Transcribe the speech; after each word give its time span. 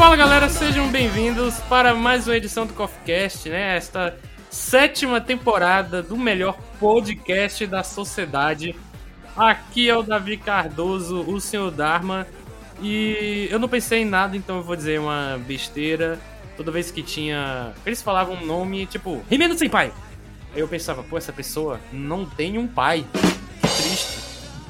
Fala 0.00 0.16
galera, 0.16 0.48
sejam 0.48 0.88
bem-vindos 0.88 1.56
para 1.68 1.94
mais 1.94 2.26
uma 2.26 2.34
edição 2.34 2.64
do 2.66 2.72
Coffee 2.72 3.04
Cast, 3.04 3.50
né? 3.50 3.76
Esta 3.76 4.16
sétima 4.48 5.20
temporada 5.20 6.02
do 6.02 6.16
melhor 6.16 6.56
podcast 6.80 7.66
da 7.66 7.84
sociedade. 7.84 8.74
Aqui 9.36 9.90
é 9.90 9.94
o 9.94 10.02
Davi 10.02 10.38
Cardoso, 10.38 11.20
o 11.20 11.38
senhor 11.38 11.70
Dharma. 11.70 12.26
E 12.80 13.46
eu 13.50 13.58
não 13.58 13.68
pensei 13.68 14.00
em 14.00 14.06
nada, 14.06 14.34
então 14.34 14.56
eu 14.56 14.62
vou 14.62 14.74
dizer 14.74 14.98
uma 14.98 15.38
besteira. 15.46 16.18
Toda 16.56 16.72
vez 16.72 16.90
que 16.90 17.02
tinha. 17.02 17.74
Eles 17.84 18.00
falavam 18.00 18.36
um 18.36 18.46
nome, 18.46 18.86
tipo, 18.86 19.22
Rimeno 19.28 19.56
sem 19.58 19.68
pai. 19.68 19.92
Aí 20.54 20.60
eu 20.60 20.66
pensava, 20.66 21.02
pô, 21.02 21.18
essa 21.18 21.30
pessoa 21.30 21.78
não 21.92 22.24
tem 22.24 22.56
um 22.56 22.66
pai. 22.66 23.04
Que 23.60 23.82
triste. 23.82 24.18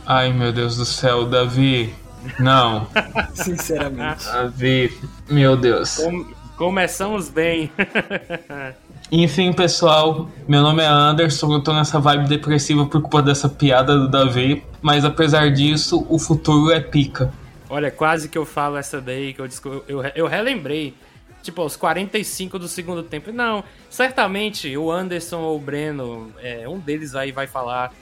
Ai 0.04 0.32
meu 0.32 0.52
Deus 0.52 0.76
do 0.76 0.84
céu, 0.84 1.24
Davi. 1.24 1.94
Não. 2.38 2.86
Sinceramente. 3.34 4.24
Davi, 4.24 4.98
meu 5.28 5.56
Deus. 5.56 5.96
Com... 5.96 6.26
Começamos 6.56 7.28
bem. 7.30 7.70
Enfim, 9.10 9.52
pessoal, 9.52 10.28
meu 10.46 10.62
nome 10.62 10.82
é 10.82 10.86
Anderson, 10.86 11.52
eu 11.52 11.60
tô 11.60 11.72
nessa 11.72 11.98
vibe 11.98 12.28
depressiva 12.28 12.86
por 12.86 13.00
culpa 13.00 13.20
dessa 13.20 13.48
piada 13.48 13.98
do 13.98 14.08
Davi, 14.08 14.62
mas 14.80 15.04
apesar 15.04 15.50
disso, 15.50 16.06
o 16.08 16.16
futuro 16.16 16.70
é 16.70 16.80
pica. 16.80 17.32
Olha, 17.68 17.90
quase 17.90 18.28
que 18.28 18.38
eu 18.38 18.46
falo 18.46 18.76
essa 18.76 19.00
daí, 19.00 19.32
que 19.32 19.40
eu, 19.40 19.84
eu, 19.88 20.02
eu 20.14 20.26
relembrei, 20.26 20.94
tipo, 21.42 21.60
aos 21.60 21.74
45 21.76 22.58
do 22.58 22.68
segundo 22.68 23.02
tempo. 23.02 23.32
Não, 23.32 23.64
certamente 23.88 24.76
o 24.76 24.92
Anderson 24.92 25.38
ou 25.38 25.56
o 25.56 25.60
Breno, 25.60 26.32
é, 26.40 26.68
um 26.68 26.78
deles 26.78 27.14
aí 27.14 27.32
vai 27.32 27.48
falar 27.48 27.92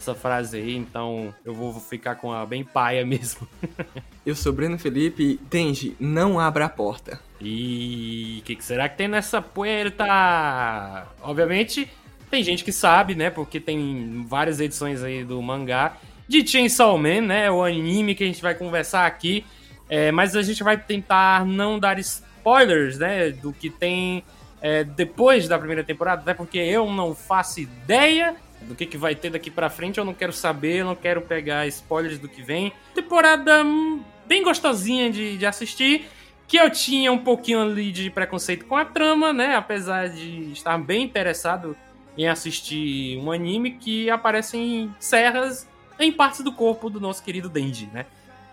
essa 0.00 0.14
frase 0.14 0.56
aí, 0.56 0.76
então 0.76 1.34
eu 1.44 1.54
vou 1.54 1.72
ficar 1.74 2.16
com 2.16 2.32
a 2.32 2.44
bem 2.46 2.64
paia 2.64 3.04
mesmo. 3.04 3.46
eu 4.24 4.34
sou 4.34 4.52
Breno 4.52 4.78
Felipe, 4.78 5.38
Denji, 5.50 5.96
não 6.00 6.40
abra 6.40 6.64
a 6.64 6.68
porta. 6.68 7.20
E 7.40 8.38
o 8.40 8.44
que, 8.44 8.56
que, 8.56 8.64
será 8.64 8.88
que 8.88 8.96
tem 8.96 9.08
nessa 9.08 9.40
puerta? 9.40 11.06
Obviamente, 11.22 11.88
tem 12.30 12.42
gente 12.42 12.64
que 12.64 12.72
sabe, 12.72 13.14
né? 13.14 13.30
Porque 13.30 13.60
tem 13.60 14.24
várias 14.26 14.60
edições 14.60 15.02
aí 15.02 15.24
do 15.24 15.40
mangá 15.40 15.96
de 16.26 16.46
Chainsaw 16.46 16.96
Man, 16.96 17.22
né? 17.22 17.50
O 17.50 17.62
anime 17.62 18.14
que 18.14 18.24
a 18.24 18.26
gente 18.26 18.42
vai 18.42 18.54
conversar 18.54 19.06
aqui. 19.06 19.44
É, 19.88 20.12
mas 20.12 20.36
a 20.36 20.42
gente 20.42 20.62
vai 20.62 20.76
tentar 20.76 21.44
não 21.44 21.78
dar 21.78 21.98
spoilers, 21.98 22.98
né? 22.98 23.30
Do 23.30 23.52
que 23.52 23.68
tem 23.68 24.22
é, 24.62 24.84
depois 24.84 25.48
da 25.48 25.58
primeira 25.58 25.82
temporada, 25.82 26.22
até 26.22 26.34
porque 26.34 26.58
eu 26.58 26.90
não 26.90 27.14
faço 27.14 27.60
ideia 27.60 28.36
do 28.62 28.74
que, 28.74 28.86
que 28.86 28.96
vai 28.96 29.14
ter 29.14 29.30
daqui 29.30 29.50
para 29.50 29.70
frente, 29.70 29.98
eu 29.98 30.04
não 30.04 30.14
quero 30.14 30.32
saber, 30.32 30.78
eu 30.78 30.86
não 30.86 30.94
quero 30.94 31.22
pegar 31.22 31.66
spoilers 31.66 32.18
do 32.18 32.28
que 32.28 32.42
vem. 32.42 32.72
Temporada 32.94 33.64
hum, 33.64 34.02
bem 34.26 34.42
gostosinha 34.42 35.10
de, 35.10 35.36
de 35.36 35.46
assistir, 35.46 36.08
que 36.46 36.56
eu 36.56 36.68
tinha 36.70 37.12
um 37.12 37.18
pouquinho 37.18 37.62
ali 37.62 37.92
de 37.92 38.10
preconceito 38.10 38.64
com 38.66 38.76
a 38.76 38.84
trama, 38.84 39.32
né? 39.32 39.54
Apesar 39.54 40.08
de 40.08 40.52
estar 40.52 40.76
bem 40.78 41.04
interessado 41.04 41.76
em 42.16 42.28
assistir 42.28 43.18
um 43.18 43.30
anime 43.30 43.72
que 43.72 44.10
aparecem 44.10 44.94
serras 44.98 45.68
em 45.98 46.10
partes 46.10 46.40
do 46.40 46.52
corpo 46.52 46.90
do 46.90 47.00
nosso 47.00 47.22
querido 47.22 47.48
Denji, 47.48 47.88
né? 47.92 48.06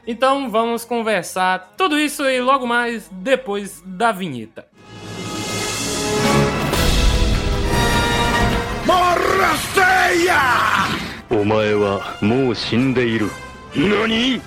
Então 0.05 0.49
vamos 0.49 0.85
conversar 0.85 1.73
tudo 1.75 1.99
isso 1.99 2.23
e 2.25 2.39
logo 2.39 2.65
mais 2.65 3.09
depois 3.11 3.81
da 3.85 4.11
vinheta. 4.11 4.67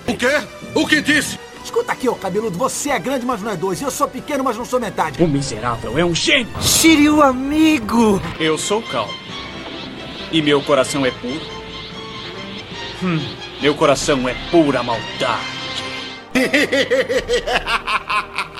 O 0.07 0.15
que 0.15 0.25
O 0.75 0.87
quê? 0.87 0.95
Que 0.95 1.01
disse? 1.01 1.39
Escuta 1.63 1.93
aqui, 1.93 2.09
ô 2.09 2.15
cabeludo, 2.15 2.57
você 2.57 2.89
é 2.89 2.99
grande, 2.99 3.25
mas 3.25 3.41
não 3.41 3.51
é 3.51 3.55
dois. 3.55 3.81
Eu 3.81 3.91
sou 3.91 4.07
pequeno, 4.07 4.43
mas 4.43 4.57
não 4.57 4.65
sou 4.65 4.79
metade. 4.79 5.23
O 5.23 5.27
miserável 5.27 5.97
é 5.97 6.03
um 6.03 6.13
gênio. 6.13 6.51
Shiryu, 6.61 7.21
amigo! 7.21 8.21
Eu 8.39 8.57
sou 8.57 8.81
calmo. 8.81 9.13
E 10.31 10.41
meu 10.41 10.61
coração 10.61 11.05
é 11.05 11.11
puro. 11.11 11.41
Hum, 13.03 13.19
meu 13.61 13.75
coração 13.75 14.27
é 14.27 14.35
pura 14.49 14.83
maldade. 14.83 15.61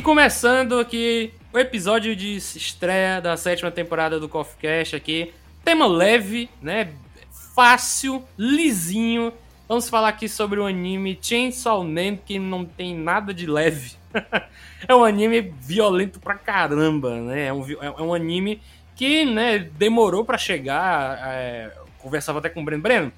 E 0.00 0.02
começando 0.02 0.78
aqui 0.78 1.30
o 1.52 1.58
episódio 1.58 2.16
de 2.16 2.34
estreia 2.34 3.20
da 3.20 3.36
sétima 3.36 3.70
temporada 3.70 4.18
do 4.18 4.30
Coffee 4.30 4.56
Cash 4.58 4.94
aqui. 4.94 5.30
Tema 5.62 5.86
leve, 5.86 6.48
né? 6.62 6.94
Fácil, 7.54 8.24
lisinho. 8.38 9.30
Vamos 9.68 9.90
falar 9.90 10.08
aqui 10.08 10.26
sobre 10.26 10.58
o 10.58 10.64
anime 10.64 11.18
Chainsaw 11.20 11.84
Man, 11.84 12.16
que 12.16 12.38
não 12.38 12.64
tem 12.64 12.94
nada 12.94 13.34
de 13.34 13.44
leve. 13.44 13.92
é 14.88 14.94
um 14.94 15.04
anime 15.04 15.52
violento 15.60 16.18
pra 16.18 16.34
caramba, 16.34 17.20
né? 17.20 17.48
É 17.48 17.52
um, 17.52 17.66
é 17.82 18.00
um 18.00 18.14
anime 18.14 18.62
que, 18.96 19.26
né, 19.26 19.58
demorou 19.58 20.24
para 20.24 20.38
chegar. 20.38 21.20
É, 21.26 21.76
conversava 21.98 22.38
até 22.38 22.48
com 22.48 22.62
o 22.62 22.64
Breno. 22.64 22.82
Breno, 22.82 23.12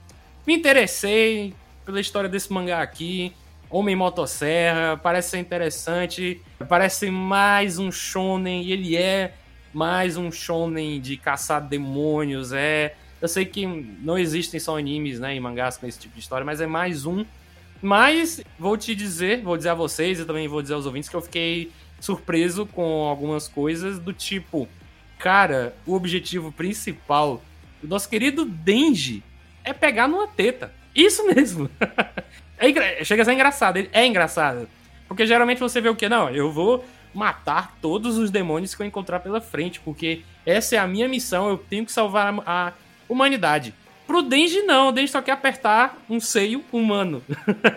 me 0.44 0.56
interessei 0.56 1.54
pela 1.86 2.00
história 2.00 2.28
desse 2.28 2.52
mangá 2.52 2.82
aqui. 2.82 3.32
Homem 3.72 3.96
Motosserra, 3.96 5.00
parece 5.02 5.30
ser 5.30 5.38
interessante, 5.38 6.42
parece 6.68 7.10
mais 7.10 7.78
um 7.78 7.90
shonen, 7.90 8.62
e 8.62 8.70
ele 8.70 8.94
é 8.94 9.32
mais 9.72 10.18
um 10.18 10.30
shonen 10.30 11.00
de 11.00 11.16
caçar 11.16 11.66
demônios, 11.66 12.52
é... 12.52 12.94
Eu 13.18 13.28
sei 13.28 13.46
que 13.46 13.64
não 13.64 14.18
existem 14.18 14.60
só 14.60 14.76
animes, 14.76 15.18
né, 15.18 15.34
e 15.34 15.40
mangás 15.40 15.78
com 15.78 15.86
esse 15.86 15.98
tipo 15.98 16.14
de 16.14 16.20
história, 16.20 16.44
mas 16.44 16.60
é 16.60 16.66
mais 16.66 17.06
um. 17.06 17.24
Mas 17.80 18.42
vou 18.58 18.76
te 18.76 18.94
dizer, 18.94 19.40
vou 19.40 19.56
dizer 19.56 19.70
a 19.70 19.74
vocês 19.74 20.20
e 20.20 20.24
também 20.26 20.46
vou 20.46 20.60
dizer 20.60 20.74
aos 20.74 20.84
ouvintes 20.84 21.08
que 21.08 21.16
eu 21.16 21.22
fiquei 21.22 21.72
surpreso 21.98 22.66
com 22.66 23.04
algumas 23.04 23.48
coisas 23.48 23.98
do 23.98 24.12
tipo, 24.12 24.68
cara, 25.18 25.74
o 25.86 25.94
objetivo 25.94 26.52
principal 26.52 27.40
do 27.80 27.88
nosso 27.88 28.08
querido 28.08 28.44
Denji 28.44 29.22
é 29.64 29.72
pegar 29.72 30.08
numa 30.08 30.26
teta. 30.26 30.81
Isso 30.94 31.26
mesmo. 31.26 31.70
É, 32.58 33.02
chega 33.04 33.22
a 33.22 33.24
ser 33.24 33.32
engraçado. 33.32 33.88
É 33.92 34.06
engraçado. 34.06 34.68
Porque 35.08 35.26
geralmente 35.26 35.58
você 35.58 35.80
vê 35.80 35.88
o 35.88 35.96
que? 35.96 36.08
Não, 36.08 36.30
eu 36.30 36.50
vou 36.50 36.84
matar 37.12 37.76
todos 37.82 38.16
os 38.16 38.30
demônios 38.30 38.74
que 38.74 38.82
eu 38.82 38.86
encontrar 38.86 39.20
pela 39.20 39.40
frente, 39.40 39.80
porque 39.80 40.22
essa 40.46 40.76
é 40.76 40.78
a 40.78 40.86
minha 40.86 41.08
missão, 41.08 41.50
eu 41.50 41.58
tenho 41.58 41.84
que 41.84 41.92
salvar 41.92 42.32
a, 42.32 42.42
a 42.46 42.72
humanidade. 43.08 43.74
Pro 44.06 44.22
Denji 44.22 44.62
não, 44.62 44.88
o 44.88 44.92
Denji 44.92 45.12
só 45.12 45.22
quer 45.22 45.32
apertar 45.32 45.98
um 46.08 46.20
seio 46.20 46.64
humano. 46.72 47.22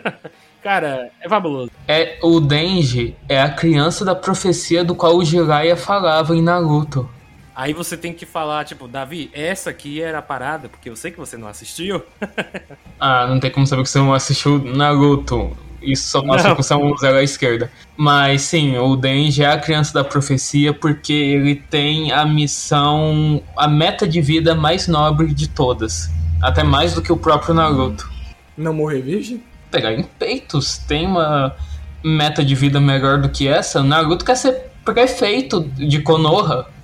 Cara, 0.63 1.11
é 1.21 1.29
fabuloso. 1.29 1.71
É, 1.87 2.17
o 2.23 2.39
Denji 2.39 3.15
é 3.29 3.39
a 3.39 3.49
criança 3.49 4.03
da 4.03 4.15
profecia 4.15 4.83
do 4.83 4.95
qual 4.95 5.16
o 5.16 5.23
Jiraiya 5.23 5.78
falava 5.78 6.35
em 6.35 6.41
Naruto. 6.41 7.07
Aí 7.55 7.72
você 7.72 7.96
tem 7.96 8.11
que 8.11 8.25
falar, 8.25 8.66
tipo, 8.66 8.85
Davi, 8.85 9.31
essa 9.34 9.69
aqui 9.69 10.02
era 10.02 10.17
a 10.17 10.22
parada, 10.22 10.67
porque 10.67 10.90
eu 10.90 10.96
sei 10.96 11.09
que 11.09 11.17
você 11.17 11.37
não 11.37 11.47
assistiu. 11.47 12.03
ah, 12.99 13.25
não 13.28 13.40
tem 13.40 13.49
como 13.49 13.66
saber 13.66 13.84
que 13.84 13.90
você 13.90 13.97
não 13.97 14.13
assistiu 14.13 14.59
Naruto. 14.59 15.55
Isso 15.81 16.09
só 16.09 16.22
mostra 16.22 16.53
que 16.53 16.61
você 16.61 16.73
é 16.73 16.75
um 16.75 16.97
zero 16.97 17.16
à 17.16 17.23
esquerda. 17.23 17.72
Mas 17.96 18.41
sim, 18.41 18.78
o 18.78 18.97
Denji 18.97 19.43
é 19.43 19.52
a 19.52 19.57
criança 19.57 19.93
da 19.93 20.03
profecia 20.03 20.73
porque 20.73 21.13
ele 21.13 21.55
tem 21.55 22.11
a 22.11 22.25
missão, 22.25 23.41
a 23.55 23.69
meta 23.69 24.05
de 24.05 24.19
vida 24.19 24.53
mais 24.53 24.87
nobre 24.87 25.34
de 25.34 25.47
todas. 25.47 26.09
Até 26.41 26.61
mais 26.61 26.93
do 26.93 27.02
que 27.02 27.11
o 27.11 27.17
próprio 27.17 27.53
Naruto. 27.53 28.09
Não 28.57 28.73
morrer 28.73 28.99
virgem? 28.99 29.41
Pegar 29.72 29.93
em 29.93 30.03
peitos. 30.03 30.78
Tem 30.79 31.07
uma 31.07 31.55
meta 32.03 32.43
de 32.43 32.53
vida 32.53 32.81
melhor 32.81 33.22
do 33.22 33.29
que 33.29 33.47
essa. 33.47 33.79
O 33.79 33.84
Naruto 33.84 34.25
quer 34.25 34.35
ser 34.35 34.72
prefeito 34.84 35.61
de 35.61 36.02
Konoha 36.02 36.74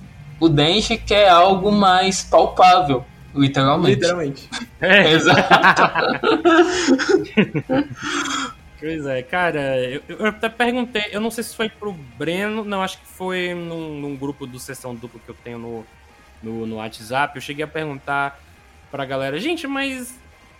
o 0.42 0.48
Denji 0.48 0.98
quer 0.98 1.28
algo 1.28 1.70
mais 1.70 2.24
palpável, 2.24 3.04
literalmente. 3.32 3.94
Literalmente. 3.94 4.50
É. 4.82 5.12
Exato. 5.12 5.38
Pois 8.80 9.06
é, 9.06 9.22
cara, 9.22 9.78
eu, 9.78 10.02
eu 10.08 10.26
até 10.26 10.48
perguntei, 10.48 11.04
eu 11.12 11.20
não 11.20 11.30
sei 11.30 11.44
se 11.44 11.54
foi 11.54 11.68
pro 11.68 11.92
Breno, 11.92 12.64
não, 12.64 12.82
acho 12.82 12.98
que 12.98 13.06
foi 13.06 13.54
num, 13.54 14.00
num 14.00 14.16
grupo 14.16 14.44
do 14.44 14.58
Sessão 14.58 14.92
Dupla 14.92 15.20
que 15.24 15.30
eu 15.30 15.36
tenho 15.44 15.56
no, 15.56 15.86
no, 16.42 16.66
no 16.66 16.76
WhatsApp, 16.78 17.36
eu 17.36 17.40
cheguei 17.40 17.64
a 17.64 17.68
perguntar 17.68 18.40
pra 18.90 19.04
galera, 19.04 19.38
gente, 19.38 19.68
mas 19.68 20.18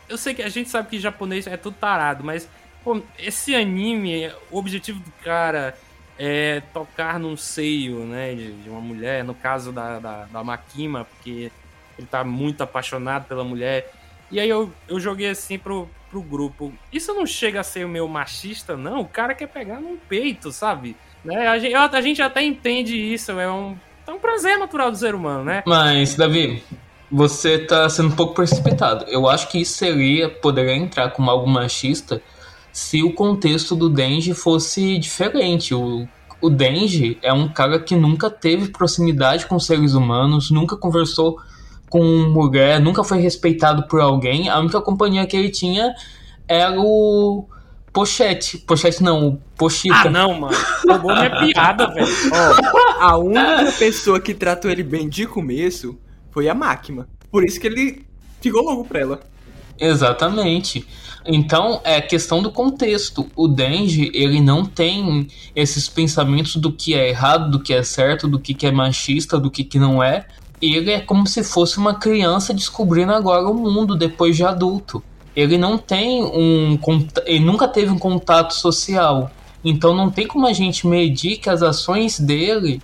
eu 0.09 0.17
sei 0.17 0.35
que 0.35 0.43
a 0.43 0.49
gente 0.49 0.71
sabe 0.71 0.89
que 0.89 1.01
japonês 1.01 1.49
é 1.49 1.57
tudo 1.57 1.75
tarado, 1.75 2.23
mas 2.23 2.49
pô, 2.85 3.03
esse 3.19 3.57
anime, 3.57 4.31
o 4.53 4.59
objetivo 4.59 5.01
do 5.01 5.11
cara 5.25 5.77
é 6.25 6.63
tocar 6.73 7.19
num 7.19 7.37
seio, 7.37 8.05
né, 8.05 8.33
de, 8.33 8.53
de 8.53 8.71
uma 8.71 8.81
mulher, 8.81 9.25
no 9.25 9.35
caso 9.35 9.73
da, 9.73 9.99
da, 9.99 10.25
da 10.27 10.45
Makima, 10.45 11.05
porque 11.05 11.51
ele 11.99 12.07
tá 12.09 12.23
muito 12.23 12.63
apaixonado 12.63 13.27
pela 13.27 13.43
mulher. 13.43 13.93
E 14.31 14.39
aí 14.39 14.49
eu, 14.49 14.73
eu 14.87 15.01
joguei 15.01 15.29
assim 15.29 15.59
pro, 15.59 15.91
pro 16.09 16.23
grupo. 16.23 16.73
Isso 16.93 17.13
não 17.13 17.27
chega 17.27 17.59
a 17.59 17.65
ser 17.65 17.85
o 17.85 17.89
meu 17.89 18.07
machista, 18.07 18.77
não. 18.77 19.01
O 19.01 19.09
cara 19.09 19.35
quer 19.35 19.49
pegar 19.49 19.81
no 19.81 19.97
peito, 20.09 20.53
sabe? 20.53 20.95
Né? 21.25 21.49
A, 21.49 21.59
gente, 21.59 21.75
a 21.75 22.01
gente 22.01 22.23
até 22.23 22.41
entende 22.41 22.97
isso, 22.97 23.33
é 23.33 23.51
um, 23.51 23.77
é 24.07 24.13
um 24.13 24.21
prazer 24.21 24.57
natural 24.57 24.93
do 24.93 24.97
ser 24.97 25.17
humano, 25.17 25.43
né? 25.43 25.65
Mas, 25.67 26.15
Davi, 26.15 26.63
você 27.11 27.59
tá 27.59 27.89
sendo 27.91 28.11
um 28.11 28.17
pouco 28.17 28.35
precipitado. 28.35 29.07
Eu 29.09 29.29
acho 29.29 29.49
que 29.49 29.61
isso 29.61 29.75
seria, 29.75 30.29
poderia 30.29 30.77
entrar 30.77 31.11
como 31.11 31.29
algo 31.29 31.49
machista 31.49 32.23
se 32.73 33.03
o 33.03 33.13
contexto 33.13 33.77
do 33.77 33.89
Denji 33.89 34.33
fosse 34.35 34.99
diferente. 34.99 35.75
O, 35.75 36.09
o 36.41 36.49
Denji 36.49 37.19
é 37.23 37.33
um 37.33 37.49
cara 37.49 37.79
que 37.79 37.95
nunca 37.95 38.31
teve 38.31 38.69
proximidade 38.69 39.47
com 39.47 39.59
seres 39.59 39.95
humanos, 39.95 40.51
nunca 40.51 40.77
conversou 40.77 41.39
com 41.91 42.03
mulher, 42.03 42.81
nunca 42.81 43.05
foi 43.05 43.19
respeitado 43.19 43.87
por 43.87 44.01
alguém. 44.01 44.49
A 44.49 44.59
única 44.59 44.81
companhia 44.81 45.27
que 45.27 45.37
ele 45.37 45.51
tinha 45.51 45.95
era 46.49 46.81
o 46.81 47.47
Pochete. 47.93 48.57
Pochete 48.59 49.03
não, 49.03 49.29
o 49.29 49.39
Pochita. 49.57 50.09
Ah, 50.09 50.11
não, 50.11 50.33
mano. 50.33 50.57
Roubou 50.89 51.15
minha 51.15 51.39
piada, 51.39 51.87
velho. 51.89 52.07
Ó, 52.33 53.05
a 53.05 53.19
única 53.19 53.73
pessoa 53.79 54.19
que 54.19 54.33
tratou 54.33 54.71
ele 54.71 54.83
bem 54.83 55.09
de 55.09 55.27
começo 55.27 55.99
foi 56.31 56.49
a 56.49 56.55
máquina. 56.55 57.07
Por 57.31 57.45
isso 57.45 57.61
que 57.61 57.67
ele 57.67 58.07
ficou 58.41 58.63
louco 58.63 58.89
pra 58.89 59.01
ela. 59.01 59.21
Exatamente. 59.79 60.87
Então, 61.25 61.81
é 61.85 62.01
questão 62.01 62.43
do 62.43 62.51
contexto. 62.51 63.29
O 63.37 63.47
Denji, 63.47 64.11
ele 64.15 64.41
não 64.41 64.65
tem 64.65 65.29
esses 65.55 65.89
pensamentos 65.89 66.57
do 66.57 66.73
que 66.73 66.95
é 66.95 67.09
errado, 67.09 67.51
do 67.51 67.61
que 67.61 67.73
é 67.73 67.83
certo, 67.83 68.27
do 68.27 68.39
que 68.39 68.67
é 68.67 68.71
machista, 68.73 69.39
do 69.39 69.51
que, 69.51 69.63
que 69.63 69.79
não 69.79 70.03
é. 70.03 70.27
Ele 70.61 70.91
é 70.91 71.01
como 71.01 71.27
se 71.27 71.43
fosse 71.43 71.79
uma 71.79 71.95
criança 71.95 72.55
descobrindo 72.55 73.13
agora 73.13 73.49
o 73.49 73.55
mundo 73.55 73.97
depois 73.97 74.37
de 74.37 74.45
adulto. 74.45 75.03
Ele 75.35 75.57
não 75.57 75.79
tem 75.79 76.23
um. 76.23 76.79
Ele 77.25 77.45
nunca 77.45 77.67
teve 77.67 77.91
um 77.91 77.99
contato 77.99 78.55
social. 78.55 79.31
Então 79.65 79.95
não 79.95 80.11
tem 80.11 80.27
como 80.27 80.47
a 80.47 80.53
gente 80.53 80.87
medir 80.87 81.39
que 81.39 81.49
as 81.49 81.63
ações 81.63 82.19
dele 82.19 82.83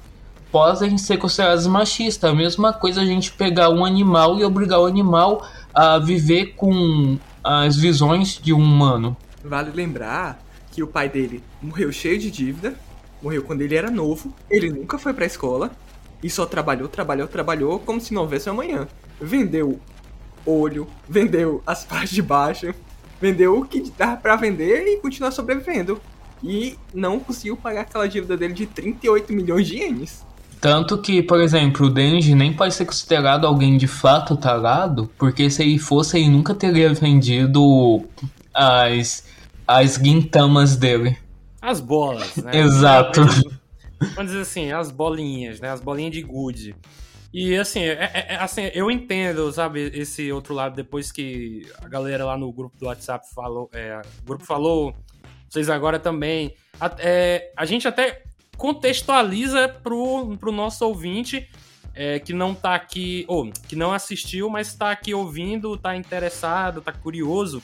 podem 0.51 0.97
ser 0.97 1.19
consideradas 1.19 1.67
machistas. 1.67 2.31
A 2.31 2.35
mesma 2.35 2.73
coisa 2.73 3.03
a 3.03 3.07
gente 3.07 3.33
pegar 3.33 3.69
um 3.71 3.85
animal 3.85 4.39
e 4.39 4.45
obrigar 4.45 4.81
o 4.81 4.87
animal 4.87 5.47
a 5.75 5.99
viver 5.99 6.55
com 6.57 7.19
as 7.51 7.77
visões 7.77 8.39
de 8.39 8.53
um 8.53 8.59
humano. 8.59 9.17
Vale 9.43 9.71
lembrar 9.71 10.39
que 10.71 10.83
o 10.83 10.87
pai 10.87 11.09
dele 11.09 11.43
morreu 11.63 11.91
cheio 11.91 12.19
de 12.19 12.31
dívida, 12.31 12.75
morreu 13.23 13.43
quando 13.43 13.63
ele 13.63 13.75
era 13.75 13.91
novo, 13.91 14.35
ele 14.51 14.69
nunca 14.69 14.99
foi 14.99 15.15
pra 15.15 15.25
escola 15.25 15.71
e 16.23 16.29
só 16.29 16.45
trabalhou, 16.45 16.89
trabalhou, 16.89 17.27
trabalhou 17.27 17.79
como 17.79 18.03
se 18.03 18.13
não 18.13 18.21
houvesse 18.23 18.51
amanhã. 18.51 18.87
Vendeu 19.19 19.81
olho, 20.45 20.87
vendeu 21.09 21.63
as 21.67 21.85
partes 21.89 22.11
de 22.11 22.21
baixo, 22.21 22.75
vendeu 23.19 23.59
o 23.59 23.65
que 23.65 23.91
dava 23.97 24.19
pra 24.19 24.37
vender 24.37 24.87
e 24.87 25.01
continuar 25.01 25.31
sobrevivendo. 25.31 25.99
E 26.43 26.79
não 26.93 27.19
conseguiu 27.19 27.57
pagar 27.57 27.81
aquela 27.81 28.07
dívida 28.07 28.37
dele 28.37 28.53
de 28.53 28.67
38 28.67 29.33
milhões 29.33 29.67
de 29.67 29.79
ienes. 29.79 30.23
Tanto 30.61 30.99
que, 30.99 31.23
por 31.23 31.41
exemplo, 31.41 31.87
o 31.87 31.91
Denji 31.91 32.35
nem 32.35 32.53
pode 32.53 32.75
ser 32.75 32.85
considerado 32.85 33.47
alguém 33.47 33.77
de 33.77 33.87
fato 33.87 34.37
tarado, 34.37 35.11
porque 35.17 35.49
se 35.51 35.63
ele 35.63 35.79
fosse, 35.79 36.19
ele 36.19 36.29
nunca 36.29 36.55
teria 36.55 36.93
vendido 36.93 38.05
as, 38.53 39.25
as 39.67 39.97
guintamas 39.97 40.77
dele. 40.77 41.17
As 41.63 41.81
bolas, 41.81 42.37
né? 42.37 42.57
Exato. 42.57 43.21
Vamos 44.15 44.33
dizer 44.33 44.43
assim, 44.43 44.73
as 44.73 44.91
bolinhas, 44.91 45.61
né? 45.61 45.71
As 45.71 45.81
bolinhas 45.81 46.13
de 46.13 46.23
good. 46.23 46.75
E 47.33 47.57
assim, 47.57 47.81
é, 47.81 47.93
é, 47.93 48.27
é, 48.31 48.37
assim, 48.37 48.71
eu 48.75 48.91
entendo, 48.91 49.53
sabe, 49.53 49.91
esse 49.95 50.33
outro 50.33 50.55
lado, 50.55 50.75
depois 50.75 51.13
que 51.13 51.63
a 51.83 51.89
galera 51.89 52.25
lá 52.25 52.37
no 52.37 52.51
grupo 52.53 52.77
do 52.79 52.87
WhatsApp 52.87 53.27
falou, 53.35 53.69
é, 53.75 54.01
o 54.23 54.27
grupo 54.27 54.45
falou, 54.45 54.95
vocês 55.49 55.69
agora 55.69 55.99
também. 55.99 56.55
A, 56.81 56.91
é, 56.99 57.53
a 57.57 57.65
gente 57.65 57.87
até 57.87 58.23
contextualiza 58.59 59.69
pro, 59.69 60.37
pro 60.37 60.53
nosso 60.53 60.85
ouvinte 60.85 61.49
é, 61.95 62.19
que 62.19 62.33
não 62.33 62.55
tá 62.55 62.75
aqui, 62.75 63.25
ou 63.27 63.51
que 63.67 63.75
não 63.75 63.93
assistiu, 63.93 64.51
mas 64.51 64.75
tá 64.75 64.91
aqui 64.91 65.15
ouvindo, 65.15 65.77
tá 65.79 65.97
interessado, 65.97 66.81
tá 66.81 66.93
curioso. 66.93 67.63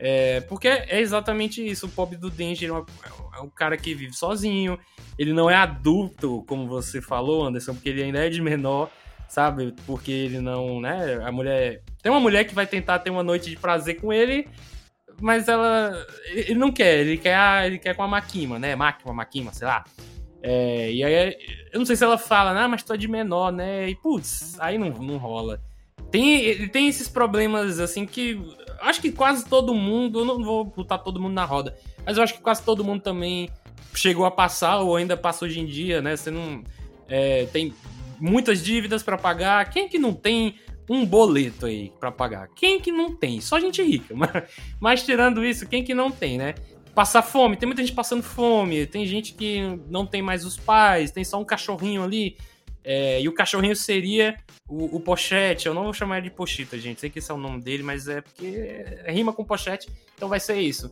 É, 0.00 0.40
porque 0.40 0.66
é 0.66 1.00
exatamente 1.00 1.64
isso. 1.64 1.86
O 1.86 1.88
pobre 1.88 2.16
do 2.16 2.28
Denji 2.28 2.66
é, 2.66 2.68
é 2.68 3.40
um 3.40 3.48
cara 3.48 3.76
que 3.76 3.94
vive 3.94 4.14
sozinho. 4.14 4.78
Ele 5.16 5.32
não 5.32 5.48
é 5.48 5.54
adulto, 5.54 6.44
como 6.48 6.66
você 6.66 7.00
falou, 7.00 7.46
Anderson, 7.46 7.74
porque 7.74 7.88
ele 7.88 8.02
ainda 8.02 8.26
é 8.26 8.28
de 8.28 8.42
menor, 8.42 8.90
sabe? 9.28 9.72
Porque 9.86 10.10
ele 10.10 10.40
não, 10.40 10.80
né? 10.80 11.22
A 11.24 11.30
mulher. 11.30 11.82
Tem 12.02 12.10
uma 12.10 12.20
mulher 12.20 12.44
que 12.44 12.54
vai 12.54 12.66
tentar 12.66 12.98
ter 12.98 13.10
uma 13.10 13.22
noite 13.22 13.48
de 13.48 13.56
prazer 13.56 14.00
com 14.00 14.12
ele, 14.12 14.48
mas 15.20 15.46
ela. 15.46 15.92
Ele 16.26 16.56
não 16.56 16.72
quer, 16.72 16.98
ele 16.98 17.16
quer, 17.16 17.66
ele 17.66 17.78
quer 17.78 17.94
com 17.94 18.02
a 18.02 18.08
Makima, 18.08 18.58
né? 18.58 18.74
Makima, 18.74 19.14
Makima, 19.14 19.52
sei 19.52 19.68
lá. 19.68 19.84
É, 20.42 20.90
e 20.90 21.04
aí, 21.04 21.36
eu 21.72 21.78
não 21.78 21.86
sei 21.86 21.94
se 21.94 22.02
ela 22.02 22.18
fala, 22.18 22.58
ah, 22.60 22.68
mas 22.68 22.82
tu 22.82 22.92
é 22.92 22.96
de 22.96 23.06
menor, 23.06 23.52
né? 23.52 23.88
E 23.88 23.94
putz, 23.94 24.58
aí 24.58 24.76
não, 24.76 24.90
não 24.90 25.16
rola. 25.16 25.60
Tem, 26.10 26.40
ele 26.40 26.68
tem 26.68 26.88
esses 26.88 27.08
problemas, 27.08 27.78
assim, 27.78 28.04
que 28.04 28.38
acho 28.80 29.00
que 29.00 29.12
quase 29.12 29.46
todo 29.46 29.72
mundo, 29.72 30.20
eu 30.20 30.24
não 30.24 30.42
vou 30.42 30.64
botar 30.64 30.98
todo 30.98 31.20
mundo 31.20 31.32
na 31.32 31.44
roda, 31.44 31.76
mas 32.04 32.16
eu 32.16 32.22
acho 32.22 32.34
que 32.34 32.40
quase 32.40 32.62
todo 32.62 32.84
mundo 32.84 33.00
também 33.00 33.48
chegou 33.94 34.24
a 34.24 34.30
passar 34.30 34.78
ou 34.80 34.96
ainda 34.96 35.16
passa 35.16 35.44
hoje 35.44 35.60
em 35.60 35.66
dia, 35.66 36.02
né? 36.02 36.16
Você 36.16 36.30
não 36.30 36.62
é, 37.08 37.46
tem 37.46 37.72
muitas 38.18 38.62
dívidas 38.62 39.02
para 39.02 39.16
pagar. 39.16 39.68
Quem 39.70 39.88
que 39.88 39.98
não 39.98 40.12
tem 40.12 40.56
um 40.88 41.06
boleto 41.06 41.66
aí 41.66 41.92
para 42.00 42.10
pagar? 42.10 42.48
Quem 42.54 42.80
que 42.80 42.90
não 42.90 43.14
tem? 43.14 43.40
Só 43.40 43.60
gente 43.60 43.82
rica. 43.82 44.14
Mas, 44.16 44.30
mas 44.80 45.02
tirando 45.04 45.44
isso, 45.44 45.66
quem 45.66 45.84
que 45.84 45.94
não 45.94 46.10
tem, 46.10 46.38
né? 46.38 46.54
Passar 46.94 47.22
fome. 47.22 47.56
Tem 47.56 47.66
muita 47.66 47.82
gente 47.82 47.94
passando 47.94 48.22
fome, 48.22 48.86
tem 48.86 49.06
gente 49.06 49.34
que 49.34 49.60
não 49.88 50.06
tem 50.06 50.22
mais 50.22 50.44
os 50.44 50.56
pais, 50.56 51.10
tem 51.10 51.24
só 51.24 51.40
um 51.40 51.44
cachorrinho 51.44 52.02
ali. 52.02 52.36
É, 52.84 53.20
e 53.20 53.28
o 53.28 53.34
cachorrinho 53.34 53.76
seria 53.76 54.36
o, 54.68 54.96
o 54.96 55.00
Pochete. 55.00 55.66
Eu 55.66 55.74
não 55.74 55.84
vou 55.84 55.92
chamar 55.92 56.18
ele 56.18 56.30
de 56.30 56.34
Pochita, 56.34 56.78
gente. 56.78 57.00
Sei 57.00 57.10
que 57.10 57.18
esse 57.18 57.30
é 57.30 57.34
o 57.34 57.38
nome 57.38 57.60
dele, 57.60 57.82
mas 57.82 58.08
é 58.08 58.20
porque 58.20 58.84
rima 59.06 59.32
com 59.32 59.44
Pochete, 59.44 59.88
então 60.14 60.28
vai 60.28 60.40
ser 60.40 60.60
isso. 60.60 60.88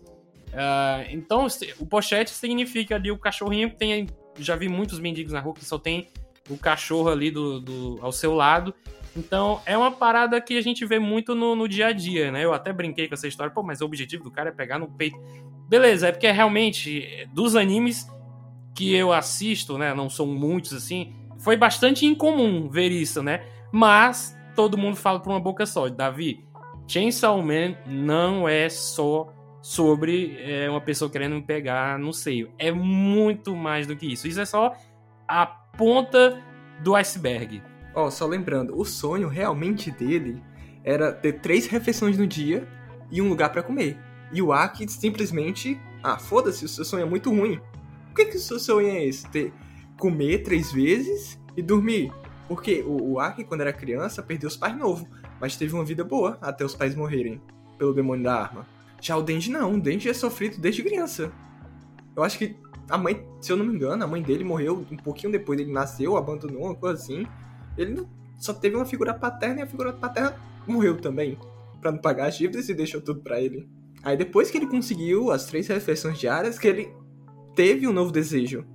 Uh, 0.50 1.06
então, 1.10 1.46
o 1.78 1.86
Pochete 1.86 2.30
significa 2.30 2.96
ali 2.96 3.10
o 3.10 3.18
cachorrinho 3.18 3.70
que 3.70 3.76
tem. 3.76 4.06
Já 4.38 4.56
vi 4.56 4.68
muitos 4.68 4.98
mendigos 4.98 5.32
na 5.32 5.40
rua 5.40 5.54
que 5.54 5.64
só 5.64 5.78
tem 5.78 6.08
o 6.48 6.56
cachorro 6.56 7.08
ali 7.08 7.30
do, 7.30 7.60
do, 7.60 7.98
ao 8.00 8.12
seu 8.12 8.34
lado. 8.34 8.74
Então, 9.16 9.60
é 9.66 9.76
uma 9.76 9.90
parada 9.90 10.40
que 10.40 10.56
a 10.56 10.62
gente 10.62 10.84
vê 10.86 10.98
muito 10.98 11.34
no, 11.34 11.56
no, 11.56 11.68
dia 11.68 11.88
a 11.88 11.92
dia, 11.92 12.30
né? 12.30 12.44
Eu 12.44 12.52
até 12.52 12.72
brinquei 12.72 13.08
com 13.08 13.14
essa 13.14 13.26
história, 13.26 13.52
pô, 13.52 13.62
mas 13.62 13.80
o 13.80 13.84
objetivo 13.84 14.24
do 14.24 14.30
cara 14.30 14.50
é 14.50 14.52
pegar 14.52 14.78
no 14.78 14.88
peito. 14.88 15.18
Beleza, 15.68 16.08
é 16.08 16.12
porque 16.12 16.30
realmente, 16.30 17.28
dos 17.32 17.56
animes 17.56 18.08
que 18.74 18.94
eu 18.94 19.12
assisto, 19.12 19.76
né? 19.76 19.92
Não 19.94 20.08
são 20.08 20.26
muitos 20.26 20.72
assim, 20.72 21.12
foi 21.38 21.56
bastante 21.56 22.06
incomum 22.06 22.68
ver 22.68 22.90
isso, 22.92 23.22
né? 23.22 23.44
Mas 23.72 24.36
todo 24.54 24.78
mundo 24.78 24.96
fala 24.96 25.20
por 25.20 25.30
uma 25.30 25.40
boca 25.40 25.66
só. 25.66 25.88
Davi, 25.88 26.44
Chainsaw 26.86 27.40
Man 27.42 27.76
não 27.86 28.48
é 28.48 28.68
só 28.68 29.32
sobre 29.62 30.38
é, 30.40 30.68
uma 30.70 30.80
pessoa 30.80 31.10
querendo 31.10 31.34
me 31.34 31.42
pegar 31.42 31.98
no 31.98 32.12
seio. 32.12 32.50
É 32.58 32.70
muito 32.70 33.54
mais 33.54 33.86
do 33.86 33.96
que 33.96 34.06
isso. 34.12 34.26
Isso 34.26 34.40
é 34.40 34.46
só 34.46 34.74
a 35.26 35.46
ponta 35.46 36.42
do 36.82 36.94
iceberg. 36.94 37.62
Ó, 37.94 38.10
só 38.10 38.26
lembrando, 38.26 38.78
o 38.78 38.84
sonho 38.84 39.28
realmente 39.28 39.90
dele 39.90 40.42
era 40.84 41.12
ter 41.12 41.40
três 41.40 41.66
refeições 41.66 42.16
no 42.16 42.26
dia 42.26 42.66
e 43.10 43.20
um 43.20 43.28
lugar 43.28 43.50
para 43.50 43.62
comer. 43.62 43.98
E 44.32 44.40
o 44.40 44.52
Aki 44.52 44.88
simplesmente, 44.88 45.80
ah, 46.02 46.18
foda-se, 46.18 46.64
o 46.64 46.68
seu 46.68 46.84
sonho 46.84 47.02
é 47.02 47.08
muito 47.08 47.30
ruim. 47.30 47.60
Por 48.06 48.14
que, 48.14 48.26
que 48.26 48.36
o 48.36 48.40
seu 48.40 48.58
sonho 48.58 48.88
é 48.88 49.04
esse? 49.04 49.28
Ter, 49.28 49.52
comer 49.98 50.42
três 50.42 50.72
vezes 50.72 51.38
e 51.56 51.62
dormir. 51.62 52.12
Porque 52.48 52.82
o, 52.82 53.12
o 53.12 53.20
Aki, 53.20 53.44
quando 53.44 53.62
era 53.62 53.72
criança, 53.72 54.22
perdeu 54.22 54.48
os 54.48 54.56
pais 54.56 54.76
novo, 54.76 55.08
mas 55.40 55.56
teve 55.56 55.74
uma 55.74 55.84
vida 55.84 56.04
boa 56.04 56.38
até 56.40 56.64
os 56.64 56.74
pais 56.74 56.94
morrerem 56.94 57.40
pelo 57.78 57.92
demônio 57.92 58.24
da 58.24 58.34
arma. 58.34 58.66
Já 59.00 59.16
o 59.16 59.22
Denji 59.22 59.50
não, 59.50 59.74
o 59.74 59.80
Denji 59.80 60.08
é 60.08 60.14
sofrido 60.14 60.60
desde 60.60 60.82
criança. 60.82 61.32
Eu 62.14 62.22
acho 62.22 62.38
que 62.38 62.56
a 62.88 62.98
mãe, 62.98 63.24
se 63.40 63.52
eu 63.52 63.56
não 63.56 63.64
me 63.64 63.74
engano, 63.74 64.02
a 64.02 64.06
mãe 64.06 64.20
dele 64.20 64.44
morreu 64.44 64.84
um 64.90 64.96
pouquinho 64.96 65.32
depois 65.32 65.58
dele 65.58 65.72
nasceu, 65.72 66.16
abandonou, 66.16 66.64
uma 66.64 66.74
coisa 66.74 67.00
assim. 67.00 67.26
Ele 67.80 68.06
só 68.38 68.52
teve 68.52 68.76
uma 68.76 68.84
figura 68.84 69.14
paterna 69.14 69.60
e 69.60 69.62
a 69.62 69.66
figura 69.66 69.92
paterna 69.92 70.36
morreu 70.66 70.96
também. 70.96 71.38
para 71.80 71.92
não 71.92 71.98
pagar 71.98 72.26
as 72.26 72.36
dívidas 72.36 72.68
e 72.68 72.74
deixou 72.74 73.00
tudo 73.00 73.20
para 73.22 73.40
ele. 73.40 73.66
Aí 74.02 74.14
depois 74.14 74.50
que 74.50 74.58
ele 74.58 74.66
conseguiu 74.66 75.30
as 75.30 75.46
três 75.46 75.66
refeições 75.66 76.18
diárias, 76.18 76.58
que 76.58 76.68
ele 76.68 76.92
teve 77.54 77.88
um 77.88 77.92
novo 77.92 78.12
desejo. 78.12 78.66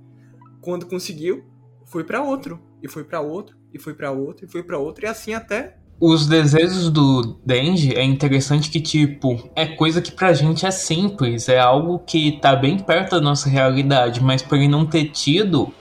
Quando 0.60 0.86
conseguiu, 0.86 1.44
foi 1.84 2.02
para 2.02 2.20
outro, 2.20 2.60
e 2.82 2.88
foi 2.88 3.04
para 3.04 3.20
outro, 3.20 3.56
e 3.72 3.78
foi 3.78 3.94
para 3.94 4.10
outro, 4.10 4.44
e 4.44 4.48
foi 4.48 4.62
para 4.64 4.76
outro, 4.76 5.04
e 5.04 5.08
assim 5.08 5.34
até 5.34 5.76
os 5.98 6.26
desejos 6.26 6.90
do 6.90 7.40
Denji 7.44 7.94
é 7.94 8.04
interessante 8.04 8.68
que, 8.70 8.80
tipo, 8.80 9.50
é 9.56 9.64
coisa 9.66 10.02
que 10.02 10.12
pra 10.12 10.34
gente 10.34 10.66
é 10.66 10.70
simples, 10.70 11.48
é 11.48 11.58
algo 11.58 12.00
que 12.00 12.38
tá 12.38 12.54
bem 12.54 12.78
perto 12.78 13.12
da 13.12 13.20
nossa 13.20 13.48
realidade, 13.48 14.22
mas 14.22 14.42
por 14.42 14.58
ele 14.58 14.68
não 14.68 14.84
ter 14.84 15.06
tido, 15.06 15.72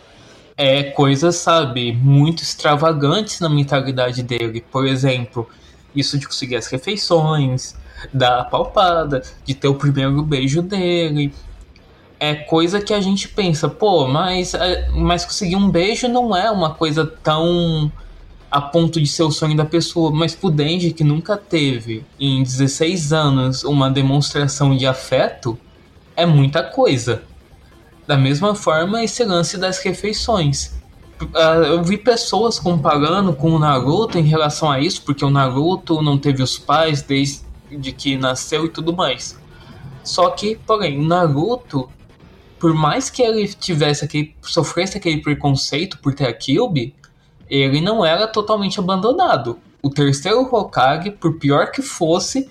é 0.57 0.83
coisas, 0.83 1.35
sabe, 1.35 1.91
muito 1.91 2.43
extravagantes 2.43 3.39
na 3.39 3.49
mentalidade 3.49 4.23
dele. 4.23 4.63
Por 4.71 4.87
exemplo, 4.87 5.47
isso 5.95 6.17
de 6.17 6.27
conseguir 6.27 6.55
as 6.55 6.67
refeições, 6.67 7.75
da 8.13 8.43
palpada, 8.43 9.21
de 9.43 9.53
ter 9.53 9.67
o 9.67 9.75
primeiro 9.75 10.21
beijo 10.23 10.61
dele. 10.61 11.33
É 12.19 12.33
coisa 12.35 12.81
que 12.81 12.93
a 12.93 13.01
gente 13.01 13.27
pensa, 13.27 13.67
pô, 13.67 14.07
mas, 14.07 14.53
é, 14.53 14.89
mas 14.91 15.25
conseguir 15.25 15.57
um 15.57 15.69
beijo 15.69 16.07
não 16.07 16.35
é 16.35 16.49
uma 16.49 16.73
coisa 16.73 17.05
tão 17.05 17.91
a 18.49 18.61
ponto 18.61 19.01
de 19.01 19.07
ser 19.07 19.23
o 19.23 19.31
sonho 19.31 19.57
da 19.57 19.65
pessoa, 19.65 20.11
mas 20.11 20.33
pro 20.33 20.49
Denji, 20.49 20.93
que 20.93 21.03
nunca 21.03 21.35
teve 21.35 22.05
em 22.17 22.41
16 22.41 23.11
anos 23.11 23.65
uma 23.65 23.89
demonstração 23.89 24.77
de 24.77 24.85
afeto, 24.85 25.59
é 26.15 26.25
muita 26.25 26.63
coisa. 26.63 27.23
Da 28.07 28.15
mesma 28.15 28.53
forma, 28.53 29.03
esse 29.03 29.23
lance 29.23 29.57
das 29.57 29.79
refeições. 29.79 30.73
Ah, 31.33 31.63
eu 31.65 31.83
vi 31.83 31.97
pessoas 31.97 32.59
comparando 32.59 33.33
com 33.33 33.51
o 33.51 33.59
Naruto 33.59 34.17
em 34.17 34.23
relação 34.23 34.69
a 34.69 34.79
isso, 34.79 35.01
porque 35.03 35.23
o 35.23 35.29
Naruto 35.29 36.01
não 36.01 36.17
teve 36.17 36.43
os 36.43 36.57
pais 36.57 37.01
desde 37.01 37.91
que 37.97 38.17
nasceu 38.17 38.65
e 38.65 38.69
tudo 38.69 38.93
mais. 38.93 39.39
Só 40.03 40.29
que, 40.29 40.55
porém, 40.55 40.99
o 40.99 41.03
Naruto, 41.03 41.89
por 42.59 42.73
mais 42.73 43.09
que 43.09 43.23
ele 43.23 43.47
tivesse 43.47 44.05
aquele, 44.05 44.35
sofresse 44.41 44.97
aquele 44.97 45.21
preconceito 45.21 45.97
por 45.99 46.13
ter 46.13 46.27
a 46.27 46.33
Kyuubi, 46.33 46.93
ele 47.49 47.81
não 47.81 48.05
era 48.05 48.27
totalmente 48.27 48.79
abandonado. 48.79 49.57
O 49.81 49.89
terceiro 49.89 50.41
Hokage, 50.41 51.11
por 51.11 51.37
pior 51.39 51.71
que 51.71 51.81
fosse, 51.81 52.47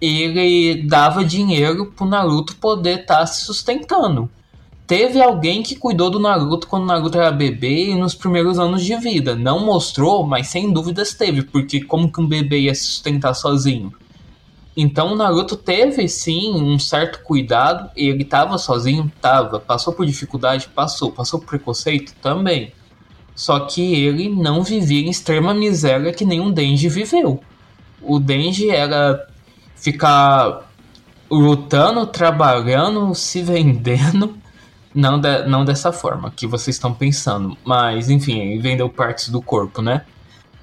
ele 0.00 0.82
dava 0.82 1.24
dinheiro 1.24 1.92
pro 1.92 2.06
Naruto 2.06 2.56
poder 2.56 3.00
estar 3.00 3.18
tá 3.18 3.26
se 3.26 3.44
sustentando. 3.44 4.30
Teve 4.86 5.20
alguém 5.20 5.62
que 5.64 5.74
cuidou 5.74 6.08
do 6.08 6.20
Naruto 6.20 6.68
quando 6.68 6.84
o 6.84 6.86
Naruto 6.86 7.18
era 7.18 7.32
bebê 7.32 7.90
e 7.90 7.94
nos 7.96 8.14
primeiros 8.14 8.58
anos 8.58 8.84
de 8.84 8.96
vida. 8.96 9.34
Não 9.34 9.64
mostrou, 9.64 10.24
mas 10.24 10.46
sem 10.46 10.72
dúvidas 10.72 11.12
teve, 11.12 11.42
porque 11.42 11.80
como 11.82 12.10
que 12.10 12.20
um 12.20 12.26
bebê 12.26 12.60
ia 12.60 12.74
se 12.74 12.84
sustentar 12.84 13.34
sozinho? 13.34 13.92
Então 14.76 15.12
o 15.12 15.16
Naruto 15.16 15.56
teve 15.56 16.06
sim 16.06 16.54
um 16.54 16.78
certo 16.78 17.22
cuidado, 17.24 17.90
ele 17.96 18.22
estava 18.22 18.58
sozinho, 18.58 19.10
tava, 19.20 19.58
passou 19.58 19.92
por 19.92 20.06
dificuldade, 20.06 20.68
passou, 20.68 21.10
passou 21.10 21.40
por 21.40 21.48
preconceito 21.48 22.14
também. 22.22 22.72
Só 23.34 23.60
que 23.60 23.94
ele 23.94 24.28
não 24.28 24.62
vivia 24.62 25.00
em 25.00 25.10
extrema 25.10 25.52
miséria 25.52 26.12
que 26.12 26.24
o 26.24 26.52
Denji 26.52 26.88
viveu. 26.88 27.40
O 28.00 28.20
Denji 28.20 28.70
era 28.70 29.26
ficar 29.74 30.70
lutando, 31.30 32.06
trabalhando, 32.06 33.12
se 33.16 33.42
vendendo. 33.42 34.36
Não, 34.96 35.20
de, 35.20 35.46
não 35.46 35.64
dessa 35.64 35.92
forma 35.92 36.32
que 36.34 36.46
vocês 36.46 36.76
estão 36.76 36.92
pensando. 36.92 37.56
Mas, 37.64 38.10
enfim, 38.10 38.40
ele 38.40 38.58
vendeu 38.58 38.88
partes 38.88 39.28
do 39.28 39.42
corpo, 39.42 39.82
né? 39.82 40.02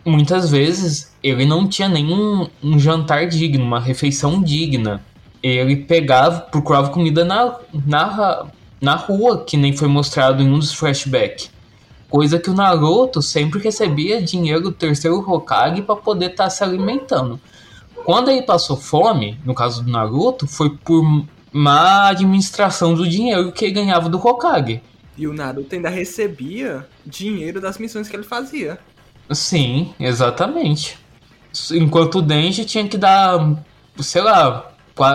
Muitas 0.03 0.49
vezes 0.49 1.13
ele 1.23 1.45
não 1.45 1.67
tinha 1.67 1.87
nenhum 1.87 2.49
um 2.61 2.77
jantar 2.77 3.27
digno, 3.27 3.63
uma 3.63 3.79
refeição 3.79 4.41
digna. 4.41 5.01
Ele 5.41 5.75
pegava, 5.75 6.41
procurava 6.41 6.89
comida 6.89 7.23
na, 7.23 7.57
na, 7.85 8.47
na 8.81 8.95
rua, 8.95 9.43
que 9.45 9.55
nem 9.55 9.71
foi 9.77 9.87
mostrado 9.87 10.41
em 10.41 10.51
um 10.51 10.59
dos 10.59 10.73
flashbacks 10.73 11.53
coisa 12.13 12.37
que 12.37 12.47
o 12.47 12.53
Naruto 12.53 13.23
sempre 13.23 13.59
recebia 13.59 14.21
dinheiro 14.21 14.61
do 14.61 14.71
terceiro 14.71 15.17
Hokage 15.27 15.81
para 15.81 15.95
poder 15.95 16.29
estar 16.29 16.43
tá 16.43 16.49
se 16.51 16.63
alimentando. 16.63 17.41
Quando 18.05 18.29
ele 18.29 18.43
passou 18.43 18.77
fome, 18.77 19.39
no 19.43 19.55
caso 19.55 19.83
do 19.83 19.89
Naruto, 19.89 20.45
foi 20.45 20.69
por 20.69 21.25
má 21.53 22.10
administração 22.10 22.93
do 22.93 23.07
dinheiro 23.07 23.51
que 23.51 23.65
ele 23.65 23.74
ganhava 23.74 24.10
do 24.10 24.17
Hokage. 24.17 24.81
E 25.15 25.27
o 25.27 25.33
Naruto 25.33 25.75
ainda 25.75 25.89
recebia 25.89 26.88
dinheiro 27.05 27.62
das 27.62 27.77
missões 27.77 28.10
que 28.10 28.15
ele 28.15 28.24
fazia. 28.24 28.79
Sim, 29.31 29.93
exatamente. 30.00 30.98
Enquanto 31.72 32.15
o 32.15 32.22
Denji 32.22 32.65
tinha 32.65 32.88
que 32.88 32.98
dar, 32.98 33.55
sei 34.00 34.24
lá, 34.24 34.74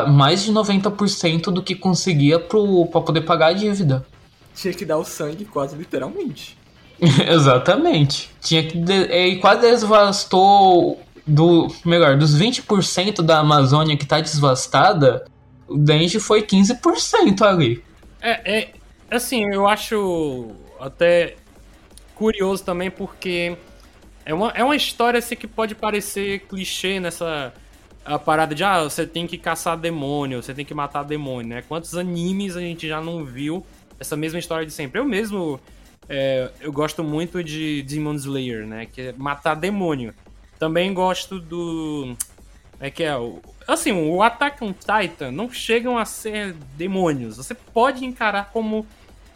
mais 0.09 0.45
de 0.45 0.53
90% 0.53 1.51
do 1.51 1.63
que 1.63 1.75
conseguia 1.75 2.39
para 2.39 3.01
poder 3.01 3.23
pagar 3.23 3.49
a 3.49 3.53
dívida. 3.53 4.07
Tinha 4.55 4.73
que 4.73 4.85
dar 4.85 4.99
o 4.99 5.05
sangue 5.05 5.45
quase 5.45 5.77
literalmente. 5.77 6.57
Exatamente. 7.29 8.31
Tinha 8.41 8.65
que. 8.65 8.77
E 8.77 9.37
quase 9.37 9.61
devastou 9.61 11.01
do. 11.25 11.69
Melhor, 11.85 12.17
dos 12.17 12.37
20% 12.37 13.23
da 13.23 13.39
Amazônia 13.39 13.97
que 13.97 14.07
tá 14.07 14.21
devastada, 14.21 15.25
o 15.69 15.77
Denji 15.77 16.19
foi 16.19 16.43
15% 16.43 17.43
ali. 17.43 17.83
É, 18.21 18.59
é. 18.59 18.73
Assim, 19.11 19.45
eu 19.53 19.67
acho 19.67 20.51
até 20.81 21.37
curioso 22.15 22.65
também 22.65 22.91
porque 22.91 23.57
é 24.25 24.35
uma, 24.35 24.51
é 24.51 24.63
uma 24.63 24.77
história 24.77 25.19
assim, 25.19 25.37
que 25.37 25.47
pode 25.47 25.75
parecer 25.75 26.41
clichê 26.41 26.99
nessa 27.01 27.53
a 28.05 28.19
parada 28.19 28.55
de 28.55 28.65
ah, 28.65 28.85
você 28.85 29.07
tem 29.07 29.27
que 29.27 29.37
caçar 29.37 29.77
demônio, 29.77 30.43
você 30.43 30.55
tem 30.55 30.65
que 30.65 30.73
matar 30.73 31.03
demônio, 31.03 31.51
né? 31.51 31.65
Quantos 31.69 31.95
animes 31.95 32.57
a 32.57 32.61
gente 32.61 32.89
já 32.89 33.01
não 33.03 33.25
viu 33.25 33.65
essa 34.01 34.17
mesma 34.17 34.39
história 34.39 34.67
de 34.67 34.73
sempre? 34.73 34.99
Eu 34.99 35.05
mesmo 35.05 35.61
é, 36.09 36.51
eu 36.61 36.73
gosto 36.73 37.05
muito 37.05 37.45
de 37.45 37.83
Demon 37.83 38.15
Slayer, 38.15 38.67
né? 38.67 38.87
Que 38.87 39.01
é 39.03 39.15
matar 39.17 39.55
demônio. 39.55 40.15
Também 40.59 40.93
gosto 40.95 41.39
do. 41.39 42.17
É 42.81 42.91
que 42.91 43.03
é 43.05 43.17
o. 43.17 43.41
Assim, 43.69 43.93
o 43.93 44.23
Attack 44.23 44.65
on 44.65 44.73
Titan 44.73 45.31
não 45.31 45.53
chegam 45.53 45.99
a 45.99 46.07
ser 46.07 46.55
demônios. 46.75 47.37
Você 47.37 47.55
pode 47.55 48.03
encarar 48.03 48.51
como. 48.51 48.87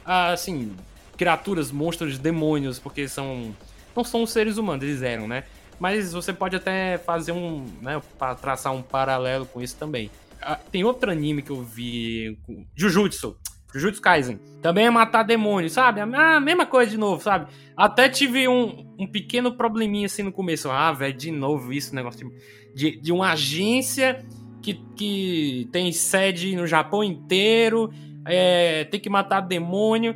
Assim, 0.06 0.74
criaturas, 1.18 1.70
monstros, 1.70 2.18
demônios, 2.18 2.78
porque 2.78 3.06
são. 3.06 3.54
Não 3.94 4.02
são 4.02 4.26
seres 4.26 4.56
humanos, 4.56 4.82
eles 4.84 5.02
eram, 5.02 5.28
né? 5.28 5.44
Mas 5.78 6.14
você 6.14 6.32
pode 6.32 6.56
até 6.56 6.96
fazer 6.96 7.32
um. 7.32 7.66
Né, 7.82 8.00
traçar 8.40 8.72
um 8.72 8.80
paralelo 8.80 9.44
com 9.44 9.60
isso 9.60 9.76
também. 9.76 10.10
Ah, 10.40 10.56
tem 10.56 10.82
outro 10.82 11.10
anime 11.10 11.42
que 11.42 11.50
eu 11.50 11.62
vi. 11.62 12.38
Jujutsu. 12.74 13.36
Jujutsu 13.72 14.00
Kaisen. 14.00 14.38
Também 14.60 14.86
é 14.86 14.90
matar 14.90 15.22
demônios, 15.22 15.72
sabe? 15.72 16.00
A 16.00 16.40
mesma 16.40 16.66
coisa 16.66 16.90
de 16.90 16.96
novo, 16.96 17.22
sabe? 17.22 17.50
Até 17.76 18.08
tive 18.08 18.46
um, 18.46 18.94
um 18.98 19.06
pequeno 19.06 19.56
probleminha 19.56 20.06
assim 20.06 20.22
no 20.22 20.32
começo. 20.32 20.70
Ah, 20.70 20.92
velho, 20.92 21.14
de 21.14 21.30
novo 21.30 21.72
isso, 21.72 21.94
negócio 21.94 22.30
de, 22.74 23.00
de 23.00 23.12
uma 23.12 23.32
agência 23.32 24.24
que, 24.62 24.74
que 24.96 25.68
tem 25.72 25.90
sede 25.90 26.54
no 26.54 26.66
Japão 26.66 27.02
inteiro, 27.02 27.90
é, 28.24 28.84
tem 28.84 29.00
que 29.00 29.10
matar 29.10 29.40
demônio. 29.40 30.14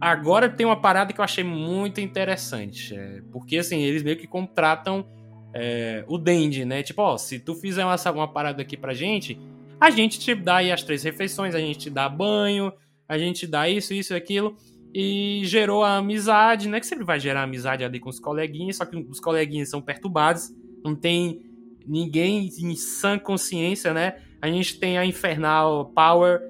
Agora 0.00 0.48
tem 0.48 0.64
uma 0.64 0.80
parada 0.80 1.12
que 1.12 1.20
eu 1.20 1.24
achei 1.24 1.44
muito 1.44 2.00
interessante. 2.00 2.94
É, 2.94 3.22
porque 3.32 3.58
assim, 3.58 3.80
eles 3.80 4.02
meio 4.02 4.16
que 4.16 4.26
contratam 4.26 5.04
é, 5.52 6.04
o 6.06 6.16
Dendi, 6.16 6.64
né? 6.64 6.82
Tipo, 6.82 7.02
ó, 7.02 7.16
se 7.16 7.38
tu 7.38 7.54
fizer 7.54 7.84
uma, 7.84 7.96
uma 8.12 8.28
parada 8.28 8.62
aqui 8.62 8.76
pra 8.76 8.94
gente, 8.94 9.38
a 9.80 9.90
gente 9.90 10.18
te 10.18 10.34
dá 10.34 10.56
aí 10.56 10.70
as 10.70 10.82
três 10.82 11.02
refeições, 11.02 11.54
a 11.54 11.58
gente 11.58 11.78
te 11.78 11.90
dá 11.90 12.08
banho, 12.08 12.72
a 13.10 13.18
gente 13.18 13.44
dá 13.44 13.68
isso, 13.68 13.92
isso 13.92 14.12
e 14.12 14.16
aquilo. 14.16 14.56
E 14.94 15.42
gerou 15.44 15.82
a 15.82 15.96
amizade, 15.96 16.68
né? 16.68 16.78
Que 16.78 16.86
sempre 16.86 17.04
vai 17.04 17.18
gerar 17.18 17.42
amizade 17.42 17.82
ali 17.82 17.98
com 17.98 18.08
os 18.08 18.20
coleguinhas, 18.20 18.76
só 18.76 18.86
que 18.86 18.96
os 18.96 19.18
coleguinhas 19.18 19.68
são 19.68 19.82
perturbados, 19.82 20.52
não 20.84 20.94
tem 20.94 21.42
ninguém 21.84 22.48
em 22.60 22.76
sã 22.76 23.18
consciência, 23.18 23.92
né? 23.92 24.18
A 24.40 24.48
gente 24.48 24.78
tem 24.78 24.96
a 24.96 25.04
Infernal 25.04 25.86
Power, 25.86 26.40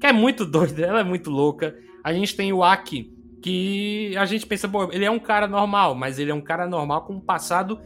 que 0.00 0.08
é 0.08 0.12
muito 0.12 0.42
doida, 0.50 0.84
ela 0.84 1.00
é 1.00 1.04
muito 1.04 1.30
louca. 1.30 1.76
A 2.02 2.12
gente 2.12 2.34
tem 2.34 2.52
o 2.52 2.64
Aki, 2.64 3.12
que 3.40 4.16
a 4.16 4.26
gente 4.26 4.44
pensa, 4.44 4.68
pô, 4.68 4.90
ele 4.92 5.04
é 5.04 5.10
um 5.10 5.20
cara 5.20 5.46
normal, 5.46 5.94
mas 5.94 6.18
ele 6.18 6.32
é 6.32 6.34
um 6.34 6.40
cara 6.40 6.66
normal 6.66 7.02
com 7.04 7.14
um 7.14 7.20
passado 7.20 7.80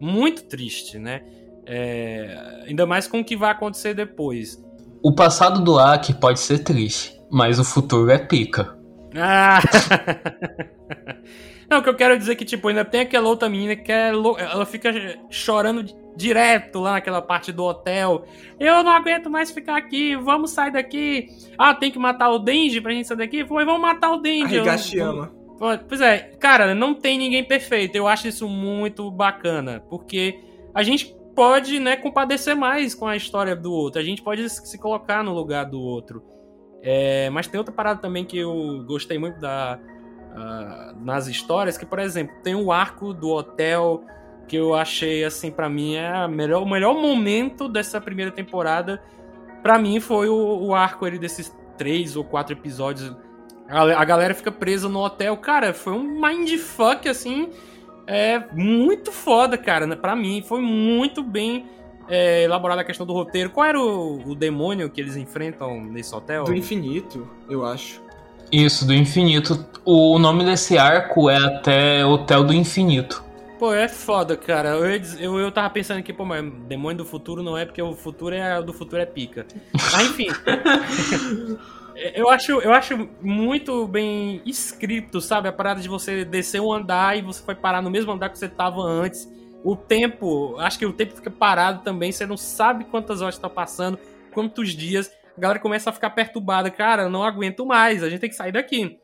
muito 0.00 0.44
triste, 0.44 0.98
né? 0.98 1.22
É... 1.66 2.64
ainda 2.66 2.86
mais 2.86 3.06
com 3.06 3.20
o 3.20 3.24
que 3.24 3.36
vai 3.36 3.50
acontecer 3.50 3.92
depois. 3.92 4.58
O 5.02 5.14
passado 5.14 5.62
do 5.62 5.78
Aki 5.78 6.14
pode 6.14 6.40
ser 6.40 6.60
triste, 6.60 7.13
mas 7.34 7.58
o 7.58 7.64
futuro 7.64 8.12
é 8.12 8.18
pica. 8.18 8.78
Ah! 9.16 9.58
Não, 11.68 11.78
o 11.78 11.82
que 11.82 11.88
eu 11.88 11.96
quero 11.96 12.16
dizer 12.16 12.32
é 12.32 12.34
que, 12.36 12.44
tipo, 12.44 12.68
ainda 12.68 12.84
tem 12.84 13.00
aquela 13.00 13.28
outra 13.28 13.48
menina 13.48 13.74
que 13.74 13.90
é 13.90 14.10
ela 14.10 14.64
fica 14.64 14.92
chorando 15.28 15.84
direto 16.16 16.78
lá 16.78 16.92
naquela 16.92 17.20
parte 17.20 17.50
do 17.50 17.64
hotel. 17.64 18.24
Eu 18.60 18.84
não 18.84 18.92
aguento 18.92 19.28
mais 19.28 19.50
ficar 19.50 19.76
aqui, 19.76 20.14
vamos 20.14 20.52
sair 20.52 20.70
daqui. 20.70 21.26
Ah, 21.58 21.74
tem 21.74 21.90
que 21.90 21.98
matar 21.98 22.30
o 22.30 22.38
Denji 22.38 22.80
pra 22.80 22.92
gente 22.92 23.08
sair 23.08 23.16
daqui? 23.16 23.44
Foi, 23.44 23.64
vamos 23.64 23.80
matar 23.80 24.12
o 24.12 24.18
Denji. 24.18 24.58
Higashiyama. 24.58 25.32
Pois 25.88 26.00
é, 26.00 26.18
cara, 26.38 26.74
não 26.74 26.94
tem 26.94 27.18
ninguém 27.18 27.42
perfeito. 27.42 27.96
Eu 27.96 28.06
acho 28.06 28.28
isso 28.28 28.48
muito 28.48 29.10
bacana, 29.10 29.82
porque 29.88 30.38
a 30.72 30.84
gente 30.84 31.16
pode, 31.34 31.80
né, 31.80 31.96
compadecer 31.96 32.54
mais 32.54 32.94
com 32.94 33.08
a 33.08 33.16
história 33.16 33.56
do 33.56 33.72
outro. 33.72 34.00
A 34.00 34.04
gente 34.04 34.22
pode 34.22 34.48
se 34.48 34.78
colocar 34.78 35.24
no 35.24 35.32
lugar 35.32 35.64
do 35.64 35.80
outro. 35.80 36.33
É, 36.86 37.30
mas 37.30 37.46
tem 37.46 37.56
outra 37.56 37.74
parada 37.74 37.98
também 37.98 38.26
que 38.26 38.36
eu 38.36 38.84
gostei 38.86 39.18
muito 39.18 39.40
da, 39.40 39.78
uh, 40.34 41.02
nas 41.02 41.26
histórias, 41.26 41.78
que, 41.78 41.86
por 41.86 41.98
exemplo, 41.98 42.36
tem 42.42 42.54
o 42.54 42.70
arco 42.70 43.14
do 43.14 43.30
hotel 43.30 44.04
que 44.46 44.54
eu 44.54 44.74
achei, 44.74 45.24
assim, 45.24 45.50
para 45.50 45.66
mim, 45.66 45.96
é 45.96 46.28
melhor, 46.28 46.62
o 46.62 46.68
melhor 46.68 46.94
momento 46.94 47.70
dessa 47.70 47.98
primeira 47.98 48.30
temporada. 48.30 49.02
para 49.62 49.78
mim 49.78 49.98
foi 49.98 50.28
o, 50.28 50.66
o 50.66 50.74
arco 50.74 51.06
ali 51.06 51.18
desses 51.18 51.56
três 51.78 52.16
ou 52.16 52.22
quatro 52.22 52.52
episódios. 52.52 53.16
A, 53.66 53.80
a 54.02 54.04
galera 54.04 54.34
fica 54.34 54.52
presa 54.52 54.86
no 54.86 55.02
hotel. 55.02 55.38
Cara, 55.38 55.72
foi 55.72 55.94
um 55.94 56.20
mindfuck, 56.20 57.08
assim, 57.08 57.48
é 58.06 58.38
muito 58.52 59.10
foda, 59.10 59.56
cara. 59.56 59.96
Pra 59.96 60.14
mim, 60.14 60.44
foi 60.46 60.60
muito 60.60 61.22
bem 61.22 61.64
é, 62.08 62.42
elaborada 62.44 62.82
a 62.82 62.84
questão 62.84 63.06
do 63.06 63.12
roteiro. 63.12 63.50
Qual 63.50 63.66
era 63.66 63.80
o, 63.80 64.30
o 64.30 64.34
demônio 64.34 64.88
que 64.90 65.00
eles 65.00 65.16
enfrentam 65.16 65.82
nesse 65.84 66.14
hotel? 66.14 66.44
Do 66.44 66.54
infinito, 66.54 67.28
eu 67.48 67.64
acho. 67.64 68.02
Isso, 68.50 68.86
do 68.86 68.94
infinito. 68.94 69.66
O 69.84 70.18
nome 70.18 70.44
desse 70.44 70.78
arco 70.78 71.28
é 71.28 71.36
até 71.36 72.06
Hotel 72.06 72.44
do 72.44 72.54
Infinito. 72.54 73.24
Pô, 73.58 73.72
é 73.72 73.88
foda, 73.88 74.36
cara. 74.36 74.70
Eu, 74.70 75.00
eu, 75.18 75.38
eu 75.38 75.52
tava 75.52 75.70
pensando 75.70 75.98
aqui, 75.98 76.12
pô, 76.12 76.24
mas 76.24 76.44
Demônio 76.68 76.98
do 76.98 77.04
Futuro 77.04 77.42
não 77.42 77.56
é 77.56 77.64
porque 77.64 77.82
o 77.82 77.94
futuro 77.94 78.34
é 78.34 78.62
do 78.62 78.72
futuro 78.72 79.00
é 79.00 79.06
pica. 79.06 79.46
Mas 79.72 80.10
enfim. 80.10 80.28
eu, 82.14 82.28
acho, 82.28 82.52
eu 82.60 82.72
acho 82.72 83.08
muito 83.20 83.86
bem 83.86 84.42
escrito, 84.44 85.20
sabe? 85.20 85.48
A 85.48 85.52
parada 85.52 85.80
de 85.80 85.88
você 85.88 86.24
descer 86.24 86.60
um 86.60 86.72
andar 86.72 87.16
e 87.16 87.22
você 87.22 87.42
foi 87.42 87.54
parar 87.54 87.80
no 87.82 87.90
mesmo 87.90 88.12
andar 88.12 88.28
que 88.28 88.38
você 88.38 88.48
tava 88.48 88.80
antes. 88.82 89.28
O 89.64 89.74
tempo, 89.74 90.56
acho 90.58 90.78
que 90.78 90.86
o 90.86 90.92
tempo 90.92 91.16
fica 91.16 91.30
parado 91.30 91.82
também, 91.82 92.12
você 92.12 92.26
não 92.26 92.36
sabe 92.36 92.84
quantas 92.84 93.20
horas 93.20 93.38
tá 93.38 93.48
passando, 93.48 93.98
quantos 94.32 94.76
dias. 94.76 95.10
A 95.36 95.40
galera 95.40 95.58
começa 95.58 95.90
a 95.90 95.92
ficar 95.92 96.10
perturbada. 96.10 96.70
Cara, 96.70 97.08
não 97.08 97.24
aguento 97.24 97.66
mais, 97.66 98.02
a 98.02 98.10
gente 98.10 98.20
tem 98.20 98.30
que 98.30 98.36
sair 98.36 98.52
daqui. 98.52 99.00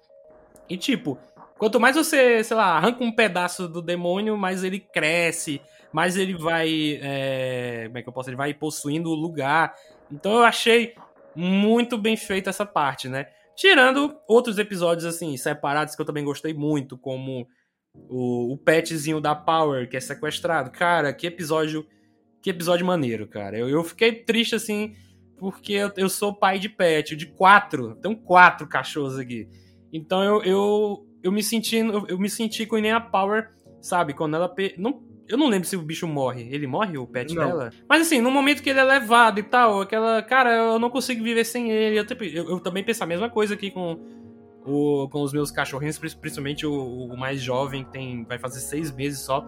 E 0.69 0.77
tipo, 0.77 1.19
Quanto 1.61 1.79
mais 1.79 1.95
você, 1.95 2.43
sei 2.43 2.57
lá, 2.57 2.75
arranca 2.79 3.05
um 3.05 3.13
pedaço 3.13 3.69
do 3.69 3.83
demônio, 3.83 4.35
mais 4.35 4.65
ele 4.65 4.81
cresce, 4.81 5.61
mais 5.93 6.17
ele 6.17 6.35
vai. 6.35 6.99
É, 7.03 7.83
como 7.85 7.99
é 7.99 8.03
que 8.03 8.09
eu 8.09 8.13
posso? 8.15 8.31
Ele 8.31 8.37
vai 8.37 8.55
possuindo 8.55 9.11
o 9.11 9.15
lugar. 9.15 9.75
Então 10.11 10.33
eu 10.33 10.43
achei 10.43 10.95
muito 11.37 11.99
bem 11.99 12.17
feita 12.17 12.49
essa 12.49 12.65
parte, 12.65 13.11
né? 13.11 13.27
Tirando 13.55 14.17
outros 14.27 14.57
episódios, 14.57 15.05
assim, 15.05 15.37
separados 15.37 15.95
que 15.95 16.01
eu 16.01 16.07
também 16.07 16.25
gostei 16.25 16.55
muito, 16.55 16.97
como 16.97 17.47
o, 17.95 18.53
o 18.53 18.59
petzinho 18.59 19.21
da 19.21 19.35
Power, 19.35 19.89
que 19.89 19.97
é 19.97 20.01
sequestrado. 20.01 20.71
Cara, 20.71 21.13
que 21.13 21.27
episódio. 21.27 21.87
Que 22.43 22.51
episódio 22.51 22.87
maneiro, 22.87 23.29
cara. 23.29 23.59
Eu, 23.59 23.69
eu 23.69 23.85
fiquei 23.85 24.13
triste, 24.13 24.55
assim, 24.55 24.95
porque 25.37 25.75
eu, 25.75 25.93
eu 25.97 26.09
sou 26.09 26.35
pai 26.35 26.59
de 26.59 26.69
pet, 26.69 27.15
de 27.15 27.27
quatro. 27.27 27.97
Tem 27.97 28.15
quatro 28.15 28.67
cachorros 28.67 29.19
aqui. 29.19 29.47
Então 29.93 30.23
eu, 30.23 30.43
eu 30.43 31.11
eu 31.23 31.31
me 31.31 31.43
senti, 31.43 31.77
eu, 31.77 32.07
eu, 32.09 32.19
me 32.19 32.29
senti 32.29 32.67
com 32.67 32.77
nem 32.77 32.93
a 32.93 33.01
Power, 33.01 33.51
sabe? 33.81 34.15
Quando 34.15 34.37
ela. 34.37 34.49
Pe... 34.49 34.75
Não, 34.79 35.03
eu 35.29 35.37
não 35.37 35.49
lembro 35.49 35.69
se 35.69 35.77
o 35.77 35.83
bicho 35.83 36.07
morre. 36.07 36.49
Ele 36.51 36.67
morre, 36.67 36.97
o 36.99 37.07
pet 37.07 37.35
não. 37.35 37.47
dela? 37.47 37.71
Mas 37.89 38.03
assim, 38.03 38.21
no 38.21 38.31
momento 38.31 38.63
que 38.63 38.71
ele 38.71 38.81
é 38.81 38.85
levado 38.85 39.39
e 39.39 39.43
tal, 39.43 39.83
aquela. 39.83 40.23
Cara, 40.23 40.53
eu 40.55 40.79
não 40.79 40.91
consigo 40.91 41.23
viver 41.23 41.45
sem 41.45 41.71
ele. 41.71 41.99
Eu, 41.99 42.07
eu, 42.21 42.51
eu 42.51 42.61
também 42.61 42.83
penso 42.83 43.05
a 43.05 43.07
mesma 43.07 43.29
coisa 43.29 43.55
aqui 43.55 43.71
com. 43.71 44.01
O, 44.71 45.09
com 45.09 45.23
os 45.23 45.33
meus 45.33 45.51
cachorrinhos, 45.51 45.99
principalmente 45.99 46.65
o, 46.67 46.73
o, 46.73 47.17
mais 47.17 47.41
jovem, 47.41 47.83
que 47.85 47.91
tem, 47.91 48.25
vai 48.25 48.39
fazer 48.39 48.61
seis 48.61 48.91
meses 48.93 49.21
só. 49.21 49.45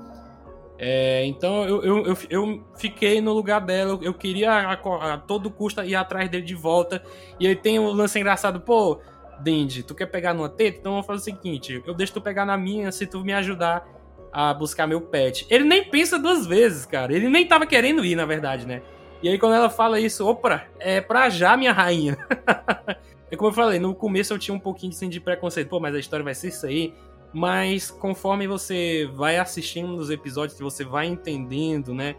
É, 0.79 1.25
então 1.27 1.65
eu, 1.65 1.83
eu, 1.85 2.07
eu, 2.07 2.17
eu, 2.29 2.65
fiquei 2.77 3.21
no 3.21 3.33
lugar 3.33 3.61
dela, 3.61 3.99
eu, 4.03 4.13
queria 4.13 4.51
a, 4.51 4.73
a, 4.73 5.19
todo 5.19 5.49
custo 5.49 5.81
ir 5.85 5.95
atrás 5.95 6.29
dele 6.29 6.45
de 6.45 6.55
volta. 6.55 7.03
E 7.39 7.47
aí 7.47 7.55
tem 7.55 7.79
um 7.79 7.93
lance 7.93 8.19
engraçado, 8.19 8.61
pô, 8.61 9.01
Dendi, 9.43 9.83
tu 9.83 9.95
quer 9.95 10.07
pegar 10.07 10.33
numa 10.35 10.49
teta? 10.49 10.79
Então 10.79 10.93
vamos 10.93 11.07
fazer 11.07 11.21
o 11.21 11.25
seguinte: 11.25 11.83
eu 11.87 11.95
deixo 11.95 12.15
tu 12.15 12.21
pegar 12.21 12.45
na 12.45 12.57
minha 12.57 12.93
se 12.93 13.07
tu 13.07 13.21
me 13.25 13.33
ajudar 13.33 13.87
a 14.33 14.55
buscar 14.55 14.87
meu 14.87 15.01
pet. 15.01 15.47
Ele 15.51 15.65
nem 15.65 15.85
pensa 15.85 16.19
duas 16.19 16.47
vezes, 16.47 16.87
cara. 16.87 17.13
Ele 17.15 17.29
nem 17.29 17.47
tava 17.47 17.67
querendo 17.67 18.05
ir, 18.05 18.15
na 18.15 18.25
verdade, 18.25 18.67
né? 18.67 18.83
E 19.23 19.29
aí 19.29 19.39
quando 19.39 19.55
ela 19.55 19.69
fala 19.69 20.01
isso, 20.01 20.27
opa, 20.27 20.65
é 20.79 21.01
pra 21.01 21.29
já, 21.29 21.57
minha 21.57 21.73
rainha. 21.73 22.17
é 23.33 23.37
como 23.37 23.49
eu 23.49 23.55
falei, 23.55 23.79
no 23.79 23.95
começo 23.95 24.35
eu 24.35 24.39
tinha 24.39 24.55
um 24.55 24.61
pouquinho 24.61 24.93
assim, 24.93 25.09
de 25.09 25.19
preconceito. 25.19 25.67
Pô, 25.67 25.81
mas 25.81 25.95
a 25.95 25.99
história 25.99 26.23
vai 26.23 26.35
ser 26.35 26.49
isso 26.49 26.67
aí. 26.67 26.93
Mas 27.33 27.91
conforme 27.91 28.47
você 28.47 29.11
vai 29.15 29.39
assistindo 29.39 29.97
os 29.97 30.11
episódios, 30.11 30.61
você 30.61 30.85
vai 30.85 31.07
entendendo, 31.07 31.95
né? 31.95 32.15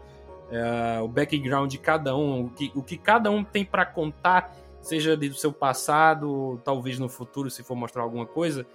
Uh, 0.50 1.04
o 1.04 1.08
background 1.08 1.70
de 1.70 1.78
cada 1.78 2.16
um, 2.16 2.46
o 2.46 2.50
que, 2.50 2.72
o 2.74 2.82
que 2.82 2.98
cada 2.98 3.30
um 3.30 3.44
tem 3.44 3.64
para 3.64 3.86
contar 3.86 4.56
seja 4.82 5.16
do 5.16 5.34
seu 5.34 5.52
passado, 5.52 6.60
talvez 6.64 6.98
no 6.98 7.08
futuro, 7.08 7.48
se 7.48 7.62
for 7.62 7.76
mostrar 7.76 8.02
alguma 8.02 8.26
coisa. 8.26 8.66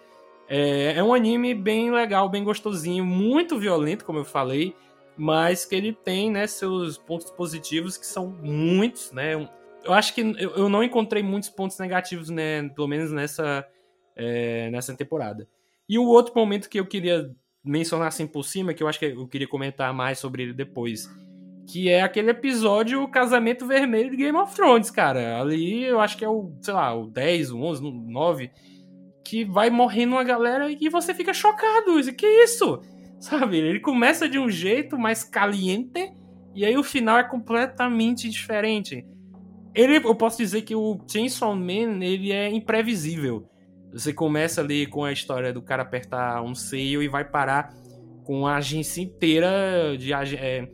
É, 0.48 0.94
é 0.96 1.04
um 1.04 1.14
anime 1.14 1.54
bem 1.54 1.92
legal, 1.92 2.30
bem 2.30 2.44
gostosinho, 2.46 3.06
muito 3.06 3.60
violento, 3.60 4.06
como 4.06 4.20
eu 4.20 4.26
falei, 4.26 4.74
mas 5.18 5.66
que 5.66 5.76
ele 5.76 5.92
tem 5.92 6.32
né, 6.32 6.48
seus 6.48 6.98
pontos 6.98 7.30
positivos, 7.32 7.98
que 7.98 8.06
são 8.06 8.28
muitos, 8.42 9.12
né? 9.12 9.36
Eu 9.84 9.94
acho 9.94 10.14
que 10.14 10.22
eu, 10.22 10.52
eu 10.52 10.70
não 10.70 10.84
encontrei 10.84 11.24
muitos 11.24 11.50
pontos 11.50 11.80
negativos, 11.80 12.30
né, 12.30 12.68
pelo 12.70 12.88
menos 12.88 13.12
nessa, 13.12 13.66
é, 14.16 14.70
nessa 14.70 14.96
temporada. 14.96 15.48
E 15.88 15.98
o 15.98 16.06
outro 16.06 16.34
momento 16.36 16.70
que 16.70 16.80
eu 16.80 16.86
queria 16.86 17.32
mencionar 17.64 18.08
assim 18.08 18.28
por 18.28 18.44
cima, 18.44 18.74
que 18.74 18.84
eu 18.84 18.88
acho 18.88 19.00
que 19.00 19.06
eu 19.06 19.28
queria 19.28 19.48
comentar 19.48 19.94
mais 19.94 20.20
sobre 20.20 20.44
ele 20.44 20.54
depois, 20.54 21.10
que 21.68 21.90
é 21.90 22.02
aquele 22.02 22.32
episódio 22.32 23.04
o 23.04 23.08
Casamento 23.08 23.66
Vermelho 23.66 24.10
de 24.10 24.18
Game 24.18 24.38
of 24.38 24.56
Thrones, 24.56 24.90
cara. 24.90 25.40
Ali 25.40 25.84
eu 25.84 26.00
acho 26.00 26.18
que 26.18 26.26
é 26.26 26.30
o, 26.30 26.52
sei 26.62 26.74
lá, 26.74 26.94
o 26.94 27.08
10, 27.08 27.52
o 27.52 27.60
11, 27.60 27.84
o 27.84 27.92
9, 27.92 28.52
que 29.24 29.46
vai 29.46 29.70
morrendo 29.70 30.14
uma 30.14 30.24
galera 30.24 30.72
e 30.72 30.90
você 30.90 31.14
fica 31.14 31.34
chocado. 31.34 31.92
Que 32.14 32.26
isso? 32.44 32.82
Sabe? 33.20 33.58
Ele 33.58 33.80
começa 33.80 34.28
de 34.28 34.40
um 34.40 34.50
jeito 34.50 34.98
mais 34.98 35.24
caliente 35.24 36.12
e 36.56 36.66
aí 36.66 36.78
o 36.78 36.84
final 36.84 37.18
é 37.18 37.24
completamente 37.24 38.30
diferente. 38.30 39.06
Ele, 39.80 39.96
eu 39.96 40.14
posso 40.14 40.38
dizer 40.38 40.64
que 40.64 40.76
o 40.76 41.00
Chainsaw 41.10 41.56
Man, 41.56 42.04
ele 42.04 42.34
é 42.34 42.50
imprevisível. 42.50 43.48
Você 43.94 44.12
começa 44.12 44.60
ali 44.60 44.86
com 44.86 45.06
a 45.06 45.12
história 45.14 45.54
do 45.54 45.62
cara 45.62 45.84
apertar 45.84 46.42
um 46.42 46.54
seio 46.54 47.02
e 47.02 47.08
vai 47.08 47.24
parar 47.24 47.74
com 48.26 48.46
a 48.46 48.58
agência 48.58 49.02
inteira 49.02 49.96
de 49.98 50.12
é, 50.14 50.70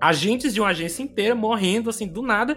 agentes 0.00 0.54
de 0.54 0.60
uma 0.62 0.70
agência 0.70 1.02
inteira 1.02 1.34
morrendo 1.34 1.90
assim 1.90 2.08
do 2.08 2.22
nada 2.22 2.56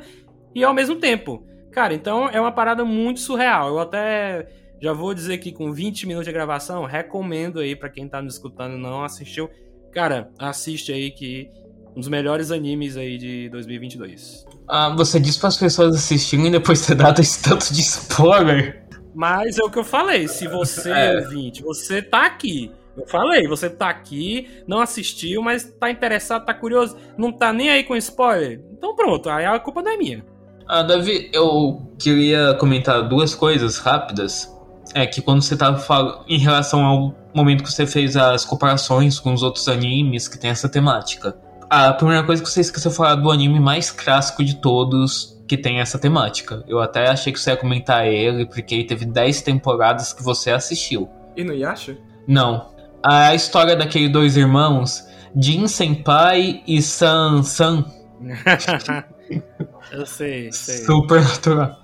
e 0.55 0.63
ao 0.63 0.73
mesmo 0.73 0.95
tempo. 0.95 1.45
Cara, 1.69 1.93
então 1.93 2.29
é 2.29 2.39
uma 2.39 2.53
parada 2.53 2.85
muito 2.85 3.19
surreal. 3.19 3.67
Eu 3.67 3.79
até 3.79 4.47
já 4.81 4.93
vou 4.93 5.13
dizer 5.13 5.39
que 5.39 5.51
com 5.51 5.73
20 5.73 6.07
minutos 6.07 6.25
de 6.25 6.31
gravação, 6.31 6.85
recomendo 6.85 7.59
aí 7.59 7.75
para 7.75 7.89
quem 7.89 8.07
tá 8.07 8.21
nos 8.21 8.35
escutando 8.35 8.77
não 8.77 9.03
assistiu. 9.03 9.49
Cara, 9.91 10.31
assiste 10.39 10.93
aí 10.93 11.11
que 11.11 11.51
um 11.93 11.99
dos 11.99 12.07
melhores 12.07 12.51
animes 12.51 12.95
aí 12.95 13.17
de 13.17 13.49
2022. 13.49 14.45
Ah, 14.67 14.89
você 14.95 15.19
disse 15.19 15.39
para 15.39 15.49
as 15.49 15.57
pessoas 15.57 15.95
assistirem 15.95 16.47
e 16.47 16.51
depois 16.51 16.85
ter 16.85 16.95
dado 16.95 17.19
esse 17.21 17.41
tanto 17.41 17.73
de 17.73 17.81
spoiler. 17.81 18.87
Mas 19.13 19.59
é 19.59 19.63
o 19.63 19.69
que 19.69 19.77
eu 19.77 19.83
falei, 19.83 20.27
se 20.27 20.47
você, 20.47 20.89
é. 20.89 21.19
ouvinte, 21.19 21.61
você 21.61 22.01
tá 22.01 22.25
aqui 22.25 22.71
eu 22.95 23.07
falei, 23.07 23.47
você 23.47 23.69
tá 23.69 23.89
aqui, 23.89 24.47
não 24.67 24.79
assistiu, 24.79 25.41
mas 25.41 25.63
tá 25.63 25.89
interessado, 25.89 26.45
tá 26.45 26.53
curioso, 26.53 26.95
não 27.17 27.31
tá 27.31 27.51
nem 27.51 27.69
aí 27.69 27.83
com 27.83 27.95
spoiler. 27.95 28.61
Então 28.71 28.95
pronto, 28.95 29.29
aí 29.29 29.45
a 29.45 29.59
culpa 29.59 29.81
não 29.81 29.91
é 29.91 29.97
minha. 29.97 30.25
Ah, 30.67 30.83
Davi, 30.83 31.29
eu 31.33 31.81
queria 31.97 32.53
comentar 32.53 33.07
duas 33.07 33.33
coisas 33.33 33.77
rápidas. 33.77 34.51
É 34.93 35.07
que 35.07 35.21
quando 35.21 35.41
você 35.41 35.57
tava 35.57 35.79
falando 35.79 36.23
em 36.27 36.37
relação 36.37 36.85
ao 36.85 37.15
momento 37.33 37.63
que 37.63 37.71
você 37.71 37.87
fez 37.87 38.15
as 38.15 38.45
comparações 38.45 39.19
com 39.19 39.33
os 39.33 39.41
outros 39.41 39.67
animes 39.67 40.27
que 40.27 40.37
tem 40.37 40.51
essa 40.51 40.69
temática. 40.69 41.35
A 41.75 41.91
primeira 41.91 42.23
coisa 42.23 42.43
que 42.43 42.47
você 42.47 42.61
esqueceu 42.61 42.91
de 42.91 42.97
falar 42.97 43.15
do 43.15 43.31
anime 43.31 43.59
mais 43.59 43.89
clássico 43.89 44.43
de 44.43 44.57
todos 44.57 45.43
que 45.47 45.57
tem 45.57 45.79
essa 45.79 45.97
temática. 45.97 46.63
Eu 46.67 46.79
até 46.79 47.09
achei 47.09 47.33
que 47.33 47.39
você 47.39 47.49
ia 47.49 47.57
comentar 47.57 48.05
ele, 48.05 48.45
porque 48.45 48.75
ele 48.75 48.83
teve 48.83 49.05
10 49.05 49.41
temporadas 49.41 50.13
que 50.13 50.21
você 50.21 50.51
assistiu. 50.51 51.09
E 51.35 51.43
no 51.43 51.51
Yasha? 51.51 51.97
Não, 52.27 52.69
a 53.01 53.33
história 53.33 53.75
daqueles 53.75 54.11
dois 54.11 54.37
irmãos, 54.37 55.03
Jin 55.35 55.67
Senpai 55.67 56.61
e 56.67 56.79
San 56.79 57.41
San. 57.41 57.83
Eu 59.91 60.05
sei, 60.05 60.51
sei. 60.51 60.85
Super 60.85 61.23
natural. 61.23 61.75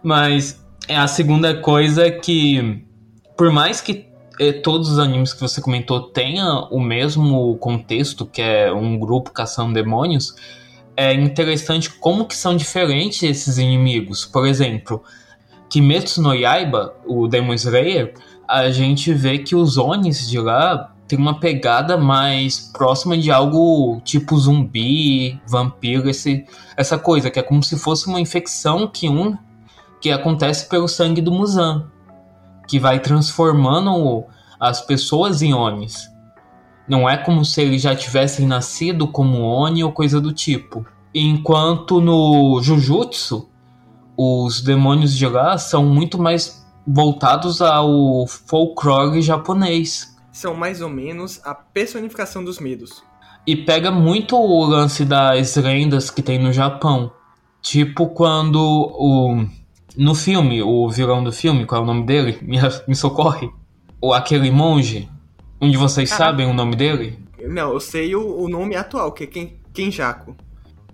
Mas 0.00 0.64
é 0.86 0.96
a 0.96 1.08
segunda 1.08 1.60
coisa 1.60 2.08
que, 2.08 2.86
por 3.36 3.50
mais 3.50 3.80
que 3.80 4.06
todos 4.62 4.90
os 4.90 4.98
animes 4.98 5.32
que 5.32 5.40
você 5.40 5.60
comentou 5.60 6.00
tenham 6.00 6.68
o 6.70 6.80
mesmo 6.80 7.56
contexto, 7.58 8.26
que 8.26 8.42
é 8.42 8.72
um 8.72 8.98
grupo 8.98 9.30
caçando 9.30 9.72
demônios, 9.72 10.34
é 10.96 11.12
interessante 11.12 11.90
como 11.90 12.26
que 12.26 12.36
são 12.36 12.56
diferentes 12.56 13.22
esses 13.22 13.58
inimigos. 13.58 14.24
Por 14.24 14.46
exemplo, 14.46 15.02
Kimetsu 15.68 16.22
no 16.22 16.34
Yaiba, 16.34 16.94
o 17.06 17.26
Demon 17.26 17.54
Slayer, 17.54 18.14
a 18.46 18.70
gente 18.70 19.12
vê 19.12 19.38
que 19.38 19.56
os 19.56 19.76
Onis 19.76 20.28
de 20.28 20.38
lá 20.38 20.94
tem 21.06 21.18
uma 21.18 21.38
pegada 21.38 21.96
mais 21.96 22.70
próxima 22.72 23.16
de 23.16 23.30
algo 23.30 24.00
tipo 24.04 24.36
zumbi, 24.38 25.40
vampiro, 25.46 26.08
esse, 26.08 26.44
essa 26.76 26.98
coisa, 26.98 27.30
que 27.30 27.38
é 27.38 27.42
como 27.42 27.62
se 27.62 27.78
fosse 27.78 28.06
uma 28.06 28.20
infecção 28.20 28.86
que 28.86 29.08
um 29.08 29.36
que 30.00 30.10
acontece 30.10 30.68
pelo 30.68 30.86
sangue 30.86 31.20
do 31.20 31.32
Muzan, 31.32 31.90
que 32.66 32.78
vai 32.78 33.00
transformando 33.00 34.24
as 34.58 34.80
pessoas 34.80 35.42
em 35.42 35.52
Onis. 35.52 36.08
Não 36.88 37.08
é 37.08 37.16
como 37.16 37.44
se 37.44 37.62
eles 37.62 37.82
já 37.82 37.94
tivessem 37.94 38.46
nascido 38.46 39.08
como 39.08 39.42
Oni 39.42 39.82
ou 39.82 39.92
coisa 39.92 40.20
do 40.20 40.32
tipo. 40.32 40.86
Enquanto 41.14 42.00
no 42.00 42.60
Jujutsu, 42.62 43.48
os 44.16 44.60
demônios 44.60 45.16
de 45.16 45.26
lá 45.26 45.56
são 45.58 45.84
muito 45.84 46.20
mais 46.20 46.64
voltados 46.86 47.62
ao 47.62 48.26
folclore 48.26 49.22
japonês. 49.22 50.14
São 50.30 50.54
mais 50.54 50.80
ou 50.80 50.88
menos 50.88 51.40
a 51.44 51.54
personificação 51.54 52.44
dos 52.44 52.58
medos. 52.58 53.02
E 53.46 53.56
pega 53.56 53.90
muito 53.90 54.36
o 54.36 54.64
lance 54.64 55.04
das 55.04 55.56
lendas 55.56 56.10
que 56.10 56.22
tem 56.22 56.38
no 56.38 56.52
Japão. 56.52 57.12
Tipo 57.62 58.08
quando 58.08 58.58
o. 58.58 59.46
No 59.96 60.14
filme, 60.14 60.62
o 60.62 60.88
vilão 60.88 61.22
do 61.22 61.32
filme, 61.32 61.66
qual 61.66 61.80
é 61.80 61.84
o 61.84 61.86
nome 61.86 62.04
dele? 62.04 62.38
Me, 62.42 62.58
me 62.88 62.94
socorre. 62.94 63.50
O 64.00 64.12
aquele 64.12 64.50
monge. 64.50 65.08
Onde 65.60 65.76
vocês 65.76 66.12
ah. 66.12 66.16
sabem 66.16 66.46
o 66.46 66.52
nome 66.52 66.76
dele? 66.76 67.18
Não, 67.48 67.72
eu 67.72 67.80
sei 67.80 68.14
o, 68.14 68.42
o 68.42 68.48
nome 68.48 68.74
atual, 68.74 69.12
que 69.12 69.24
é 69.24 69.26
Ken, 69.26 69.52
Kenjaku 69.72 70.36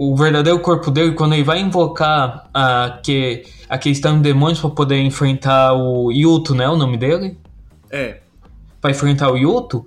o 0.03 0.17
verdadeiro 0.17 0.59
corpo 0.61 0.91
dele, 0.91 1.13
quando 1.13 1.35
ele 1.35 1.45
vai 1.45 1.61
invocar 1.61 2.49
a, 2.55 3.01
que, 3.05 3.45
a 3.69 3.77
questão 3.77 4.17
de 4.17 4.23
demônios 4.23 4.59
para 4.59 4.71
poder 4.71 4.99
enfrentar 5.03 5.75
o 5.75 6.11
Yuto, 6.11 6.55
né? 6.55 6.67
O 6.67 6.75
nome 6.75 6.97
dele? 6.97 7.37
É. 7.91 8.21
Para 8.81 8.93
enfrentar 8.93 9.31
o 9.31 9.37
Yuto, 9.37 9.87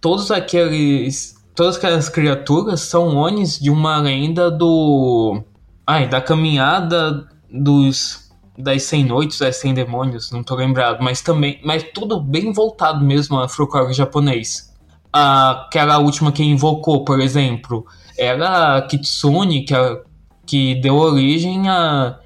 todos 0.00 0.30
aqueles. 0.30 1.38
Todas 1.54 1.76
aquelas 1.76 2.08
criaturas 2.08 2.80
são 2.80 3.14
Onis 3.16 3.60
de 3.60 3.68
uma 3.68 3.98
lenda 3.98 4.50
do. 4.50 5.42
Ai, 5.86 6.08
da 6.08 6.22
caminhada 6.22 7.28
dos. 7.52 8.29
Das 8.62 8.82
100 8.84 9.04
noites, 9.04 9.38
das 9.38 9.56
100 9.56 9.74
demônios, 9.74 10.30
não 10.30 10.42
tô 10.42 10.54
lembrado, 10.54 11.02
mas 11.02 11.20
também. 11.20 11.60
Mas 11.64 11.84
tudo 11.94 12.20
bem 12.20 12.52
voltado 12.52 13.04
mesmo 13.04 13.38
a 13.38 13.48
folclore 13.48 13.92
japonês. 13.92 14.70
Aquela 15.12 15.98
última 15.98 16.30
que 16.30 16.42
invocou, 16.42 17.04
por 17.04 17.20
exemplo, 17.20 17.84
era 18.16 18.76
a 18.76 18.82
Kitsune 18.82 19.64
que, 19.64 19.74
a, 19.74 19.98
que 20.46 20.76
deu 20.76 20.96
origem 20.96 21.68
a, 21.68 22.18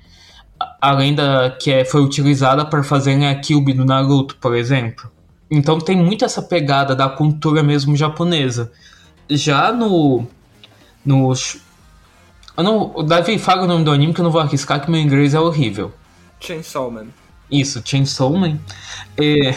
a 0.81 0.92
lenda 0.92 1.57
que 1.61 1.70
é, 1.70 1.85
foi 1.85 2.03
utilizada 2.03 2.64
para 2.64 2.83
fazer 2.83 3.25
a 3.25 3.35
Kyubi 3.35 3.73
do 3.73 3.85
Naruto, 3.85 4.37
por 4.37 4.55
exemplo. 4.55 5.11
Então 5.51 5.79
tem 5.79 5.97
muito 5.97 6.25
essa 6.25 6.42
pegada 6.42 6.94
da 6.94 7.09
cultura 7.09 7.62
mesmo 7.62 7.97
japonesa. 7.97 8.73
Já 9.31 9.73
no. 9.73 10.27
no 11.05 11.33
não, 12.57 12.92
o 12.94 13.03
Davi 13.03 13.38
fala 13.38 13.62
o 13.62 13.66
nome 13.66 13.85
do 13.85 13.90
anime 13.90 14.12
que 14.12 14.20
eu 14.20 14.25
não 14.25 14.31
vou 14.31 14.40
arriscar 14.40 14.81
que 14.81 14.90
meu 14.90 15.01
inglês 15.01 15.35
é 15.35 15.40
horrível. 15.40 15.92
Chainsaw 16.45 16.91
Man. 16.91 17.07
Isso, 17.51 17.83
Chainsaw 17.85 18.33
Man. 18.33 18.59
É, 19.21 19.55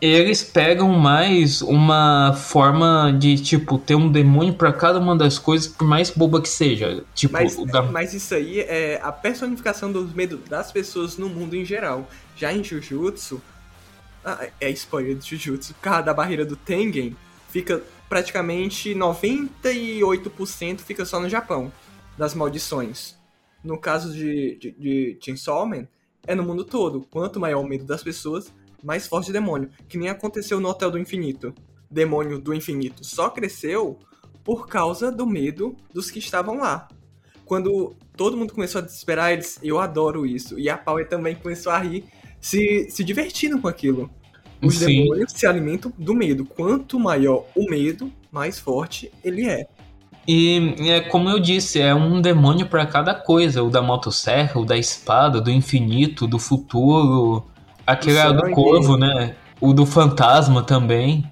eles 0.00 0.42
pegam 0.42 0.88
mais 0.92 1.62
uma 1.62 2.34
forma 2.34 3.10
de, 3.18 3.36
tipo, 3.36 3.78
ter 3.78 3.94
um 3.94 4.10
demônio 4.10 4.54
para 4.54 4.72
cada 4.72 4.98
uma 4.98 5.16
das 5.16 5.38
coisas, 5.38 5.66
por 5.66 5.86
mais 5.86 6.10
boba 6.10 6.42
que 6.42 6.48
seja. 6.48 7.04
Tipo, 7.14 7.32
mas, 7.32 7.56
da... 7.66 7.82
mas 7.82 8.12
isso 8.12 8.34
aí 8.34 8.60
é 8.60 9.00
a 9.02 9.10
personificação 9.10 9.90
dos 9.90 10.12
medos 10.12 10.40
das 10.48 10.70
pessoas 10.70 11.16
no 11.16 11.28
mundo 11.28 11.56
em 11.56 11.64
geral. 11.64 12.08
Já 12.36 12.52
em 12.52 12.62
Jujutsu, 12.62 13.40
ah, 14.24 14.46
é 14.60 14.70
spoiler 14.70 15.16
de 15.16 15.30
Jujutsu, 15.30 15.74
por 15.74 15.80
causa 15.80 16.02
da 16.02 16.14
barreira 16.14 16.44
do 16.44 16.56
Tengen, 16.56 17.16
fica 17.48 17.82
praticamente 18.08 18.94
98% 18.94 20.80
fica 20.80 21.04
só 21.04 21.18
no 21.18 21.28
Japão, 21.28 21.72
das 22.16 22.34
maldições. 22.34 23.16
No 23.62 23.78
caso 23.78 24.12
de, 24.12 24.56
de, 24.56 24.70
de 24.72 25.18
Chainsaw 25.20 25.66
Man, 25.66 25.88
é 26.26 26.34
no 26.34 26.42
mundo 26.42 26.64
todo. 26.64 27.02
Quanto 27.10 27.40
maior 27.40 27.60
o 27.60 27.68
medo 27.68 27.84
das 27.84 28.02
pessoas, 28.02 28.52
mais 28.82 29.06
forte 29.06 29.32
demônio, 29.32 29.70
que 29.88 29.98
nem 29.98 30.08
aconteceu 30.08 30.60
no 30.60 30.68
Hotel 30.68 30.90
do 30.90 30.98
Infinito. 30.98 31.54
Demônio 31.90 32.38
do 32.38 32.52
Infinito 32.52 33.04
só 33.04 33.30
cresceu 33.30 33.98
por 34.42 34.66
causa 34.66 35.10
do 35.10 35.26
medo 35.26 35.74
dos 35.92 36.10
que 36.10 36.18
estavam 36.18 36.58
lá. 36.58 36.88
Quando 37.44 37.94
todo 38.16 38.36
mundo 38.36 38.54
começou 38.54 38.80
a 38.80 38.84
desesperar, 38.84 39.32
eles, 39.32 39.58
eu 39.62 39.78
adoro 39.78 40.26
isso. 40.26 40.58
E 40.58 40.68
a 40.68 40.76
Power 40.76 41.08
também 41.08 41.34
começou 41.34 41.72
a 41.72 41.78
rir, 41.78 42.04
se, 42.40 42.88
se 42.90 43.02
divertindo 43.02 43.58
com 43.60 43.68
aquilo. 43.68 44.10
Os 44.62 44.78
Sim. 44.78 44.86
demônios 44.86 45.32
se 45.32 45.46
alimentam 45.46 45.92
do 45.96 46.14
medo. 46.14 46.44
Quanto 46.44 46.98
maior 46.98 47.46
o 47.54 47.68
medo, 47.68 48.12
mais 48.30 48.58
forte 48.58 49.10
ele 49.22 49.46
é. 49.46 49.66
E 50.26 50.74
é 50.88 51.00
como 51.00 51.28
eu 51.28 51.38
disse, 51.38 51.80
é 51.80 51.94
um 51.94 52.20
demônio 52.20 52.66
para 52.66 52.86
cada 52.86 53.14
coisa. 53.14 53.62
O 53.62 53.70
da 53.70 53.82
motosserra, 53.82 54.60
o 54.60 54.64
da 54.64 54.76
espada, 54.76 55.40
do 55.40 55.50
infinito, 55.50 56.26
do 56.26 56.38
futuro, 56.38 57.44
Aquele 57.86 58.18
é 58.18 58.32
do 58.32 58.50
corvo, 58.50 58.96
né? 58.96 59.34
O 59.60 59.72
do 59.72 59.84
fantasma 59.84 60.62
também. 60.62 61.30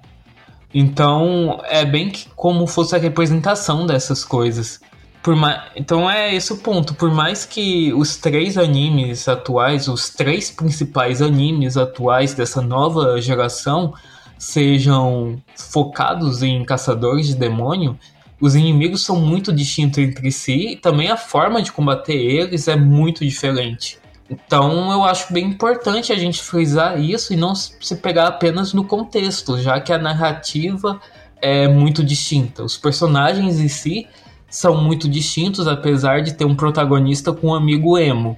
Então, 0.73 1.59
é 1.65 1.85
bem 1.85 2.11
como 2.35 2.67
fosse 2.67 2.95
a 2.95 2.99
representação 2.99 3.85
dessas 3.85 4.23
coisas. 4.23 4.79
Por 5.21 5.35
mais... 5.35 5.61
Então 5.75 6.09
é 6.09 6.33
esse 6.33 6.51
o 6.51 6.57
ponto. 6.57 6.93
Por 6.93 7.11
mais 7.11 7.45
que 7.45 7.93
os 7.93 8.17
três 8.17 8.57
animes 8.57 9.27
atuais, 9.27 9.87
os 9.87 10.09
três 10.09 10.51
principais 10.51 11.21
animes 11.21 11.77
atuais 11.77 12.33
dessa 12.33 12.61
nova 12.61 13.19
geração, 13.21 13.93
sejam 14.37 15.41
focados 15.55 16.43
em 16.43 16.63
caçadores 16.65 17.27
de 17.27 17.35
demônio, 17.35 17.97
os 18.43 18.55
inimigos 18.55 19.05
são 19.05 19.15
muito 19.15 19.53
distintos 19.53 19.99
entre 19.99 20.29
si 20.29 20.73
e 20.73 20.75
também 20.75 21.09
a 21.09 21.15
forma 21.15 21.61
de 21.61 21.71
combater 21.71 22.13
eles 22.13 22.67
é 22.67 22.75
muito 22.75 23.23
diferente. 23.23 23.97
Então 24.29 24.91
eu 24.91 25.05
acho 25.05 25.31
bem 25.31 25.45
importante 25.45 26.11
a 26.11 26.17
gente 26.17 26.43
frisar 26.43 26.99
isso 26.99 27.31
e 27.31 27.37
não 27.37 27.55
se 27.55 27.95
pegar 27.95 28.27
apenas 28.27 28.73
no 28.73 28.83
contexto, 28.83 29.57
já 29.57 29.79
que 29.79 29.93
a 29.93 29.97
narrativa 29.97 30.99
é 31.41 31.69
muito 31.69 32.03
distinta. 32.03 32.65
Os 32.65 32.75
personagens 32.75 33.61
em 33.61 33.69
si 33.69 34.09
são 34.49 34.75
muito 34.75 35.07
distintos, 35.07 35.65
apesar 35.65 36.21
de 36.21 36.33
ter 36.33 36.43
um 36.43 36.53
protagonista 36.53 37.31
com 37.31 37.47
um 37.47 37.55
amigo 37.55 37.97
emo. 37.97 38.37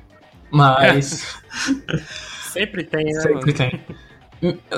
Mas. 0.51 1.35
Sempre 2.53 2.83
tem, 2.83 3.05
né? 3.05 3.21
Sempre 3.21 3.53
tem. 3.53 3.81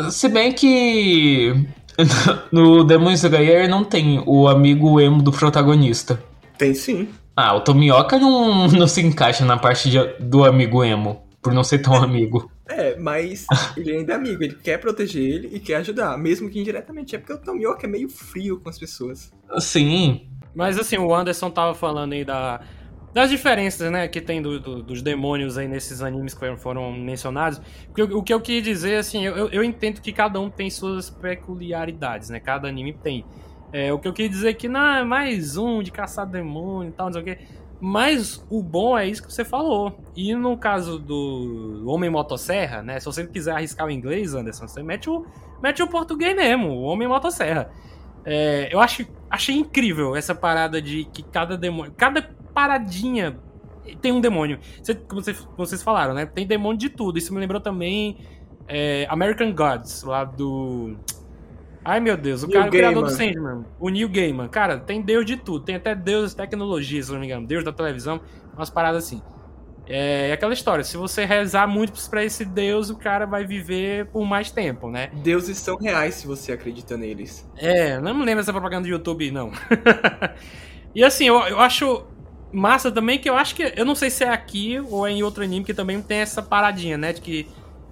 Se 0.09 0.29
bem 0.29 0.53
que 0.53 1.67
no 2.51 2.83
Demon 2.83 3.11
Slayer 3.11 3.69
não 3.69 3.83
tem 3.83 4.23
o 4.25 4.47
amigo 4.47 4.99
emo 4.99 5.21
do 5.21 5.31
protagonista. 5.31 6.21
Tem 6.57 6.73
sim. 6.73 7.09
Ah, 7.35 7.55
o 7.55 7.61
Tomioka 7.61 8.17
não, 8.17 8.67
não 8.67 8.87
se 8.87 9.01
encaixa 9.01 9.45
na 9.45 9.57
parte 9.57 9.89
de, 9.89 9.99
do 10.19 10.43
amigo 10.43 10.83
emo, 10.83 11.21
por 11.41 11.53
não 11.53 11.63
ser 11.63 11.79
tão 11.79 11.93
amigo. 11.95 12.51
É, 12.67 12.97
mas 12.97 13.45
ele 13.77 13.93
ainda 13.93 14.13
é 14.13 14.15
amigo, 14.15 14.43
ele 14.43 14.55
quer 14.55 14.77
proteger 14.77 15.23
ele 15.23 15.49
e 15.53 15.59
quer 15.59 15.75
ajudar, 15.75 16.17
mesmo 16.17 16.49
que 16.49 16.59
indiretamente. 16.59 17.15
É 17.15 17.19
porque 17.19 17.33
o 17.33 17.37
Tomioka 17.37 17.85
é 17.85 17.89
meio 17.89 18.09
frio 18.09 18.59
com 18.59 18.69
as 18.69 18.77
pessoas. 18.77 19.31
Sim. 19.59 20.27
Mas 20.53 20.77
assim, 20.77 20.97
o 20.97 21.13
Anderson 21.13 21.49
tava 21.51 21.73
falando 21.75 22.13
aí 22.13 22.25
da, 22.25 22.59
das 23.17 23.31
diferenças, 23.31 23.91
né, 23.91 24.07
que 24.07 24.21
tem 24.21 24.43
do, 24.43 24.59
do, 24.59 24.83
dos 24.83 25.01
demônios 25.01 25.57
aí 25.57 25.67
nesses 25.67 26.03
animes 26.03 26.35
que 26.35 26.55
foram 26.57 26.91
mencionados. 26.91 27.59
Porque 27.87 28.03
o, 28.03 28.19
o 28.19 28.21
que 28.21 28.31
eu 28.31 28.39
queria 28.39 28.61
dizer, 28.61 28.97
assim, 28.97 29.25
eu, 29.25 29.49
eu 29.49 29.63
entendo 29.63 29.99
que 29.99 30.13
cada 30.13 30.39
um 30.39 30.51
tem 30.51 30.69
suas 30.69 31.09
peculiaridades, 31.09 32.29
né? 32.29 32.39
Cada 32.39 32.67
anime 32.67 32.93
tem. 32.93 33.25
É, 33.73 33.91
o 33.91 33.97
que 33.97 34.07
eu 34.07 34.13
queria 34.13 34.29
dizer 34.29 34.49
é 34.49 34.53
que 34.53 34.67
não 34.67 34.97
é 34.97 35.03
mais 35.03 35.57
um 35.57 35.81
de 35.81 35.91
caçar 35.91 36.27
demônio 36.27 36.89
e 36.89 36.91
tal, 36.91 37.07
não 37.07 37.13
sei 37.13 37.21
o 37.23 37.25
quê. 37.25 37.39
Mas 37.81 38.45
o 38.51 38.61
bom 38.61 38.95
é 38.95 39.07
isso 39.07 39.23
que 39.23 39.33
você 39.33 39.43
falou. 39.43 39.99
E 40.15 40.35
no 40.35 40.55
caso 40.55 40.99
do 40.99 41.85
Homem 41.87 42.11
Motosserra, 42.11 42.83
né? 42.83 42.99
Se 42.99 43.07
você 43.07 43.25
quiser 43.25 43.53
arriscar 43.53 43.87
o 43.87 43.89
inglês, 43.89 44.35
Anderson, 44.35 44.67
você 44.67 44.83
mete 44.83 45.09
o, 45.09 45.25
mete 45.59 45.81
o 45.81 45.87
português 45.87 46.35
mesmo, 46.35 46.67
o 46.67 46.81
Homem 46.83 47.07
Motosserra. 47.07 47.71
É, 48.23 48.67
eu 48.71 48.79
acho, 48.79 49.07
achei 49.27 49.55
incrível 49.55 50.15
essa 50.15 50.35
parada 50.35 50.79
de 50.79 51.05
que 51.05 51.23
cada 51.23 51.57
demônio. 51.57 51.93
Cada 51.97 52.36
paradinha 52.57 53.37
tem 54.01 54.11
um 54.11 54.19
demônio. 54.19 54.57
Você, 54.81 54.95
como 54.95 55.21
vocês, 55.21 55.47
vocês 55.55 55.83
falaram, 55.83 56.15
né? 56.15 56.25
Tem 56.25 56.47
demônio 56.47 56.79
de 56.79 56.89
tudo. 56.89 57.19
Isso 57.19 57.31
me 57.31 57.39
lembrou 57.39 57.61
também 57.61 58.17
é, 58.67 59.05
American 59.11 59.53
Gods, 59.53 60.01
lá 60.01 60.23
do. 60.23 60.97
Ai 61.85 61.99
meu 61.99 62.17
Deus, 62.17 62.41
o, 62.41 62.49
cara, 62.49 62.67
o 62.67 62.71
criador 62.71 63.03
do 63.03 63.11
Sandman, 63.11 63.63
o 63.79 63.89
Neil 63.89 64.09
Gaiman, 64.09 64.49
cara, 64.49 64.77
tem 64.77 65.01
deus 65.01 65.25
de 65.25 65.37
tudo, 65.37 65.63
tem 65.63 65.75
até 65.75 65.95
deus 65.95 66.31
de 66.31 66.35
tecnologia, 66.35 67.01
se 67.01 67.11
não 67.13 67.19
me 67.19 67.27
engano, 67.27 67.47
deus 67.47 67.63
da 67.63 67.71
televisão, 67.71 68.19
umas 68.53 68.69
paradas 68.69 69.05
assim. 69.05 69.21
É, 69.87 70.29
é 70.29 70.33
aquela 70.33 70.53
história, 70.53 70.83
se 70.83 70.97
você 70.97 71.23
rezar 71.23 71.65
muito 71.65 71.93
para 72.09 72.25
esse 72.25 72.43
deus, 72.43 72.89
o 72.89 72.97
cara 72.97 73.25
vai 73.25 73.45
viver 73.45 74.07
por 74.07 74.25
mais 74.25 74.51
tempo, 74.51 74.89
né? 74.89 75.11
Deuses 75.23 75.59
são 75.59 75.77
reais 75.77 76.15
se 76.15 76.27
você 76.27 76.51
acredita 76.51 76.97
neles. 76.97 77.49
É, 77.55 77.97
não 78.01 78.13
me 78.13 78.25
lembro 78.25 78.41
dessa 78.41 78.51
propaganda 78.51 78.81
do 78.81 78.89
YouTube, 78.89 79.31
não. 79.31 79.51
e 80.93 81.05
assim, 81.05 81.27
eu, 81.27 81.39
eu 81.43 81.59
acho 81.61 82.05
massa 82.51 82.91
também 82.91 83.19
que 83.19 83.29
eu 83.29 83.35
acho 83.35 83.55
que, 83.55 83.73
eu 83.75 83.85
não 83.85 83.95
sei 83.95 84.09
se 84.09 84.23
é 84.23 84.29
aqui 84.29 84.79
ou 84.79 85.07
é 85.07 85.11
em 85.11 85.23
outro 85.23 85.43
anime 85.43 85.65
que 85.65 85.73
também 85.73 86.01
tem 86.01 86.19
essa 86.19 86.41
paradinha, 86.41 86.97
né, 86.97 87.13
de 87.13 87.21
que, 87.21 87.47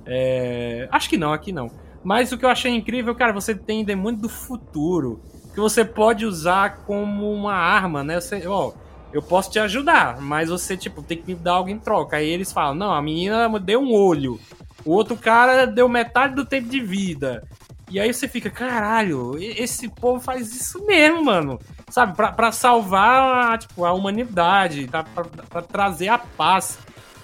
é, 0.05 0.87
acho 0.91 1.09
que 1.09 1.17
não, 1.17 1.33
aqui 1.33 1.51
não 1.51 1.71
Mas 2.03 2.31
o 2.31 2.37
que 2.37 2.45
eu 2.45 2.49
achei 2.49 2.71
incrível, 2.71 3.15
cara, 3.15 3.33
você 3.33 3.55
tem 3.55 3.83
demônio 3.83 4.21
do 4.21 4.29
futuro. 4.29 5.21
Que 5.53 5.59
você 5.59 5.83
pode 5.85 6.25
usar 6.25 6.83
como 6.85 7.31
uma 7.31 7.53
arma, 7.53 8.03
né? 8.03 8.19
Você, 8.19 8.45
ó, 8.45 8.73
eu 9.13 9.21
posso 9.21 9.49
te 9.49 9.57
ajudar, 9.57 10.19
mas 10.19 10.49
você, 10.49 10.75
tipo, 10.75 11.01
tem 11.01 11.17
que 11.17 11.33
me 11.33 11.35
dar 11.35 11.53
algo 11.53 11.69
em 11.69 11.79
troca. 11.79 12.17
Aí 12.17 12.27
eles 12.27 12.51
falam, 12.51 12.75
não, 12.75 12.91
a 12.91 13.01
menina 13.01 13.47
deu 13.57 13.79
um 13.79 13.93
olho. 13.93 14.37
O 14.83 14.91
outro 14.91 15.15
cara 15.15 15.65
deu 15.65 15.87
metade 15.87 16.35
do 16.35 16.45
tempo 16.45 16.67
de 16.67 16.81
vida. 16.81 17.41
E 17.89 17.99
aí 17.99 18.13
você 18.13 18.27
fica, 18.27 18.49
caralho, 18.49 19.37
esse 19.39 19.87
povo 19.87 20.19
faz 20.19 20.53
isso 20.53 20.85
mesmo, 20.85 21.23
mano. 21.23 21.57
Sabe, 21.89 22.15
pra, 22.15 22.31
pra 22.31 22.51
salvar 22.51 23.57
tipo, 23.59 23.85
a 23.85 23.93
humanidade, 23.93 24.87
tá? 24.87 25.03
pra, 25.03 25.23
pra 25.23 25.61
trazer 25.61 26.09
a 26.09 26.17
paz. 26.17 26.79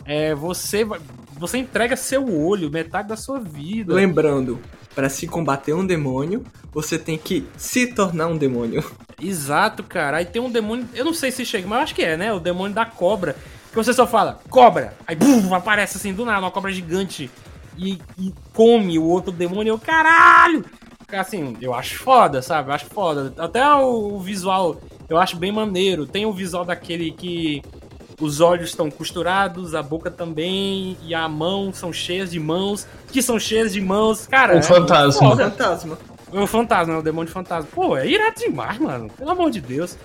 É, 0.06 0.34
você, 0.36 0.86
você 1.34 1.58
entrega 1.58 1.96
seu 1.96 2.28
olho, 2.30 2.70
metade 2.70 3.08
da 3.08 3.18
sua 3.18 3.40
vida. 3.40 3.94
Lembrando, 3.94 4.60
para 4.96 5.10
se 5.10 5.28
combater 5.28 5.74
um 5.74 5.86
demônio, 5.86 6.44
você 6.72 6.98
tem 6.98 7.18
que 7.18 7.48
se 7.58 7.88
tornar 7.88 8.28
um 8.28 8.38
demônio. 8.38 8.84
Exato, 9.22 9.84
cara. 9.84 10.18
Aí 10.18 10.26
tem 10.26 10.42
um 10.42 10.50
demônio, 10.50 10.88
eu 10.94 11.06
não 11.06 11.14
sei 11.14 11.32
se 11.32 11.46
chega, 11.46 11.68
mas 11.68 11.78
eu 11.78 11.84
acho 11.84 11.96
que 11.96 12.04
é, 12.04 12.18
né? 12.18 12.34
O 12.34 12.40
demônio 12.40 12.74
da 12.74 12.86
cobra. 12.86 13.36
Que 13.70 13.76
você 13.76 13.94
só 13.94 14.06
fala, 14.06 14.40
cobra! 14.50 14.94
Aí 15.08 15.16
bum, 15.16 15.54
aparece 15.56 15.98
assim 15.98 16.14
do 16.14 16.26
nada, 16.26 16.42
uma 16.42 16.52
cobra 16.52 16.72
gigante 16.72 17.32
e, 17.78 18.02
e 18.20 18.34
come 18.54 19.00
o 19.00 19.04
outro 19.04 19.32
demônio. 19.32 19.72
Eu, 19.72 19.80
caralho! 19.80 20.66
Assim, 21.20 21.56
eu 21.62 21.74
acho 21.74 22.00
foda, 22.00 22.42
sabe? 22.42 22.70
Eu 22.70 22.74
acho 22.74 22.86
foda. 22.86 23.34
Até 23.38 23.66
o, 23.76 24.16
o 24.16 24.20
visual 24.20 24.78
eu 25.12 25.18
acho 25.18 25.36
bem 25.36 25.52
maneiro. 25.52 26.06
Tem 26.06 26.26
o 26.26 26.32
visual 26.32 26.64
daquele 26.64 27.12
que 27.12 27.62
os 28.20 28.40
olhos 28.40 28.70
estão 28.70 28.90
costurados, 28.90 29.76
a 29.76 29.84
boca 29.84 30.10
também, 30.10 30.96
e 31.04 31.14
a 31.14 31.28
mão 31.28 31.74
são 31.74 31.92
cheias 31.92 32.32
de 32.32 32.40
mãos, 32.40 32.88
que 33.12 33.22
são 33.22 33.40
cheias 33.40 33.74
de 33.74 33.82
mãos. 33.82 34.28
Cara, 34.28 34.56
o 34.56 34.60
é 34.60 34.62
fantasma. 34.62 35.34
O 35.34 35.38
fantasma. 35.38 35.98
O 36.32 36.48
fantasma, 36.48 36.98
o 37.00 37.02
demônio 37.02 37.32
fantasma. 37.32 37.70
Pô, 37.74 37.98
é 37.98 38.08
irado 38.08 38.40
demais, 38.40 38.80
mano. 38.80 39.10
Pelo 39.10 39.32
amor 39.32 39.52
de 39.52 39.60
Deus. 39.60 39.98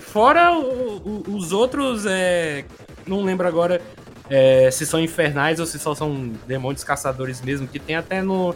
Fora 0.00 0.52
o, 0.52 1.22
o, 1.26 1.34
os 1.34 1.52
outros, 1.52 2.04
é... 2.06 2.64
não 3.06 3.24
lembro 3.24 3.48
agora 3.48 3.80
é, 4.28 4.70
se 4.70 4.86
são 4.86 5.00
infernais 5.00 5.58
ou 5.58 5.66
se 5.66 5.78
só 5.78 5.94
são 5.94 6.32
demônios 6.46 6.84
caçadores 6.84 7.40
mesmo, 7.40 7.66
que 7.66 7.78
tem 7.78 7.96
até 7.96 8.22
no, 8.22 8.54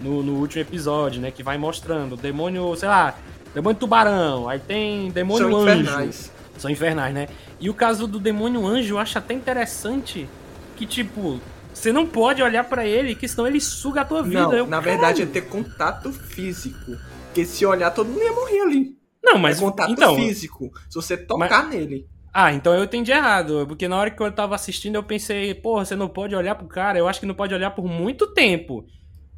no, 0.00 0.22
no, 0.22 0.34
último 0.34 0.62
episódio, 0.62 1.20
né? 1.20 1.30
Que 1.30 1.42
vai 1.42 1.58
mostrando. 1.58 2.16
Demônio, 2.16 2.74
sei 2.76 2.88
lá, 2.88 3.14
demônio 3.54 3.78
tubarão, 3.78 4.48
aí 4.48 4.58
tem 4.58 5.10
demônio 5.10 5.50
são 5.50 5.60
anjo. 5.60 5.82
Infernais. 5.82 6.32
São 6.58 6.70
infernais, 6.70 7.14
né? 7.14 7.28
E 7.58 7.70
o 7.70 7.74
caso 7.74 8.06
do 8.06 8.18
demônio 8.18 8.66
anjo 8.66 8.94
eu 8.94 8.98
acho 8.98 9.16
até 9.18 9.34
interessante 9.34 10.28
que, 10.76 10.84
tipo, 10.86 11.40
você 11.72 11.92
não 11.92 12.06
pode 12.06 12.42
olhar 12.42 12.64
para 12.64 12.84
ele, 12.84 13.14
que 13.14 13.26
senão 13.26 13.46
ele 13.46 13.60
suga 13.60 14.02
a 14.02 14.04
tua 14.04 14.22
vida. 14.22 14.42
Não, 14.42 14.52
eu, 14.52 14.66
na 14.66 14.80
verdade 14.80 15.22
é 15.22 15.26
ter 15.26 15.42
contato 15.42 16.12
físico. 16.12 16.96
Porque 17.26 17.44
se 17.44 17.64
olhar, 17.64 17.90
todo 17.90 18.08
mundo 18.08 18.22
ia 18.22 18.32
morrer 18.32 18.60
ali. 18.60 18.96
Não, 19.22 19.38
mas. 19.38 19.58
É 19.58 19.60
contato 19.60 19.92
então, 19.92 20.16
físico. 20.16 20.70
Se 20.88 20.96
você 20.96 21.16
tocar 21.16 21.64
mas... 21.64 21.74
nele. 21.74 22.06
Ah, 22.32 22.52
então 22.52 22.74
eu 22.74 22.84
entendi 22.84 23.10
errado. 23.10 23.64
Porque 23.66 23.88
na 23.88 23.96
hora 23.96 24.10
que 24.10 24.22
eu 24.22 24.30
tava 24.30 24.54
assistindo, 24.54 24.96
eu 24.96 25.02
pensei, 25.02 25.54
porra, 25.54 25.84
você 25.84 25.96
não 25.96 26.08
pode 26.08 26.34
olhar 26.34 26.54
pro 26.54 26.66
cara. 26.66 26.98
Eu 26.98 27.08
acho 27.08 27.20
que 27.20 27.26
não 27.26 27.34
pode 27.34 27.54
olhar 27.54 27.70
por 27.70 27.86
muito 27.86 28.26
tempo. 28.28 28.86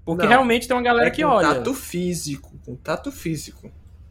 Porque 0.05 0.25
não, 0.25 0.31
realmente 0.31 0.67
tem 0.67 0.77
uma 0.77 0.83
galera 0.83 1.09
é 1.09 1.11
que 1.11 1.25
olha. 1.25 1.49
Contato 1.49 1.75
físico. 1.75 2.59
Contato 2.65 3.13
físico. 3.13 3.71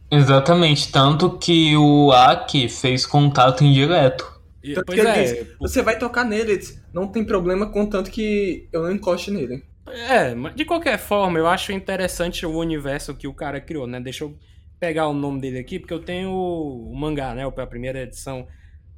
Exatamente. 0.10 0.92
Tanto 0.92 1.38
que 1.38 1.76
o 1.76 2.12
Aki 2.12 2.70
fez 2.70 3.06
contato 3.06 3.64
indireto. 3.64 4.42
E, 4.64 4.74
Tanto 4.74 4.86
pois 4.86 5.02
que 5.02 5.08
é. 5.08 5.24
Diz, 5.24 5.48
você 5.60 5.82
vai 5.82 5.98
tocar 5.98 6.24
nele, 6.24 6.58
diz, 6.58 6.82
não 6.94 7.08
tem 7.08 7.24
problema, 7.24 7.72
contanto 7.72 8.12
que 8.12 8.68
eu 8.72 8.84
não 8.84 8.92
encoste 8.92 9.32
nele. 9.32 9.64
É, 9.88 10.36
mas 10.36 10.56
de 10.56 10.64
qualquer 10.64 11.00
forma, 11.00 11.40
eu 11.40 11.48
acho 11.48 11.72
interessante 11.72 12.46
o 12.46 12.56
universo 12.58 13.16
que 13.16 13.28
o 13.28 13.34
cara 13.34 13.60
criou, 13.60 13.88
né? 13.88 14.00
Deixa 14.00 14.24
eu 14.24 14.38
pegar 14.80 15.08
o 15.08 15.14
nome 15.14 15.42
dele 15.42 15.60
aqui, 15.60 15.80
porque 15.80 15.94
eu 15.94 16.00
tenho 16.00 16.32
o 16.32 16.96
mangá, 16.96 17.34
né? 17.34 17.46
A 17.46 17.68
primeira 17.68 18.02
edição. 18.02 18.48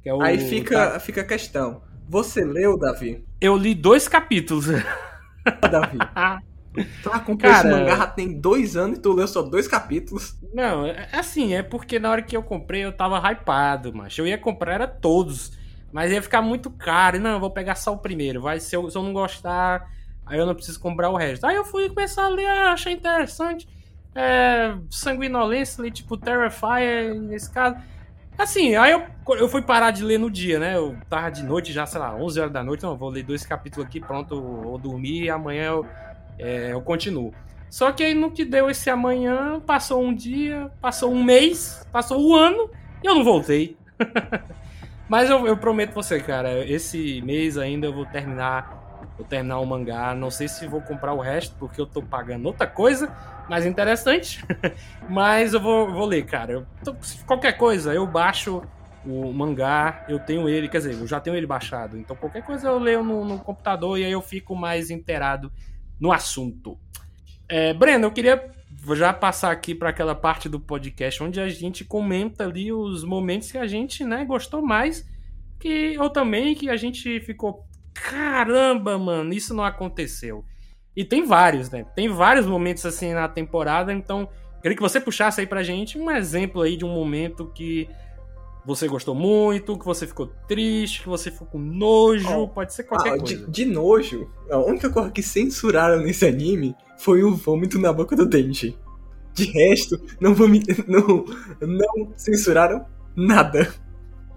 Que 0.02 0.10
é 0.10 0.14
o, 0.14 0.20
Aí 0.20 0.38
fica, 0.38 1.00
fica 1.00 1.22
a 1.22 1.24
questão. 1.24 1.82
Você 2.08 2.44
leu, 2.44 2.78
Davi? 2.78 3.24
Eu 3.40 3.56
li 3.56 3.74
dois 3.74 4.06
capítulos. 4.06 4.66
Davi. 5.70 5.98
Tu 7.02 7.08
acompanha 7.10 7.54
esse 7.54 7.68
mangá 7.68 8.06
tem 8.06 8.40
dois 8.40 8.76
anos 8.76 8.98
e 8.98 9.00
tu 9.00 9.12
leu 9.12 9.28
só 9.28 9.42
dois 9.42 9.68
capítulos. 9.68 10.36
Não, 10.52 10.86
é 10.86 11.08
assim, 11.12 11.54
é 11.54 11.62
porque 11.62 11.98
na 11.98 12.10
hora 12.10 12.22
que 12.22 12.36
eu 12.36 12.42
comprei 12.42 12.84
eu 12.84 12.92
tava 12.92 13.18
hypado, 13.30 13.92
mas 13.94 14.16
eu 14.18 14.26
ia 14.26 14.36
comprar 14.36 14.74
era 14.74 14.86
todos. 14.88 15.52
Mas 15.92 16.10
ia 16.10 16.20
ficar 16.20 16.42
muito 16.42 16.70
caro. 16.70 17.20
Não, 17.20 17.34
eu 17.34 17.40
vou 17.40 17.50
pegar 17.50 17.76
só 17.76 17.92
o 17.92 17.98
primeiro. 17.98 18.42
Vai, 18.42 18.58
se 18.58 18.74
eu, 18.74 18.90
se 18.90 18.98
eu 18.98 19.02
não 19.04 19.12
gostar, 19.12 19.88
aí 20.26 20.36
eu 20.36 20.44
não 20.44 20.54
preciso 20.54 20.80
comprar 20.80 21.08
o 21.08 21.16
resto. 21.16 21.46
Aí 21.46 21.54
eu 21.54 21.64
fui 21.64 21.88
começar 21.88 22.24
a 22.24 22.28
ler, 22.28 22.46
ah, 22.46 22.72
achei 22.72 22.92
interessante. 22.92 23.68
É, 24.12 24.74
sanguinolência 24.90 25.88
tipo 25.92 26.16
Terrifier, 26.16 27.14
nesse 27.14 27.48
caso. 27.48 27.76
Assim, 28.36 28.74
aí 28.74 28.90
eu, 28.90 29.04
eu 29.38 29.48
fui 29.48 29.62
parar 29.62 29.92
de 29.92 30.02
ler 30.02 30.18
no 30.18 30.28
dia, 30.28 30.58
né? 30.58 30.76
Eu 30.76 30.96
tava 31.08 31.30
de 31.30 31.44
noite 31.44 31.72
já, 31.72 31.86
sei 31.86 32.00
lá, 32.00 32.12
11 32.16 32.40
horas 32.40 32.52
da 32.52 32.64
noite. 32.64 32.82
Não, 32.82 32.96
vou 32.96 33.08
ler 33.08 33.22
dois 33.22 33.46
capítulos 33.46 33.86
aqui, 33.86 34.00
pronto, 34.00 34.40
vou 34.40 34.76
dormir 34.78 35.22
e 35.22 35.30
amanhã 35.30 35.66
eu, 35.66 35.86
é, 36.38 36.72
eu 36.72 36.80
continuo. 36.80 37.32
Só 37.70 37.90
que 37.90 38.04
aí 38.04 38.14
no 38.14 38.30
que 38.30 38.44
deu 38.44 38.70
esse 38.70 38.88
amanhã, 38.88 39.60
passou 39.60 40.02
um 40.02 40.14
dia, 40.14 40.70
passou 40.80 41.12
um 41.12 41.24
mês, 41.24 41.86
passou 41.90 42.20
um 42.20 42.34
ano 42.34 42.70
e 43.02 43.06
eu 43.06 43.14
não 43.14 43.24
voltei. 43.24 43.76
Mas 45.08 45.28
eu, 45.28 45.46
eu 45.46 45.56
prometo 45.56 45.92
você, 45.92 46.20
cara, 46.20 46.64
esse 46.64 47.20
mês 47.22 47.58
ainda 47.58 47.86
eu 47.86 47.92
vou 47.92 48.06
terminar 48.06 48.84
vou 49.16 49.26
terminar 49.26 49.58
o 49.58 49.66
mangá. 49.66 50.14
Não 50.14 50.30
sei 50.30 50.48
se 50.48 50.66
vou 50.66 50.80
comprar 50.80 51.12
o 51.12 51.20
resto, 51.20 51.54
porque 51.58 51.80
eu 51.80 51.86
tô 51.86 52.02
pagando 52.02 52.46
outra 52.46 52.66
coisa 52.66 53.14
mais 53.48 53.66
interessante. 53.66 54.44
Mas 55.08 55.54
eu 55.54 55.60
vou, 55.60 55.92
vou 55.92 56.06
ler, 56.06 56.24
cara. 56.24 56.52
Eu, 56.52 56.66
qualquer 57.26 57.52
coisa, 57.52 57.92
eu 57.94 58.06
baixo 58.06 58.62
o 59.06 59.32
mangá, 59.32 60.04
eu 60.08 60.18
tenho 60.18 60.48
ele, 60.48 60.68
quer 60.68 60.78
dizer, 60.78 60.94
eu 60.94 61.06
já 61.06 61.20
tenho 61.20 61.36
ele 61.36 61.46
baixado. 61.46 61.98
Então 61.98 62.16
qualquer 62.16 62.42
coisa 62.42 62.68
eu 62.68 62.78
leio 62.78 63.02
no, 63.02 63.24
no 63.24 63.38
computador 63.38 63.98
e 63.98 64.04
aí 64.04 64.12
eu 64.12 64.22
fico 64.22 64.56
mais 64.56 64.90
inteirado 64.90 65.52
no 66.00 66.12
assunto. 66.12 66.78
É, 67.48 67.72
Breno, 67.74 68.06
eu 68.06 68.12
queria 68.12 68.50
já 68.94 69.12
passar 69.12 69.50
aqui 69.50 69.74
para 69.74 69.90
aquela 69.90 70.14
parte 70.14 70.48
do 70.48 70.60
podcast 70.60 71.22
onde 71.22 71.40
a 71.40 71.48
gente 71.48 71.84
comenta 71.84 72.44
ali 72.44 72.72
os 72.72 73.04
momentos 73.04 73.50
que 73.50 73.58
a 73.58 73.66
gente 73.66 74.04
né, 74.04 74.24
gostou 74.24 74.60
mais 74.60 75.06
que 75.58 75.96
ou 75.98 76.10
também 76.10 76.54
que 76.54 76.68
a 76.68 76.76
gente 76.76 77.20
ficou 77.20 77.66
caramba, 77.94 78.98
mano, 78.98 79.32
isso 79.32 79.54
não 79.54 79.64
aconteceu. 79.64 80.44
E 80.96 81.04
tem 81.04 81.24
vários, 81.24 81.70
né? 81.70 81.84
Tem 81.94 82.08
vários 82.08 82.46
momentos 82.46 82.84
assim 82.84 83.14
na 83.14 83.28
temporada, 83.28 83.92
então 83.92 84.28
queria 84.60 84.76
que 84.76 84.82
você 84.82 85.00
puxasse 85.00 85.40
aí 85.40 85.46
pra 85.46 85.62
gente 85.62 85.98
um 85.98 86.10
exemplo 86.10 86.60
aí 86.62 86.76
de 86.76 86.84
um 86.84 86.92
momento 86.92 87.50
que 87.54 87.88
você 88.64 88.88
gostou 88.88 89.14
muito, 89.14 89.78
que 89.78 89.84
você 89.84 90.06
ficou 90.06 90.26
triste, 90.48 91.02
que 91.02 91.08
você 91.08 91.30
ficou 91.30 91.46
com 91.46 91.58
nojo, 91.58 92.28
oh, 92.30 92.48
pode 92.48 92.72
ser 92.72 92.84
qualquer 92.84 93.14
ah, 93.14 93.18
coisa. 93.18 93.36
De, 93.36 93.50
de, 93.50 93.64
nojo, 93.66 94.30
a 94.50 94.58
única 94.58 94.88
coisa 94.90 95.10
que 95.10 95.22
censuraram 95.22 96.02
nesse 96.02 96.24
anime 96.26 96.74
foi 96.98 97.22
o 97.22 97.34
vômito 97.34 97.78
na 97.78 97.92
boca 97.92 98.16
do 98.16 98.24
Denji. 98.24 98.76
De 99.34 99.44
resto, 99.46 100.00
não, 100.20 100.34
não, 100.86 101.24
não 101.60 102.12
censuraram 102.16 102.86
nada. 103.14 103.74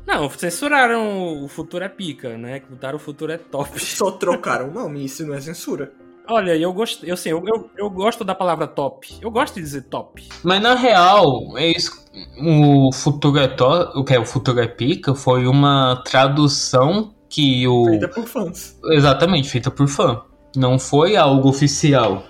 Não, 0.05 0.29
censuraram 0.29 1.43
o 1.43 1.47
Futuro 1.47 1.83
é 1.83 1.89
Pica, 1.89 2.37
né? 2.37 2.61
Botaram 2.69 2.95
o 2.95 2.99
Futuro 2.99 3.31
é 3.31 3.37
Top. 3.37 3.79
Só 3.79 4.11
trocaram 4.11 4.69
o 4.69 4.73
nome, 4.73 5.05
isso 5.05 5.25
não 5.25 5.35
é 5.35 5.41
censura. 5.41 5.91
Olha, 6.29 6.55
eu 6.57 6.73
gosto, 6.73 7.05
eu, 7.05 7.13
assim, 7.13 7.29
eu, 7.29 7.43
eu, 7.47 7.69
eu, 7.77 7.89
gosto 7.89 8.23
da 8.23 8.35
palavra 8.35 8.67
top. 8.67 9.17
Eu 9.21 9.31
gosto 9.31 9.55
de 9.55 9.61
dizer 9.61 9.83
top. 9.83 10.27
Mas 10.43 10.61
na 10.61 10.75
real, 10.75 11.57
é 11.57 11.67
isso, 11.67 11.91
o 12.39 12.91
Futuro 12.93 13.39
é 13.39 13.47
Top, 13.47 13.97
o 13.97 14.03
que 14.03 14.13
é 14.13 14.19
o 14.19 14.25
Futuro 14.25 14.59
é 14.59 14.67
Pica, 14.67 15.15
foi 15.15 15.47
uma 15.47 16.03
tradução 16.05 17.13
que 17.29 17.67
o. 17.67 17.85
Feita 17.85 18.07
por 18.07 18.25
fãs. 18.25 18.77
Exatamente, 18.91 19.49
feita 19.49 19.71
por 19.71 19.87
fã. 19.87 20.21
Não 20.55 20.77
foi 20.79 21.15
algo 21.15 21.49
oficial. 21.49 22.23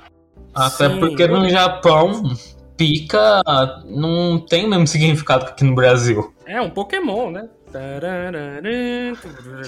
Até 0.54 0.90
Sim, 0.90 1.00
porque 1.00 1.24
eu... 1.24 1.28
no 1.28 1.48
Japão, 1.50 2.24
pica 2.76 3.42
não 3.86 4.40
tem 4.40 4.66
o 4.66 4.70
mesmo 4.70 4.88
significado 4.88 5.46
que 5.46 5.52
aqui 5.52 5.64
no 5.64 5.76
Brasil. 5.76 6.34
É 6.46 6.62
um 6.62 6.70
Pokémon, 6.70 7.32
né? 7.32 7.50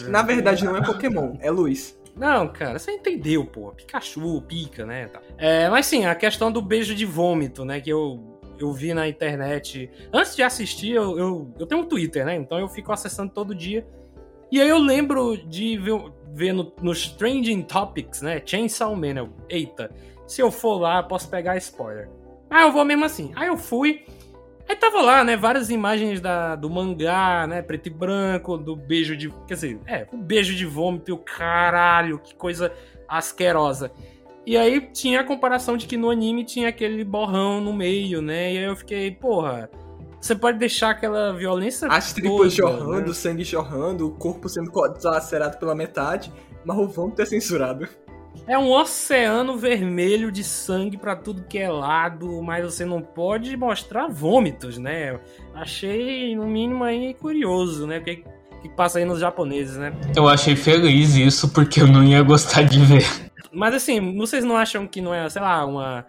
Na 0.09 0.21
verdade, 0.21 0.63
não 0.63 0.77
é 0.77 0.81
Pokémon, 0.81 1.35
é 1.41 1.51
luz. 1.51 1.98
Não, 2.19 2.49
cara, 2.49 2.77
você 2.77 2.91
entendeu, 2.91 3.45
pô. 3.45 3.71
Pikachu, 3.71 4.41
pica, 4.41 4.85
né? 4.85 5.09
É, 5.37 5.69
mas 5.69 5.85
sim, 5.85 6.05
a 6.05 6.13
questão 6.13 6.51
do 6.51 6.61
beijo 6.61 6.93
de 6.93 7.05
vômito, 7.05 7.63
né? 7.63 7.79
Que 7.79 7.89
eu, 7.89 8.41
eu 8.59 8.73
vi 8.73 8.93
na 8.93 9.07
internet. 9.07 9.89
Antes 10.11 10.35
de 10.35 10.43
assistir, 10.43 10.91
eu, 10.91 11.17
eu, 11.17 11.55
eu 11.57 11.65
tenho 11.65 11.81
um 11.81 11.85
Twitter, 11.85 12.25
né? 12.25 12.35
Então 12.35 12.59
eu 12.59 12.67
fico 12.67 12.91
acessando 12.91 13.31
todo 13.31 13.55
dia. 13.55 13.87
E 14.51 14.59
aí 14.59 14.67
eu 14.67 14.79
lembro 14.79 15.37
de 15.37 15.77
ver, 15.77 16.11
ver 16.33 16.53
no, 16.53 16.73
nos 16.81 17.07
Trending 17.07 17.61
Topics, 17.61 18.21
né? 18.21 18.41
Chainsaw 18.45 18.93
Man. 18.97 19.15
Eu, 19.15 19.29
Eita, 19.47 19.89
se 20.27 20.41
eu 20.41 20.51
for 20.51 20.77
lá, 20.77 21.01
posso 21.01 21.29
pegar 21.29 21.55
spoiler. 21.55 22.09
Ah, 22.49 22.63
eu 22.63 22.71
vou 22.73 22.83
mesmo 22.83 23.05
assim. 23.05 23.31
Aí 23.33 23.47
eu 23.47 23.57
fui. 23.57 24.05
Aí 24.69 24.75
tava 24.75 25.01
lá, 25.01 25.23
né, 25.23 25.35
várias 25.35 25.71
imagens 25.71 26.21
da, 26.21 26.55
do 26.55 26.69
mangá, 26.69 27.47
né, 27.47 27.59
preto 27.59 27.87
e 27.87 27.89
branco, 27.89 28.55
do 28.55 28.75
beijo 28.75 29.17
de... 29.17 29.29
Quer 29.47 29.55
dizer, 29.55 29.79
é, 29.87 30.05
o 30.13 30.17
beijo 30.17 30.55
de 30.55 30.63
vômito 30.63 31.11
e 31.11 31.17
caralho, 31.17 32.19
que 32.19 32.35
coisa 32.35 32.71
asquerosa. 33.07 33.91
E 34.45 34.55
aí 34.55 34.79
tinha 34.93 35.21
a 35.21 35.23
comparação 35.23 35.75
de 35.75 35.87
que 35.87 35.97
no 35.97 36.11
anime 36.11 36.43
tinha 36.43 36.69
aquele 36.69 37.03
borrão 37.03 37.59
no 37.59 37.73
meio, 37.73 38.21
né? 38.21 38.53
E 38.53 38.57
aí 38.59 38.63
eu 38.63 38.75
fiquei, 38.75 39.09
porra, 39.09 39.71
você 40.21 40.35
pode 40.35 40.59
deixar 40.59 40.91
aquela 40.91 41.33
violência. 41.33 41.87
As 41.87 42.13
tripas 42.13 42.53
jorrando, 42.53 43.07
né? 43.07 43.13
sangue 43.13 43.43
jorrando, 43.43 44.07
o 44.07 44.11
corpo 44.11 44.47
sendo 44.47 44.71
lacerado 45.03 45.57
pela 45.57 45.73
metade, 45.73 46.31
mas 46.63 46.77
o 46.77 46.87
vômito 46.87 47.21
é 47.21 47.25
censurado. 47.25 47.87
É 48.49 48.57
um 48.57 48.71
oceano 48.71 49.59
vermelho 49.59 50.31
de 50.31 50.43
sangue 50.43 50.97
para 50.97 51.15
tudo 51.15 51.43
que 51.43 51.59
é 51.59 51.69
lado, 51.69 52.41
mas 52.41 52.65
você 52.65 52.83
não 52.83 52.99
pode 52.99 53.55
mostrar 53.55 54.07
vômitos, 54.07 54.79
né? 54.79 55.19
Achei, 55.53 56.35
no 56.35 56.47
mínimo, 56.47 56.83
aí 56.83 57.13
curioso, 57.13 57.85
né? 57.85 57.99
O 57.99 58.03
que, 58.03 58.23
que 58.63 58.69
passa 58.69 58.97
aí 58.97 59.05
nos 59.05 59.19
japoneses, 59.19 59.77
né? 59.77 59.93
Eu 60.15 60.27
achei 60.27 60.55
feliz 60.55 61.13
isso, 61.13 61.53
porque 61.53 61.79
eu 61.79 61.85
não 61.85 62.03
ia 62.03 62.23
gostar 62.23 62.63
de 62.63 62.83
ver. 62.83 63.05
Mas 63.53 63.75
assim, 63.75 64.17
vocês 64.17 64.43
não 64.43 64.57
acham 64.57 64.87
que 64.87 64.99
não 64.99 65.13
é, 65.13 65.29
sei 65.29 65.43
lá, 65.43 65.63
uma. 65.63 66.07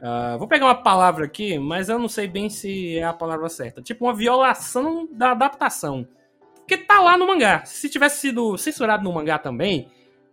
Uh, 0.00 0.36
vou 0.36 0.48
pegar 0.48 0.64
uma 0.64 0.82
palavra 0.82 1.26
aqui, 1.26 1.60
mas 1.60 1.88
eu 1.88 1.96
não 1.96 2.08
sei 2.08 2.26
bem 2.26 2.50
se 2.50 2.98
é 2.98 3.04
a 3.04 3.12
palavra 3.12 3.48
certa. 3.48 3.80
Tipo, 3.80 4.06
uma 4.06 4.14
violação 4.14 5.08
da 5.12 5.30
adaptação. 5.30 6.08
Porque 6.56 6.76
tá 6.76 7.00
lá 7.00 7.16
no 7.16 7.28
mangá. 7.28 7.64
Se 7.64 7.88
tivesse 7.88 8.20
sido 8.20 8.58
censurado 8.58 9.04
no 9.04 9.12
mangá 9.12 9.38
também, 9.38 9.88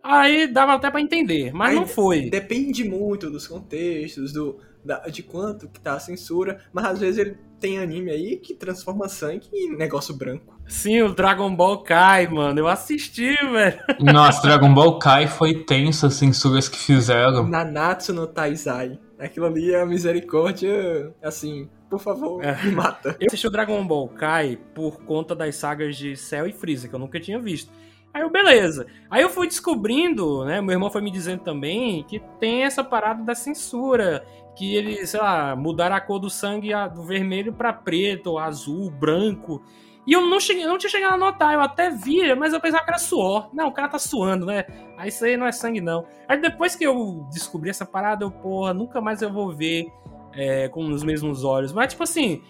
Aí 0.05 0.45
dava 0.45 0.75
até 0.75 0.91
para 0.91 1.01
entender, 1.01 1.51
mas 1.51 1.71
Aí 1.71 1.75
não 1.75 1.87
foi. 1.87 2.29
Depende 2.29 2.83
muito 2.83 3.31
dos 3.31 3.47
contextos, 3.47 4.31
do, 4.31 4.59
da, 4.83 4.99
de 5.07 5.23
quanto 5.23 5.67
que 5.67 5.79
tá 5.79 5.93
a 5.93 5.99
censura, 5.99 6.59
mas 6.71 6.85
às 6.85 6.99
vezes 6.99 7.17
ele 7.17 7.37
tem 7.59 7.79
anime 7.79 8.11
aí 8.11 8.37
que 8.37 8.53
transforma 8.53 9.09
sangue 9.09 9.47
em 9.51 9.75
negócio 9.75 10.15
branco. 10.15 10.53
Sim, 10.67 11.01
o 11.01 11.13
Dragon 11.13 11.55
Ball 11.55 11.81
Kai, 11.81 12.27
mano, 12.27 12.59
eu 12.59 12.67
assisti, 12.67 13.35
velho. 13.35 13.79
Nossa, 13.99 14.43
Dragon 14.43 14.71
Ball 14.71 14.99
Kai 14.99 15.25
foi 15.25 15.63
tenso 15.63 16.05
as 16.05 16.13
censuras 16.13 16.69
que 16.69 16.77
fizeram. 16.77 17.47
Nanatsu 17.47 18.13
no 18.13 18.27
Taizai. 18.27 18.99
Aquilo 19.17 19.47
ali 19.47 19.73
é 19.73 19.81
a 19.81 19.85
misericórdia, 19.87 21.13
assim, 21.23 21.67
por 21.89 21.99
favor, 21.99 22.43
é. 22.43 22.61
me 22.63 22.71
mata. 22.71 23.15
Eu 23.19 23.27
assisti 23.27 23.47
o 23.47 23.51
Dragon 23.51 23.83
Ball 23.87 24.07
Kai 24.09 24.59
por 24.75 25.01
conta 25.03 25.33
das 25.33 25.55
sagas 25.55 25.95
de 25.95 26.15
Cell 26.15 26.45
e 26.45 26.53
Freeza, 26.53 26.87
que 26.87 26.93
eu 26.93 26.99
nunca 26.99 27.19
tinha 27.19 27.39
visto. 27.39 27.71
Aí 28.15 28.21
eu, 28.21 28.29
beleza. 28.29 28.87
Aí 29.11 29.21
eu 29.21 29.29
fui 29.29 29.45
descobrindo, 29.45 30.45
né? 30.45 30.61
Meu 30.61 30.71
irmão 30.71 30.89
foi 30.89 31.01
me 31.01 31.11
dizendo 31.11 31.43
também 31.43 32.01
que 32.03 32.17
tem 32.39 32.63
essa 32.63 32.81
parada 32.81 33.21
da 33.21 33.35
censura. 33.35 34.25
Que 34.55 34.73
eles, 34.73 35.09
sei 35.09 35.19
lá, 35.19 35.53
mudaram 35.53 35.97
a 35.97 35.99
cor 35.99 36.17
do 36.17 36.29
sangue 36.29 36.71
do 36.93 37.03
vermelho 37.03 37.51
para 37.51 37.73
preto, 37.73 38.37
azul, 38.37 38.89
branco. 38.89 39.61
E 40.07 40.13
eu 40.13 40.21
não, 40.21 40.39
cheguei, 40.39 40.65
não 40.65 40.77
tinha 40.77 40.89
chegado 40.89 41.15
a 41.15 41.17
notar, 41.17 41.55
eu 41.55 41.59
até 41.59 41.89
via, 41.89 42.37
mas 42.37 42.53
eu 42.53 42.61
pensava 42.61 42.85
que 42.85 42.89
era 42.89 42.97
suor. 42.97 43.49
Não, 43.53 43.67
o 43.67 43.73
cara 43.73 43.89
tá 43.89 43.99
suando, 43.99 44.45
né? 44.45 44.63
Aí 44.97 45.09
isso 45.09 45.25
aí 45.25 45.35
não 45.35 45.45
é 45.45 45.51
sangue, 45.51 45.81
não. 45.81 46.05
Aí 46.25 46.39
depois 46.39 46.73
que 46.73 46.85
eu 46.85 47.27
descobri 47.33 47.69
essa 47.69 47.85
parada, 47.85 48.23
eu, 48.23 48.31
porra, 48.31 48.73
nunca 48.73 49.01
mais 49.01 49.21
eu 49.21 49.33
vou 49.33 49.51
ver 49.51 49.91
é, 50.31 50.69
com 50.69 50.85
os 50.85 51.03
mesmos 51.03 51.43
olhos. 51.43 51.73
Mas, 51.73 51.89
tipo 51.89 52.03
assim, 52.03 52.41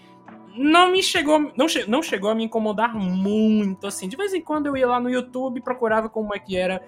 não 0.56 0.90
me 0.90 1.02
chegou, 1.02 1.52
não, 1.56 1.68
che 1.68 1.88
não 1.88 2.02
chegou 2.02 2.30
a 2.30 2.34
me 2.34 2.44
incomodar 2.44 2.94
muito, 2.94 3.86
assim. 3.86 4.08
De 4.08 4.16
vez 4.16 4.32
em 4.32 4.40
quando 4.40 4.66
eu 4.66 4.76
ia 4.76 4.86
lá 4.86 4.98
no 4.98 5.10
YouTube, 5.10 5.60
procurava 5.60 6.08
como 6.08 6.34
é 6.34 6.38
que 6.38 6.56
era 6.56 6.82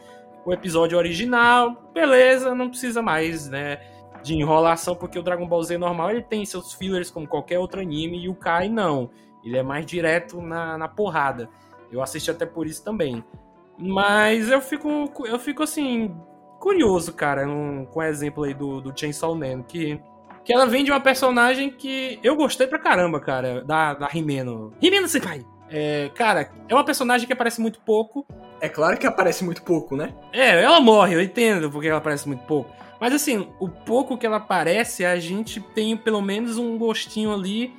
o 0.44 0.52
episódio 0.52 0.96
original, 0.96 1.90
beleza, 1.92 2.54
não 2.54 2.70
precisa 2.70 3.02
mais, 3.02 3.48
né, 3.48 3.80
de 4.22 4.34
enrolação, 4.34 4.96
porque 4.96 5.18
o 5.18 5.22
Dragon 5.22 5.46
Ball 5.46 5.62
Z 5.62 5.76
normal, 5.76 6.10
ele 6.10 6.22
tem 6.22 6.44
seus 6.46 6.72
fillers 6.72 7.10
como 7.10 7.28
qualquer 7.28 7.58
outro 7.58 7.80
anime, 7.80 8.24
e 8.24 8.28
o 8.28 8.34
Kai 8.34 8.68
não. 8.68 9.10
Ele 9.44 9.56
é 9.56 9.62
mais 9.62 9.86
direto 9.86 10.40
na, 10.40 10.76
na 10.76 10.88
porrada. 10.88 11.48
Eu 11.92 12.02
assisti 12.02 12.30
até 12.30 12.44
por 12.44 12.66
isso 12.66 12.82
também. 12.82 13.22
Mas 13.78 14.50
eu 14.50 14.60
fico, 14.60 15.10
eu 15.24 15.38
fico 15.38 15.62
assim, 15.62 16.14
curioso, 16.58 17.12
cara, 17.12 17.48
um, 17.48 17.86
com 17.86 18.00
o 18.00 18.02
exemplo 18.02 18.44
aí 18.44 18.52
do, 18.52 18.80
do 18.80 18.98
Chainsaw 18.98 19.34
Man, 19.34 19.62
que 19.62 20.00
que 20.48 20.52
ela 20.54 20.64
vem 20.64 20.82
de 20.82 20.90
uma 20.90 20.98
personagem 20.98 21.68
que 21.68 22.18
eu 22.22 22.34
gostei 22.34 22.66
pra 22.66 22.78
caramba, 22.78 23.20
cara, 23.20 23.62
da, 23.62 23.92
da 23.92 24.06
Rimeno. 24.06 24.72
Rimeno 24.80 25.06
Senpai! 25.06 25.44
É, 25.68 26.10
cara, 26.14 26.50
é 26.66 26.74
uma 26.74 26.84
personagem 26.84 27.26
que 27.26 27.32
aparece 27.34 27.60
muito 27.60 27.78
pouco. 27.80 28.26
É 28.58 28.66
claro 28.66 28.96
que 28.96 29.06
aparece 29.06 29.44
muito 29.44 29.62
pouco, 29.62 29.94
né? 29.94 30.14
É, 30.32 30.62
ela 30.64 30.80
morre, 30.80 31.16
eu 31.16 31.22
entendo 31.22 31.70
porque 31.70 31.88
ela 31.88 31.98
aparece 31.98 32.26
muito 32.26 32.44
pouco. 32.46 32.74
Mas 32.98 33.12
assim, 33.12 33.46
o 33.60 33.68
pouco 33.68 34.16
que 34.16 34.24
ela 34.24 34.38
aparece, 34.38 35.04
a 35.04 35.20
gente 35.20 35.60
tem 35.60 35.94
pelo 35.94 36.22
menos 36.22 36.56
um 36.56 36.78
gostinho 36.78 37.30
ali 37.30 37.74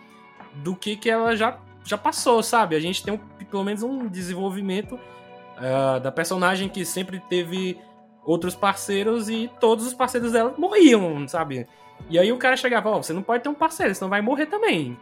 do 0.58 0.76
que, 0.76 0.96
que 0.96 1.10
ela 1.10 1.36
já, 1.36 1.58
já 1.84 1.98
passou, 1.98 2.44
sabe? 2.44 2.76
A 2.76 2.80
gente 2.80 3.04
tem 3.04 3.16
um, 3.16 3.46
pelo 3.46 3.64
menos 3.64 3.82
um 3.82 4.08
desenvolvimento 4.08 4.94
uh, 4.94 6.00
da 6.00 6.12
personagem 6.12 6.70
que 6.70 6.86
sempre 6.86 7.20
teve 7.20 7.80
outros 8.24 8.54
parceiros 8.54 9.28
e 9.28 9.50
todos 9.60 9.88
os 9.88 9.94
parceiros 9.96 10.34
dela 10.34 10.54
morriam, 10.56 11.28
sabe? 11.28 11.68
E 12.10 12.18
aí 12.18 12.32
o 12.32 12.38
cara 12.38 12.56
chegava, 12.56 12.90
ó, 12.90 12.98
oh, 12.98 13.04
você 13.04 13.14
não 13.14 13.22
pode 13.22 13.44
ter 13.44 13.50
um 13.50 13.54
parceiro, 13.54 13.94
senão 13.94 14.10
vai 14.10 14.22
morrer 14.22 14.46
também. 14.46 14.98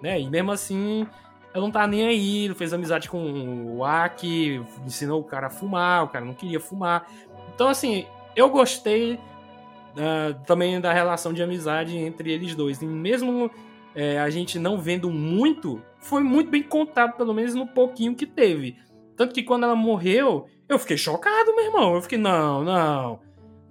Né? 0.00 0.20
E 0.20 0.28
mesmo 0.28 0.52
assim, 0.52 1.06
ela 1.52 1.64
não 1.64 1.70
tá 1.70 1.86
nem 1.86 2.06
aí, 2.06 2.54
fez 2.54 2.72
amizade 2.72 3.08
com 3.08 3.76
o 3.76 3.84
Aki, 3.84 4.62
ensinou 4.86 5.20
o 5.20 5.24
cara 5.24 5.48
a 5.48 5.50
fumar, 5.50 6.04
o 6.04 6.08
cara 6.08 6.24
não 6.24 6.34
queria 6.34 6.60
fumar. 6.60 7.06
Então, 7.54 7.68
assim, 7.68 8.06
eu 8.36 8.48
gostei 8.48 9.14
uh, 9.14 10.34
também 10.46 10.80
da 10.80 10.92
relação 10.92 11.32
de 11.32 11.42
amizade 11.42 11.96
entre 11.96 12.30
eles 12.32 12.54
dois. 12.54 12.80
E 12.80 12.86
mesmo 12.86 13.50
é, 13.94 14.18
a 14.18 14.30
gente 14.30 14.58
não 14.58 14.78
vendo 14.78 15.10
muito, 15.10 15.82
foi 15.98 16.22
muito 16.22 16.50
bem 16.50 16.62
contado, 16.62 17.16
pelo 17.16 17.34
menos 17.34 17.54
no 17.54 17.66
pouquinho 17.66 18.14
que 18.14 18.26
teve. 18.26 18.76
Tanto 19.16 19.34
que 19.34 19.42
quando 19.42 19.64
ela 19.64 19.76
morreu, 19.76 20.46
eu 20.68 20.78
fiquei 20.78 20.96
chocado, 20.96 21.54
meu 21.54 21.64
irmão. 21.66 21.94
Eu 21.94 22.02
fiquei, 22.02 22.16
não, 22.16 22.64
não 22.64 23.20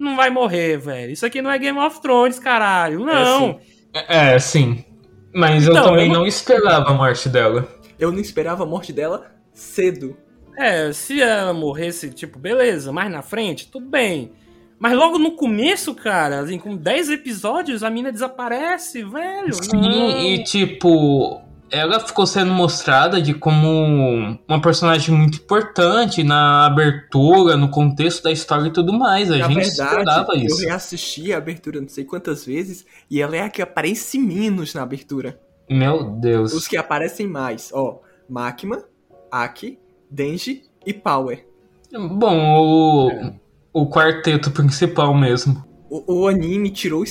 não 0.00 0.16
vai 0.16 0.30
morrer, 0.30 0.78
velho. 0.78 1.12
Isso 1.12 1.26
aqui 1.26 1.42
não 1.42 1.50
é 1.50 1.58
Game 1.58 1.78
of 1.78 2.00
Thrones, 2.00 2.38
caralho. 2.38 3.04
Não. 3.04 3.60
É, 4.08 4.38
sim. 4.38 4.84
Mas 5.32 5.64
então, 5.64 5.76
eu 5.76 5.82
também 5.82 6.06
eu 6.06 6.12
não... 6.12 6.20
não 6.20 6.26
esperava 6.26 6.90
a 6.90 6.94
morte 6.94 7.28
dela. 7.28 7.68
Eu 7.98 8.10
não 8.10 8.18
esperava 8.18 8.64
a 8.64 8.66
morte 8.66 8.92
dela 8.92 9.30
cedo. 9.52 10.16
É, 10.58 10.92
se 10.92 11.20
ela 11.22 11.52
morresse, 11.52 12.10
tipo, 12.10 12.38
beleza, 12.38 12.90
mais 12.90 13.10
na 13.10 13.22
frente, 13.22 13.70
tudo 13.70 13.86
bem. 13.86 14.32
Mas 14.78 14.94
logo 14.94 15.18
no 15.18 15.32
começo, 15.32 15.94
cara, 15.94 16.40
assim, 16.40 16.58
com 16.58 16.74
10 16.74 17.10
episódios, 17.10 17.82
a 17.82 17.90
mina 17.90 18.10
desaparece, 18.10 19.02
velho. 19.02 19.52
Sim, 19.52 19.76
não. 19.76 20.20
e 20.22 20.42
tipo, 20.42 21.42
ela 21.70 22.00
ficou 22.00 22.26
sendo 22.26 22.52
mostrada 22.52 23.20
de 23.20 23.32
como 23.32 24.38
uma 24.48 24.60
personagem 24.60 25.14
muito 25.14 25.38
importante 25.38 26.22
na 26.22 26.66
abertura, 26.66 27.56
no 27.56 27.68
contexto 27.70 28.24
da 28.24 28.32
história 28.32 28.68
e 28.68 28.72
tudo 28.72 28.92
mais. 28.92 29.30
A 29.30 29.38
na 29.38 29.48
gente 29.48 29.66
verdade, 29.66 29.70
esperava 29.70 30.36
isso. 30.36 30.62
Eu 30.62 30.68
reassisti 30.68 31.32
a 31.32 31.38
abertura 31.38 31.80
não 31.80 31.88
sei 31.88 32.04
quantas 32.04 32.44
vezes 32.44 32.84
e 33.10 33.20
ela 33.20 33.36
é 33.36 33.42
a 33.42 33.48
que 33.48 33.62
aparece 33.62 34.18
menos 34.18 34.74
na 34.74 34.82
abertura. 34.82 35.40
Meu 35.68 36.10
Deus. 36.10 36.52
Os 36.52 36.66
que 36.66 36.76
aparecem 36.76 37.26
mais, 37.26 37.70
ó, 37.72 38.00
Makima, 38.28 38.84
Aki, 39.30 39.78
Denji 40.10 40.64
e 40.84 40.92
Power. 40.92 41.46
Bom, 41.92 42.58
o, 42.58 43.10
é. 43.10 43.34
o 43.72 43.88
quarteto 43.88 44.50
principal 44.50 45.14
mesmo. 45.14 45.64
O, 45.88 46.22
o 46.22 46.28
anime 46.28 46.70
tirou 46.70 47.04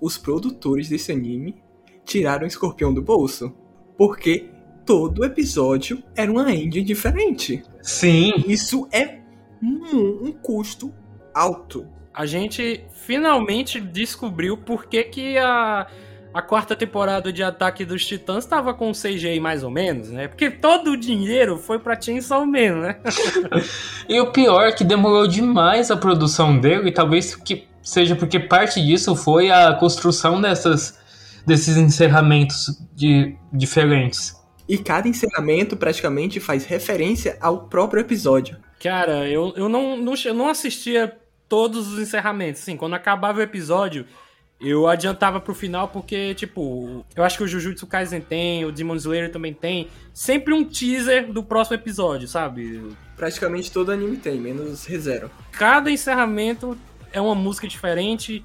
os 0.00 0.18
produtores 0.18 0.88
desse 0.88 1.12
anime 1.12 1.62
tiraram 2.08 2.44
o 2.44 2.46
escorpião 2.46 2.92
do 2.92 3.02
bolso 3.02 3.54
porque 3.98 4.48
todo 4.86 5.24
episódio 5.24 6.02
era 6.16 6.30
uma 6.30 6.50
engine 6.52 6.82
diferente. 6.82 7.62
Sim. 7.82 8.32
Isso 8.46 8.88
é 8.92 9.18
um, 9.62 10.28
um 10.28 10.32
custo 10.32 10.94
alto. 11.34 11.86
A 12.14 12.24
gente 12.24 12.84
finalmente 12.92 13.80
descobriu 13.80 14.56
por 14.56 14.86
que, 14.86 15.02
que 15.04 15.36
a, 15.36 15.88
a 16.32 16.40
quarta 16.40 16.76
temporada 16.76 17.32
de 17.32 17.42
Ataque 17.42 17.84
dos 17.84 18.06
Titãs 18.06 18.44
estava 18.44 18.72
com 18.72 18.92
CGI 18.92 19.40
mais 19.40 19.64
ou 19.64 19.70
menos, 19.70 20.10
né? 20.10 20.28
Porque 20.28 20.48
todo 20.48 20.92
o 20.92 20.96
dinheiro 20.96 21.58
foi 21.58 21.78
pra 21.78 22.00
Chainsaw 22.00 22.46
Man, 22.46 22.80
né? 22.80 22.96
e 24.08 24.20
o 24.20 24.32
pior 24.32 24.68
é 24.68 24.72
que 24.72 24.84
demorou 24.84 25.26
demais 25.26 25.90
a 25.90 25.96
produção 25.96 26.58
dele, 26.58 26.88
e 26.88 26.92
talvez 26.92 27.34
que 27.34 27.66
seja 27.82 28.14
porque 28.14 28.38
parte 28.38 28.80
disso 28.80 29.14
foi 29.16 29.50
a 29.50 29.74
construção 29.74 30.40
dessas 30.40 30.98
desses 31.48 31.76
encerramentos 31.76 32.78
de, 32.94 33.34
diferentes. 33.52 34.36
E 34.68 34.76
cada 34.76 35.08
encerramento 35.08 35.76
praticamente 35.76 36.38
faz 36.38 36.66
referência 36.66 37.38
ao 37.40 37.66
próprio 37.68 38.00
episódio. 38.00 38.58
Cara, 38.78 39.26
eu, 39.26 39.54
eu 39.56 39.68
não, 39.68 39.96
não, 39.96 40.12
eu 40.24 40.34
não 40.34 40.48
assistia 40.48 41.16
todos 41.48 41.88
os 41.90 41.98
encerramentos. 41.98 42.60
Assim, 42.60 42.76
quando 42.76 42.94
acabava 42.94 43.38
o 43.38 43.42
episódio, 43.42 44.04
eu 44.60 44.86
adiantava 44.86 45.40
pro 45.40 45.54
final 45.54 45.88
porque, 45.88 46.34
tipo, 46.34 47.04
eu 47.16 47.24
acho 47.24 47.38
que 47.38 47.44
o 47.44 47.48
Jujutsu 47.48 47.86
Kaisen 47.86 48.20
tem, 48.20 48.66
o 48.66 48.70
Demon 48.70 48.96
Slayer 48.96 49.32
também 49.32 49.54
tem, 49.54 49.88
sempre 50.12 50.52
um 50.52 50.62
teaser 50.62 51.32
do 51.32 51.42
próximo 51.42 51.76
episódio, 51.76 52.28
sabe? 52.28 52.94
Praticamente 53.16 53.72
todo 53.72 53.90
anime 53.90 54.18
tem, 54.18 54.38
menos 54.38 54.84
ReZero. 54.84 55.30
Cada 55.50 55.90
encerramento 55.90 56.76
é 57.10 57.20
uma 57.20 57.34
música 57.34 57.66
diferente, 57.66 58.44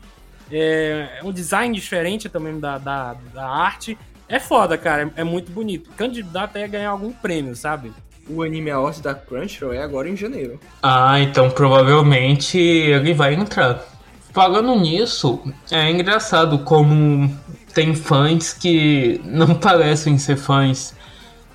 é, 0.52 1.20
é 1.20 1.24
um 1.24 1.32
design 1.32 1.74
diferente 1.74 2.30
também 2.30 2.60
da, 2.60 2.78
da, 2.78 3.16
da 3.34 3.48
arte. 3.48 3.98
É 4.28 4.40
foda, 4.40 4.78
cara. 4.78 5.12
É, 5.16 5.22
é 5.22 5.24
muito 5.24 5.52
bonito. 5.52 5.90
Candidato 5.96 6.58
a 6.58 6.68
ganhar 6.68 6.90
algum 6.90 7.12
prêmio, 7.12 7.56
sabe? 7.56 7.92
O 8.28 8.42
anime 8.42 8.72
Awards 8.72 9.02
da 9.02 9.14
Crunchyroll 9.14 9.74
é 9.74 9.82
agora 9.84 10.08
em 10.10 10.16
janeiro. 10.16 10.60
Ah, 10.82 11.20
então 11.20 11.50
provavelmente 11.50 12.58
ele 12.58 13.14
vai 13.14 13.34
entrar. 13.34 13.84
Falando 14.32 14.74
nisso, 14.80 15.44
é 15.70 15.92
engraçado 15.92 16.60
como 16.60 17.30
tem 17.74 17.94
fãs 17.94 18.54
que 18.54 19.22
não 19.26 19.54
parecem 19.60 20.18
ser 20.18 20.38
fãs. 20.38 20.96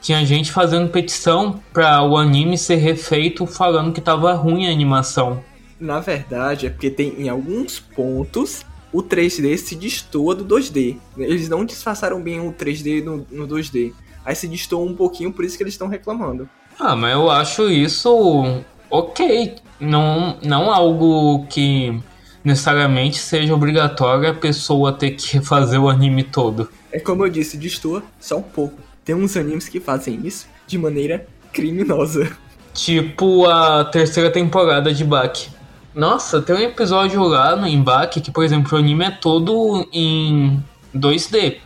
Tinha 0.01 0.24
gente 0.24 0.53
fazendo 0.53 0.91
petição 0.91 1.61
para 1.72 2.03
o 2.03 2.16
anime 2.16 2.57
ser 2.57 2.76
refeito 2.76 3.47
falando 3.47 3.93
que 3.93 4.01
tava 4.01 4.32
ruim 4.34 4.68
a 4.68 4.70
animação. 4.70 5.43
Na 5.80 6.01
verdade, 6.01 6.66
é 6.66 6.70
porque 6.70 6.91
tem 6.91 7.14
em 7.18 7.28
alguns 7.28 7.80
pontos 7.80 8.64
o 8.93 9.03
3D 9.03 9.57
se 9.57 9.74
destoa 9.74 10.34
do 10.34 10.45
2D. 10.45 10.97
Eles 11.16 11.49
não 11.49 11.64
disfarçaram 11.64 12.22
bem 12.22 12.41
o 12.41 12.53
3D 12.53 13.03
no, 13.05 13.26
no 13.30 13.47
2D. 13.47 13.93
Aí 14.24 14.34
se 14.34 14.47
destoa 14.47 14.84
um 14.84 14.95
pouquinho, 14.95 15.32
por 15.32 15.45
isso 15.45 15.57
que 15.57 15.62
eles 15.62 15.74
estão 15.74 15.89
reclamando. 15.89 16.49
Ah, 16.78 16.95
mas 16.95 17.12
eu 17.12 17.30
acho 17.30 17.68
isso 17.70 18.62
ok. 18.91 19.57
Não, 19.80 20.36
não 20.43 20.70
algo 20.72 21.47
que 21.47 22.01
necessariamente 22.43 23.18
seja 23.18 23.55
obrigatório 23.55 24.30
a 24.30 24.34
pessoa 24.34 24.93
ter 24.93 25.12
que 25.12 25.41
fazer 25.45 25.78
o 25.78 25.89
anime 25.89 26.22
todo. 26.22 26.68
É 26.93 26.99
como 26.99 27.24
eu 27.24 27.30
disse, 27.30 27.57
destoa 27.57 28.03
só 28.18 28.39
um 28.39 28.43
pouco. 28.43 28.78
Tem 29.05 29.14
uns 29.14 29.36
animes 29.36 29.68
que 29.68 29.80
fazem 29.80 30.20
isso 30.24 30.47
de 30.66 30.78
maneira 30.78 31.26
criminosa. 31.53 32.30
Tipo 32.74 33.47
a 33.47 33.84
terceira 33.84 34.30
temporada 34.30 34.93
de 34.93 35.05
Baki. 35.05 35.58
Nossa, 35.99 36.40
tem 36.40 36.55
um 36.55 36.61
episódio 36.61 37.20
lá 37.24 37.57
no 37.57 37.66
Embate 37.66 38.20
que, 38.20 38.30
por 38.30 38.44
exemplo, 38.44 38.72
o 38.72 38.80
anime 38.80 39.05
é 39.05 39.11
todo 39.11 39.84
em 39.92 40.62
2D. 40.94 41.57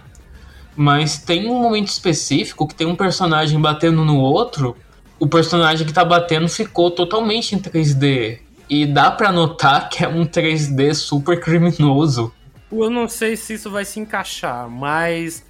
Mas 0.74 1.18
tem 1.18 1.50
um 1.50 1.60
momento 1.60 1.88
específico 1.88 2.66
que 2.66 2.74
tem 2.74 2.86
um 2.86 2.96
personagem 2.96 3.60
batendo 3.60 4.02
no 4.06 4.16
outro. 4.16 4.74
O 5.20 5.26
personagem 5.26 5.86
que 5.86 5.92
tá 5.92 6.02
batendo 6.02 6.48
ficou 6.48 6.90
totalmente 6.90 7.54
em 7.54 7.58
3D. 7.58 8.38
E 8.70 8.86
dá 8.86 9.10
pra 9.10 9.30
notar 9.30 9.90
que 9.90 10.02
é 10.02 10.08
um 10.08 10.24
3D 10.24 10.94
super 10.94 11.38
criminoso. 11.38 12.32
Eu 12.72 12.88
não 12.88 13.06
sei 13.10 13.36
se 13.36 13.52
isso 13.52 13.70
vai 13.70 13.84
se 13.84 14.00
encaixar, 14.00 14.66
mas. 14.66 15.44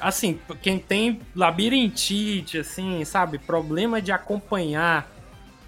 Assim, 0.00 0.40
quem 0.60 0.80
tem 0.80 1.20
labirintite, 1.32 2.58
assim, 2.58 3.04
sabe? 3.04 3.38
Problema 3.38 4.02
de 4.02 4.10
acompanhar 4.10 5.15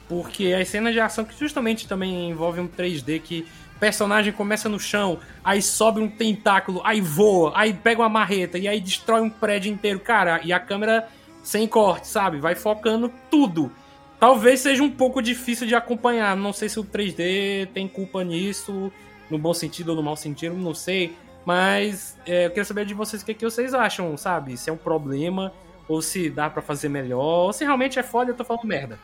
porque 0.08 0.54
as 0.54 0.68
cenas 0.68 0.92
de 0.92 1.00
ação 1.00 1.24
que 1.24 1.38
justamente 1.38 1.86
também 1.86 2.30
envolvem 2.30 2.64
um 2.64 2.68
3D 2.68 3.20
que 3.20 3.46
o 3.76 3.78
personagem 3.78 4.32
começa 4.32 4.68
no 4.68 4.80
chão, 4.80 5.18
aí 5.44 5.62
sobe 5.62 6.00
um 6.00 6.08
tentáculo, 6.08 6.80
aí 6.82 7.00
voa, 7.00 7.52
aí 7.54 7.72
pega 7.72 8.00
uma 8.00 8.08
marreta 8.08 8.58
e 8.58 8.66
aí 8.66 8.80
destrói 8.80 9.20
um 9.20 9.30
prédio 9.30 9.70
inteiro, 9.70 10.00
cara, 10.00 10.40
e 10.42 10.52
a 10.52 10.58
câmera 10.58 11.08
sem 11.42 11.66
corte, 11.66 12.08
sabe? 12.08 12.38
Vai 12.38 12.54
focando 12.54 13.12
tudo. 13.30 13.70
Talvez 14.18 14.60
seja 14.60 14.82
um 14.82 14.90
pouco 14.90 15.22
difícil 15.22 15.66
de 15.66 15.74
acompanhar. 15.74 16.36
Não 16.36 16.52
sei 16.52 16.68
se 16.68 16.80
o 16.80 16.84
3D 16.84 17.68
tem 17.72 17.86
culpa 17.86 18.24
nisso, 18.24 18.92
no 19.30 19.38
bom 19.38 19.54
sentido 19.54 19.90
ou 19.90 19.96
no 19.96 20.02
mau 20.02 20.16
sentido, 20.16 20.56
não 20.56 20.74
sei. 20.74 21.16
Mas 21.46 22.18
é, 22.26 22.46
eu 22.46 22.50
queria 22.50 22.64
saber 22.64 22.84
de 22.84 22.94
vocês 22.94 23.22
o 23.22 23.24
que, 23.24 23.30
é 23.30 23.34
que 23.34 23.44
vocês 23.44 23.72
acham, 23.72 24.16
sabe? 24.16 24.56
Se 24.56 24.68
é 24.68 24.72
um 24.72 24.76
problema, 24.76 25.52
ou 25.88 26.02
se 26.02 26.28
dá 26.28 26.50
para 26.50 26.60
fazer 26.60 26.88
melhor, 26.88 27.46
ou 27.46 27.52
se 27.52 27.64
realmente 27.64 27.98
é 27.98 28.02
foda 28.02 28.32
eu 28.32 28.36
tô 28.36 28.44
falando 28.44 28.64
merda. 28.64 28.98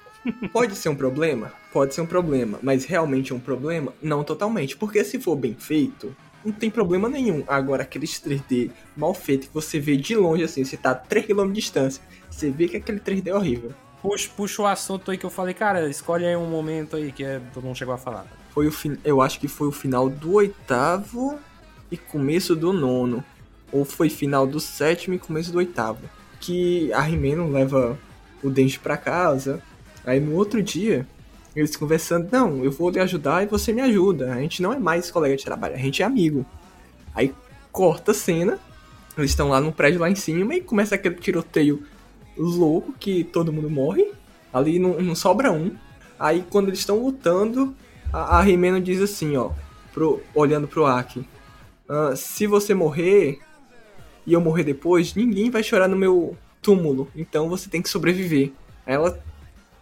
Pode 0.52 0.74
ser 0.76 0.88
um 0.88 0.96
problema? 0.96 1.52
Pode 1.72 1.94
ser 1.94 2.00
um 2.00 2.06
problema. 2.06 2.58
Mas 2.62 2.84
realmente 2.84 3.32
é 3.32 3.34
um 3.34 3.40
problema? 3.40 3.92
Não 4.02 4.24
totalmente. 4.24 4.76
Porque 4.76 5.04
se 5.04 5.18
for 5.18 5.36
bem 5.36 5.54
feito, 5.54 6.14
não 6.44 6.52
tem 6.52 6.70
problema 6.70 7.08
nenhum. 7.08 7.42
Agora, 7.46 7.82
aqueles 7.82 8.20
3D 8.20 8.70
mal 8.96 9.14
feito 9.14 9.48
que 9.48 9.54
você 9.54 9.78
vê 9.78 9.96
de 9.96 10.14
longe, 10.16 10.44
assim, 10.44 10.64
você 10.64 10.76
tá 10.76 10.90
a 10.90 10.98
3km 10.98 11.48
de 11.48 11.54
distância, 11.54 12.02
você 12.30 12.50
vê 12.50 12.68
que 12.68 12.76
aquele 12.76 13.00
3D 13.00 13.28
é 13.28 13.34
horrível. 13.34 13.72
Puxa, 14.02 14.30
puxa 14.36 14.62
o 14.62 14.66
assunto 14.66 15.10
aí 15.10 15.16
que 15.16 15.24
eu 15.24 15.30
falei, 15.30 15.54
cara, 15.54 15.88
escolhe 15.88 16.26
aí 16.26 16.36
um 16.36 16.48
momento 16.48 16.96
aí 16.96 17.10
que 17.10 17.24
é, 17.24 17.40
todo 17.52 17.64
mundo 17.64 17.76
chegou 17.76 17.94
a 17.94 17.98
falar. 17.98 18.26
Foi 18.50 18.66
o 18.66 18.72
fin... 18.72 18.98
Eu 19.02 19.22
acho 19.22 19.40
que 19.40 19.48
foi 19.48 19.66
o 19.66 19.72
final 19.72 20.10
do 20.10 20.34
oitavo 20.34 21.38
e 21.90 21.96
começo 21.96 22.54
do 22.54 22.72
nono. 22.72 23.24
Ou 23.72 23.84
foi 23.84 24.08
final 24.08 24.46
do 24.46 24.60
sétimo 24.60 25.14
e 25.14 25.18
começo 25.18 25.50
do 25.50 25.58
oitavo. 25.58 26.02
Que 26.38 26.92
a 26.92 27.00
Rimeno 27.00 27.50
leva 27.50 27.98
o 28.42 28.50
Denji 28.50 28.78
pra 28.78 28.96
casa 28.96 29.62
Aí 30.06 30.20
no 30.20 30.34
outro 30.34 30.62
dia, 30.62 31.06
eles 31.54 31.76
conversando, 31.76 32.28
não, 32.30 32.64
eu 32.64 32.70
vou 32.70 32.90
lhe 32.90 33.00
ajudar 33.00 33.42
e 33.42 33.46
você 33.46 33.72
me 33.72 33.80
ajuda. 33.80 34.32
A 34.32 34.40
gente 34.40 34.60
não 34.62 34.72
é 34.72 34.78
mais 34.78 35.10
colega 35.10 35.36
de 35.36 35.44
trabalho, 35.44 35.74
a 35.74 35.78
gente 35.78 36.02
é 36.02 36.04
amigo. 36.04 36.44
Aí 37.14 37.32
corta 37.70 38.10
a 38.10 38.14
cena, 38.14 38.58
eles 39.16 39.30
estão 39.30 39.48
lá 39.48 39.60
no 39.60 39.72
prédio 39.72 40.00
lá 40.00 40.10
em 40.10 40.14
cima 40.14 40.54
e 40.54 40.60
começa 40.60 40.94
aquele 40.94 41.14
tiroteio 41.16 41.82
louco 42.36 42.92
que 42.98 43.24
todo 43.24 43.52
mundo 43.52 43.70
morre. 43.70 44.10
Ali 44.52 44.78
não, 44.78 45.00
não 45.00 45.14
sobra 45.14 45.52
um. 45.52 45.72
Aí 46.18 46.44
quando 46.50 46.68
eles 46.68 46.80
estão 46.80 47.02
lutando, 47.02 47.74
a, 48.12 48.38
a 48.38 48.42
Rimeno 48.42 48.80
diz 48.80 49.00
assim, 49.00 49.36
ó, 49.36 49.50
pro, 49.92 50.20
olhando 50.34 50.66
pro 50.66 50.86
Aki. 50.86 51.24
Ah, 51.88 52.14
se 52.16 52.46
você 52.46 52.74
morrer 52.74 53.38
e 54.26 54.32
eu 54.32 54.40
morrer 54.40 54.64
depois, 54.64 55.14
ninguém 55.14 55.50
vai 55.50 55.62
chorar 55.62 55.88
no 55.88 55.96
meu 55.96 56.36
túmulo. 56.62 57.08
Então 57.14 57.48
você 57.48 57.68
tem 57.68 57.82
que 57.82 57.88
sobreviver. 57.88 58.52
Ela 58.86 59.22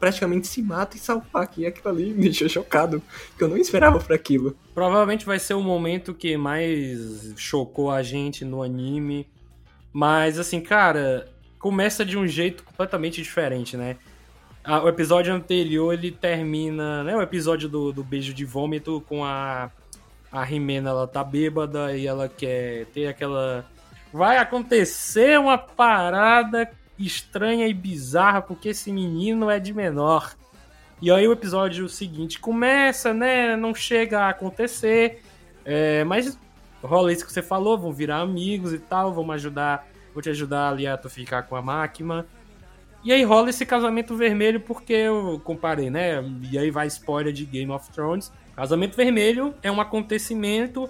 praticamente 0.02 0.48
se 0.48 0.60
mata 0.60 0.96
e 0.96 0.98
salvar 0.98 1.44
aqui. 1.44 1.64
Aquilo 1.64 1.88
ali 1.88 2.12
me 2.12 2.22
deixou 2.22 2.48
chocado, 2.48 3.00
que 3.38 3.44
eu 3.44 3.46
não 3.46 3.56
esperava 3.56 4.00
por 4.00 4.12
aquilo. 4.12 4.56
Provavelmente 4.74 5.24
vai 5.24 5.38
ser 5.38 5.54
o 5.54 5.62
momento 5.62 6.12
que 6.12 6.36
mais 6.36 7.32
chocou 7.36 7.88
a 7.88 8.02
gente 8.02 8.44
no 8.44 8.64
anime. 8.64 9.28
Mas, 9.92 10.40
assim, 10.40 10.60
cara, 10.60 11.28
começa 11.56 12.04
de 12.04 12.18
um 12.18 12.26
jeito 12.26 12.64
completamente 12.64 13.22
diferente, 13.22 13.76
né? 13.76 13.96
O 14.82 14.88
episódio 14.88 15.32
anterior 15.32 15.92
ele 15.92 16.10
termina, 16.10 17.04
né? 17.04 17.16
O 17.16 17.22
episódio 17.22 17.68
do, 17.68 17.92
do 17.92 18.02
beijo 18.02 18.34
de 18.34 18.44
vômito 18.44 19.04
com 19.08 19.24
a, 19.24 19.70
a 20.32 20.42
Rimena, 20.42 20.90
ela 20.90 21.06
tá 21.06 21.22
bêbada 21.22 21.96
e 21.96 22.08
ela 22.08 22.28
quer 22.28 22.86
ter 22.86 23.06
aquela. 23.06 23.64
Vai 24.12 24.38
acontecer 24.38 25.38
uma 25.38 25.56
parada 25.56 26.68
estranha 27.06 27.66
e 27.66 27.74
bizarra 27.74 28.42
porque 28.42 28.70
esse 28.70 28.92
menino 28.92 29.50
é 29.50 29.58
de 29.58 29.72
menor. 29.72 30.34
E 31.00 31.10
aí 31.10 31.26
o 31.26 31.32
episódio 31.32 31.88
seguinte 31.88 32.38
começa, 32.38 33.12
né? 33.12 33.56
Não 33.56 33.74
chega 33.74 34.20
a 34.20 34.28
acontecer, 34.28 35.22
é, 35.64 36.04
mas 36.04 36.38
rola 36.82 37.12
isso 37.12 37.26
que 37.26 37.32
você 37.32 37.42
falou, 37.42 37.78
vão 37.78 37.92
virar 37.92 38.18
amigos 38.18 38.72
e 38.72 38.78
tal, 38.78 39.12
vamos 39.12 39.34
ajudar, 39.34 39.88
vou 40.14 40.22
te 40.22 40.30
ajudar 40.30 40.70
ali 40.70 40.86
a 40.86 40.96
tu 40.96 41.10
ficar 41.10 41.42
com 41.42 41.56
a 41.56 41.62
máquina. 41.62 42.26
E 43.04 43.12
aí 43.12 43.24
rola 43.24 43.50
esse 43.50 43.66
casamento 43.66 44.14
vermelho 44.16 44.60
porque 44.60 44.92
eu 44.92 45.40
comparei, 45.42 45.90
né? 45.90 46.22
E 46.50 46.56
aí 46.56 46.70
vai 46.70 46.86
spoiler 46.86 47.32
de 47.32 47.44
Game 47.44 47.70
of 47.72 47.90
Thrones. 47.90 48.32
Casamento 48.54 48.96
vermelho 48.96 49.54
é 49.60 49.72
um 49.72 49.80
acontecimento 49.80 50.88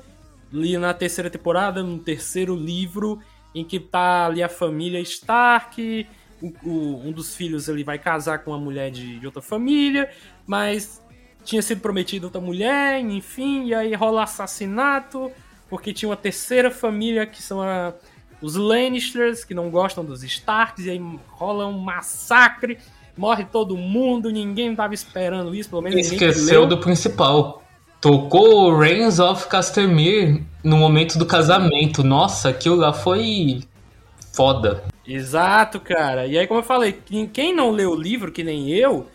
ali 0.52 0.76
na 0.76 0.92
terceira 0.92 1.30
temporada, 1.30 1.82
no 1.82 1.98
terceiro 1.98 2.54
livro, 2.54 3.18
em 3.54 3.64
que 3.64 3.78
tá 3.78 4.26
ali 4.26 4.42
a 4.42 4.48
família 4.48 5.00
Stark, 5.00 6.06
o, 6.40 6.52
o, 6.64 7.02
um 7.06 7.12
dos 7.12 7.36
filhos 7.36 7.68
ele 7.68 7.84
vai 7.84 7.98
casar 7.98 8.40
com 8.40 8.50
uma 8.50 8.58
mulher 8.58 8.90
de, 8.90 9.18
de, 9.18 9.26
outra 9.26 9.42
família, 9.42 10.10
mas 10.46 11.02
tinha 11.44 11.62
sido 11.62 11.80
prometido 11.80 12.26
outra 12.26 12.40
mulher, 12.40 13.00
enfim, 13.00 13.66
e 13.66 13.74
aí 13.74 13.94
rola 13.94 14.24
assassinato, 14.24 15.30
porque 15.68 15.92
tinha 15.92 16.08
uma 16.08 16.16
terceira 16.16 16.70
família 16.70 17.26
que 17.26 17.42
são 17.42 17.60
a, 17.60 17.94
os 18.40 18.56
Lannisters, 18.56 19.44
que 19.44 19.54
não 19.54 19.70
gostam 19.70 20.04
dos 20.04 20.22
Starks, 20.24 20.84
e 20.86 20.90
aí 20.90 21.00
rola 21.28 21.66
um 21.66 21.78
massacre, 21.78 22.78
morre 23.16 23.44
todo 23.44 23.76
mundo, 23.76 24.30
ninguém 24.30 24.74
tava 24.74 24.94
esperando 24.94 25.54
isso, 25.54 25.68
pelo 25.70 25.82
menos 25.82 26.10
Esqueceu 26.10 26.66
do 26.66 26.78
principal. 26.78 27.61
Tocou 28.02 28.76
Reigns 28.76 29.20
of 29.20 29.46
Castamere 29.46 30.44
no 30.64 30.76
momento 30.76 31.16
do 31.16 31.24
casamento. 31.24 32.02
Nossa, 32.02 32.48
aquilo 32.48 32.74
lá 32.74 32.92
foi 32.92 33.62
foda. 34.32 34.82
Exato, 35.06 35.78
cara. 35.78 36.26
E 36.26 36.36
aí, 36.36 36.48
como 36.48 36.58
eu 36.58 36.64
falei, 36.64 36.98
quem 37.32 37.54
não 37.54 37.70
leu 37.70 37.92
o 37.92 37.94
livro, 37.94 38.32
que 38.32 38.42
nem 38.42 38.68
eu, 38.70 39.06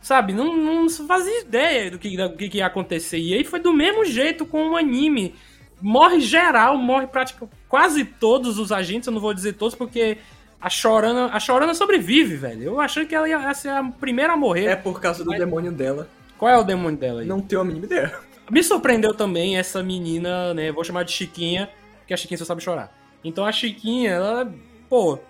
sabe, 0.00 0.32
não, 0.32 0.56
não 0.56 0.88
fazia 0.88 1.42
ideia 1.42 1.90
do 1.90 1.98
que, 1.98 2.16
do 2.16 2.34
que 2.34 2.56
ia 2.56 2.66
acontecer. 2.66 3.18
E 3.18 3.34
aí 3.34 3.44
foi 3.44 3.60
do 3.60 3.74
mesmo 3.74 4.06
jeito 4.06 4.46
com 4.46 4.70
o 4.70 4.76
anime. 4.76 5.34
Morre 5.78 6.20
geral, 6.20 6.78
morre 6.78 7.08
praticamente 7.08 7.54
quase 7.68 8.06
todos 8.06 8.58
os 8.58 8.72
agentes, 8.72 9.06
eu 9.06 9.12
não 9.12 9.20
vou 9.20 9.34
dizer 9.34 9.52
todos, 9.52 9.74
porque 9.74 10.16
a 10.58 10.70
Chorana, 10.70 11.26
a 11.26 11.38
Chorana 11.38 11.74
sobrevive, 11.74 12.36
velho. 12.36 12.62
Eu 12.62 12.80
achei 12.80 13.04
que 13.04 13.14
ela 13.14 13.28
ia 13.28 13.52
ser 13.52 13.68
a 13.68 13.84
primeira 13.84 14.32
a 14.32 14.36
morrer. 14.36 14.64
É 14.64 14.76
por 14.76 14.98
causa 14.98 15.22
do 15.22 15.28
mas... 15.28 15.38
demônio 15.38 15.72
dela. 15.72 16.08
Qual 16.38 16.50
é 16.50 16.56
o 16.56 16.64
demônio 16.64 16.98
dela 16.98 17.20
aí? 17.20 17.26
Não 17.26 17.42
tenho 17.42 17.60
a 17.60 17.64
mínima 17.64 17.84
ideia. 17.84 18.29
Me 18.50 18.64
surpreendeu 18.64 19.14
também 19.14 19.56
essa 19.56 19.80
menina, 19.80 20.52
né? 20.52 20.72
Vou 20.72 20.82
chamar 20.82 21.04
de 21.04 21.12
Chiquinha, 21.12 21.70
porque 21.98 22.12
a 22.12 22.16
Chiquinha 22.16 22.36
só 22.36 22.44
sabe 22.44 22.60
chorar. 22.60 22.92
Então 23.22 23.46
a 23.46 23.52
Chiquinha, 23.52 24.10
ela, 24.10 24.52
pô, 24.88 25.20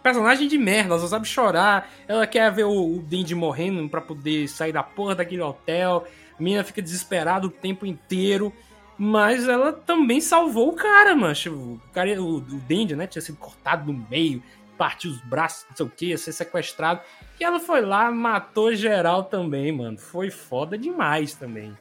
personagem 0.00 0.46
de 0.46 0.56
merda, 0.56 0.90
ela 0.90 1.00
só 1.00 1.08
sabe 1.08 1.26
chorar. 1.26 1.90
Ela 2.06 2.24
quer 2.24 2.52
ver 2.52 2.64
o, 2.64 2.70
o 2.70 3.36
morrendo 3.36 3.88
para 3.88 4.00
poder 4.00 4.46
sair 4.46 4.72
da 4.72 4.84
porra 4.84 5.16
daquele 5.16 5.42
hotel. 5.42 6.06
A 6.38 6.42
menina 6.42 6.62
fica 6.62 6.80
desesperada 6.80 7.48
o 7.48 7.50
tempo 7.50 7.84
inteiro. 7.84 8.52
Mas 8.96 9.48
ela 9.48 9.72
também 9.72 10.20
salvou 10.20 10.68
o 10.68 10.76
cara, 10.76 11.16
mancho. 11.16 11.52
O, 11.52 11.80
cara, 11.92 12.22
o, 12.22 12.36
o 12.36 12.96
né? 12.96 13.08
Tinha 13.08 13.20
sido 13.20 13.36
cortado 13.38 13.92
no 13.92 14.06
meio, 14.08 14.40
partiu 14.78 15.10
os 15.10 15.20
braços, 15.20 15.66
não 15.68 15.76
sei 15.76 15.86
o 15.86 15.90
que, 15.90 16.06
ia 16.06 16.18
ser 16.18 16.32
sequestrado. 16.32 17.00
E 17.38 17.44
ela 17.44 17.58
foi 17.58 17.80
lá, 17.80 18.10
matou 18.10 18.72
geral 18.74 19.24
também, 19.24 19.72
mano. 19.72 19.98
Foi 19.98 20.30
foda 20.30 20.78
demais 20.78 21.34
também 21.34 21.76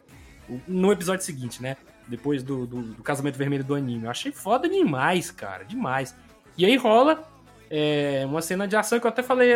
no 0.67 0.91
episódio 0.91 1.25
seguinte, 1.25 1.61
né? 1.61 1.77
depois 2.07 2.43
do, 2.43 2.65
do, 2.65 2.81
do 2.81 3.03
casamento 3.03 3.37
vermelho 3.37 3.63
do 3.63 3.75
anime. 3.75 4.05
Eu 4.05 4.11
achei 4.11 4.31
foda 4.31 4.69
demais, 4.69 5.31
cara, 5.31 5.63
demais. 5.63 6.15
E 6.57 6.65
aí 6.65 6.75
rola 6.77 7.23
é, 7.69 8.23
uma 8.25 8.41
cena 8.41 8.67
de 8.67 8.75
ação 8.75 8.99
que 8.99 9.05
eu 9.05 9.09
até 9.09 9.23
falei 9.23 9.53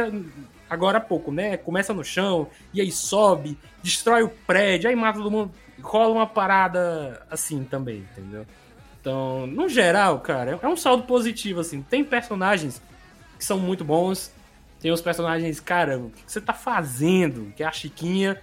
agora 0.69 0.97
há 0.97 1.01
pouco, 1.01 1.31
né? 1.31 1.57
Começa 1.57 1.93
no 1.93 2.03
chão, 2.03 2.47
e 2.73 2.81
aí 2.81 2.91
sobe, 2.91 3.57
destrói 3.83 4.23
o 4.23 4.29
prédio, 4.29 4.89
aí 4.89 4.95
mata 4.95 5.19
todo 5.19 5.31
mundo. 5.31 5.51
Rola 5.81 6.13
uma 6.13 6.27
parada 6.27 7.25
assim 7.29 7.63
também, 7.63 7.99
entendeu? 7.99 8.45
Então, 8.99 9.47
no 9.47 9.69
geral, 9.69 10.19
cara, 10.19 10.59
é 10.61 10.67
um 10.67 10.75
saldo 10.75 11.03
positivo, 11.03 11.61
assim. 11.61 11.81
Tem 11.81 12.03
personagens 12.03 12.81
que 13.37 13.45
são 13.45 13.57
muito 13.57 13.85
bons, 13.85 14.33
tem 14.81 14.91
os 14.91 15.01
personagens, 15.01 15.59
cara, 15.61 15.97
o 15.97 16.09
que 16.09 16.29
você 16.29 16.41
tá 16.41 16.53
fazendo? 16.53 17.53
Que 17.55 17.63
é 17.63 17.65
a 17.65 17.71
Chiquinha. 17.71 18.41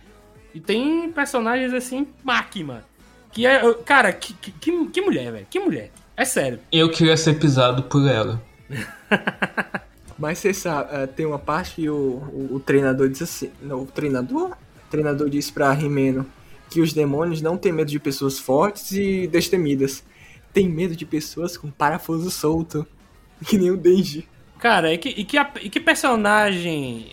E 0.57 0.61
tem 0.61 1.13
personagens 1.13 1.71
assim, 1.75 2.09
máquina. 2.25 2.83
Que 3.31 3.45
é. 3.45 3.61
Cara, 3.85 4.11
que, 4.11 4.33
que, 4.33 4.87
que 4.87 5.03
mulher, 5.03 5.31
velho. 5.31 5.47
Que 5.51 5.61
mulher. 5.61 5.91
É 6.17 6.25
sério. 6.25 6.61
Eu 6.73 6.91
queria 6.91 7.15
ser 7.15 7.39
pisado 7.39 7.83
por 7.83 8.09
ela. 8.09 8.43
Mas 10.19 10.39
você 10.39 10.55
sabe, 10.55 10.97
é, 10.97 11.07
tem 11.07 11.27
uma 11.27 11.39
parte 11.39 11.75
que 11.75 11.91
o, 11.91 11.95
o, 11.95 12.55
o 12.55 12.61
treinador 12.61 13.07
diz 13.11 13.21
assim. 13.21 13.51
Não, 13.61 13.83
o 13.83 13.87
treinador? 13.87 14.53
O 14.53 14.91
treinador 14.91 15.29
diz 15.29 15.51
pra 15.51 15.71
Rimeno 15.75 16.25
que 16.71 16.81
os 16.81 16.95
demônios 16.95 17.43
não 17.43 17.59
têm 17.59 17.71
medo 17.71 17.91
de 17.91 18.01
pessoas 18.01 18.39
fortes 18.39 18.93
e 18.93 19.27
destemidas. 19.27 20.03
Tem 20.55 20.67
medo 20.67 20.97
de 20.97 21.05
pessoas 21.05 21.59
com 21.59 21.71
parafuso 21.71 22.31
solto. 22.31 22.87
Que 23.47 23.59
nem 23.59 23.71
o 23.71 23.77
Denji. 23.77 24.27
Cara, 24.59 24.95
e 24.95 24.97
que, 24.97 25.11
e 25.11 25.23
que, 25.23 25.37
e 25.61 25.69
que 25.69 25.81
personagem. 25.81 27.13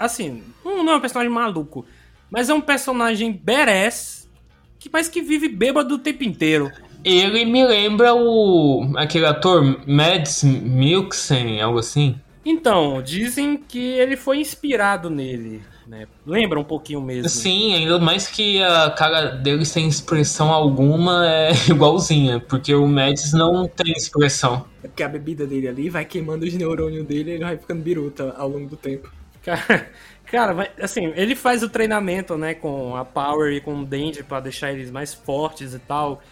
Assim, 0.00 0.42
não 0.64 0.90
é 0.90 0.96
um 0.96 1.00
personagem 1.00 1.32
maluco, 1.32 1.86
mas 2.34 2.48
é 2.48 2.54
um 2.54 2.60
personagem 2.60 3.30
badass, 3.32 4.28
que, 4.76 4.90
mas 4.92 5.08
que 5.08 5.22
vive 5.22 5.48
bêbado 5.48 5.94
o 5.94 5.98
tempo 5.98 6.24
inteiro. 6.24 6.68
Ele 7.04 7.44
me 7.44 7.64
lembra 7.64 8.12
o. 8.12 8.92
aquele 8.96 9.24
ator 9.24 9.62
Mads 9.86 10.42
Mikkelsen, 10.42 11.60
algo 11.60 11.78
assim. 11.78 12.18
Então, 12.44 13.00
dizem 13.00 13.56
que 13.56 13.78
ele 13.78 14.16
foi 14.16 14.38
inspirado 14.38 15.08
nele. 15.08 15.62
Né? 15.86 16.08
Lembra 16.26 16.58
um 16.58 16.64
pouquinho 16.64 17.00
mesmo. 17.00 17.28
Sim, 17.28 17.74
ainda 17.74 18.00
mais 18.00 18.26
que 18.26 18.60
a 18.60 18.90
cara 18.90 19.26
dele 19.26 19.64
sem 19.64 19.86
expressão 19.86 20.50
alguma 20.50 21.28
é 21.28 21.50
igualzinha, 21.70 22.40
porque 22.40 22.74
o 22.74 22.88
Mads 22.88 23.32
não 23.32 23.68
tem 23.68 23.92
expressão. 23.92 24.64
É 24.82 24.88
porque 24.88 25.04
a 25.04 25.08
bebida 25.08 25.46
dele 25.46 25.68
ali 25.68 25.88
vai 25.88 26.04
queimando 26.04 26.44
os 26.44 26.54
neurônios 26.54 27.06
dele 27.06 27.30
e 27.30 27.34
ele 27.34 27.44
vai 27.44 27.56
ficando 27.56 27.80
biruta 27.82 28.34
ao 28.36 28.48
longo 28.48 28.68
do 28.68 28.76
tempo. 28.76 29.12
Cara, 29.44 29.90
cara 30.34 30.72
assim, 30.80 31.12
ele 31.16 31.34
faz 31.34 31.62
o 31.62 31.68
treinamento, 31.68 32.36
né, 32.36 32.54
com 32.54 32.96
a 32.96 33.04
Power 33.04 33.52
e 33.52 33.60
com 33.60 33.80
o 33.80 33.84
Dandy 33.84 34.22
para 34.22 34.40
deixar 34.40 34.72
eles 34.72 34.90
mais 34.90 35.14
fortes 35.14 35.74
e 35.74 35.78
tal, 35.78 36.22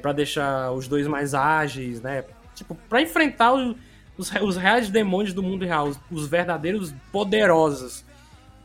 para 0.00 0.12
deixar 0.12 0.72
os 0.72 0.86
dois 0.86 1.06
mais 1.06 1.34
ágeis, 1.34 2.00
né? 2.00 2.24
Tipo, 2.54 2.74
para 2.88 3.00
enfrentar 3.00 3.52
os, 3.52 3.76
os, 4.16 4.30
os 4.42 4.56
reais 4.56 4.90
demônios 4.90 5.32
do 5.32 5.42
mundo 5.42 5.64
real, 5.64 5.88
os, 5.88 6.00
os 6.10 6.26
verdadeiros 6.26 6.94
poderosos. 7.12 8.04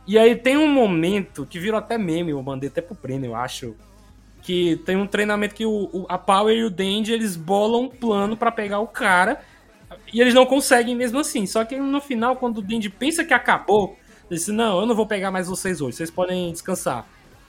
E 0.06 0.18
aí 0.18 0.36
tem 0.36 0.58
um 0.58 0.68
momento 0.68 1.46
que 1.46 1.60
virou 1.60 1.78
até 1.78 1.98
meme, 1.98 2.32
eu 2.32 2.44
mandei 2.44 2.70
até 2.70 2.82
pro 2.82 2.96
prêmio, 2.96 3.30
eu 3.30 3.36
acho. 3.36 3.76
Que 4.42 4.76
tem 4.86 4.98
um 4.98 5.08
treinamento 5.08 5.56
que 5.56 5.66
o, 5.66 5.90
o 5.94 6.06
a 6.10 6.18
Power 6.18 6.54
e 6.54 6.66
o 6.66 6.70
Dandy 6.70 7.14
eles 7.14 7.38
bolam 7.38 7.84
um 7.84 7.90
plano 7.90 8.36
para 8.36 8.52
pegar 8.52 8.80
o 8.80 8.88
cara. 8.88 9.42
E 10.12 10.20
eles 10.20 10.34
não 10.34 10.46
conseguem 10.46 10.96
mesmo 10.96 11.20
assim. 11.20 11.46
Só 11.46 11.64
que 11.64 11.78
no 11.78 12.02
final, 12.02 12.36
quando 12.36 12.58
o 12.58 12.62
Dandy 12.62 12.90
pensa 12.90 13.24
que 13.24 13.34
acabou, 13.34 13.98
ele 14.30 14.38
disse: 14.38 14.52
Não, 14.52 14.80
eu 14.80 14.86
não 14.86 14.96
vou 14.96 15.06
pegar 15.06 15.32
mais 15.32 15.48
vocês 15.48 15.82
hoje, 15.82 15.98
vocês 15.98 16.12
podem 16.12 16.52
descansar. 16.52 17.08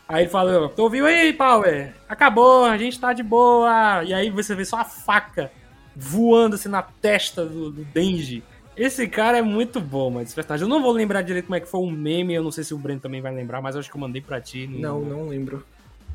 Aí 0.09 0.25
ele 0.25 0.31
fala: 0.31 0.69
Tu 0.69 0.83
ouviu 0.83 1.07
aí, 1.07 1.33
Power? 1.33 1.95
Acabou, 2.09 2.65
a 2.65 2.77
gente 2.77 3.01
tá 3.01 3.13
de 3.13 3.23
boa. 3.23 4.05
E 4.05 4.13
aí 4.13 4.31
você 4.31 4.55
vê 4.55 4.65
só 4.65 4.79
a 4.79 4.85
faca 4.85 5.51
voando 5.97 6.57
assim 6.57 6.69
na 6.69 6.83
testa 6.83 7.45
do, 7.45 7.71
do 7.71 7.85
Denji. 7.85 8.43
Esse 8.77 9.07
cara 9.07 9.39
é 9.39 9.43
muito 9.43 9.81
bom, 9.81 10.11
mas 10.11 10.35
personagem. 10.35 10.65
Eu 10.65 10.69
não 10.69 10.83
vou 10.83 10.93
lembrar 10.93 11.23
direito 11.23 11.47
como 11.47 11.55
é 11.55 11.61
que 11.61 11.69
foi 11.69 11.81
o 11.81 11.91
meme, 11.91 12.35
eu 12.35 12.43
não 12.43 12.51
sei 12.51 12.65
se 12.65 12.75
o 12.75 12.79
Breno 12.79 13.01
também 13.01 13.21
vai 13.21 13.33
lembrar, 13.33 13.63
mas 13.63 13.77
acho 13.77 13.89
que 13.89 13.97
eu 13.97 14.01
mandei 14.01 14.21
pra 14.21 14.41
ti. 14.41 14.67
No, 14.67 14.81
não, 14.81 15.01
não 15.01 15.29
lembro. 15.29 15.65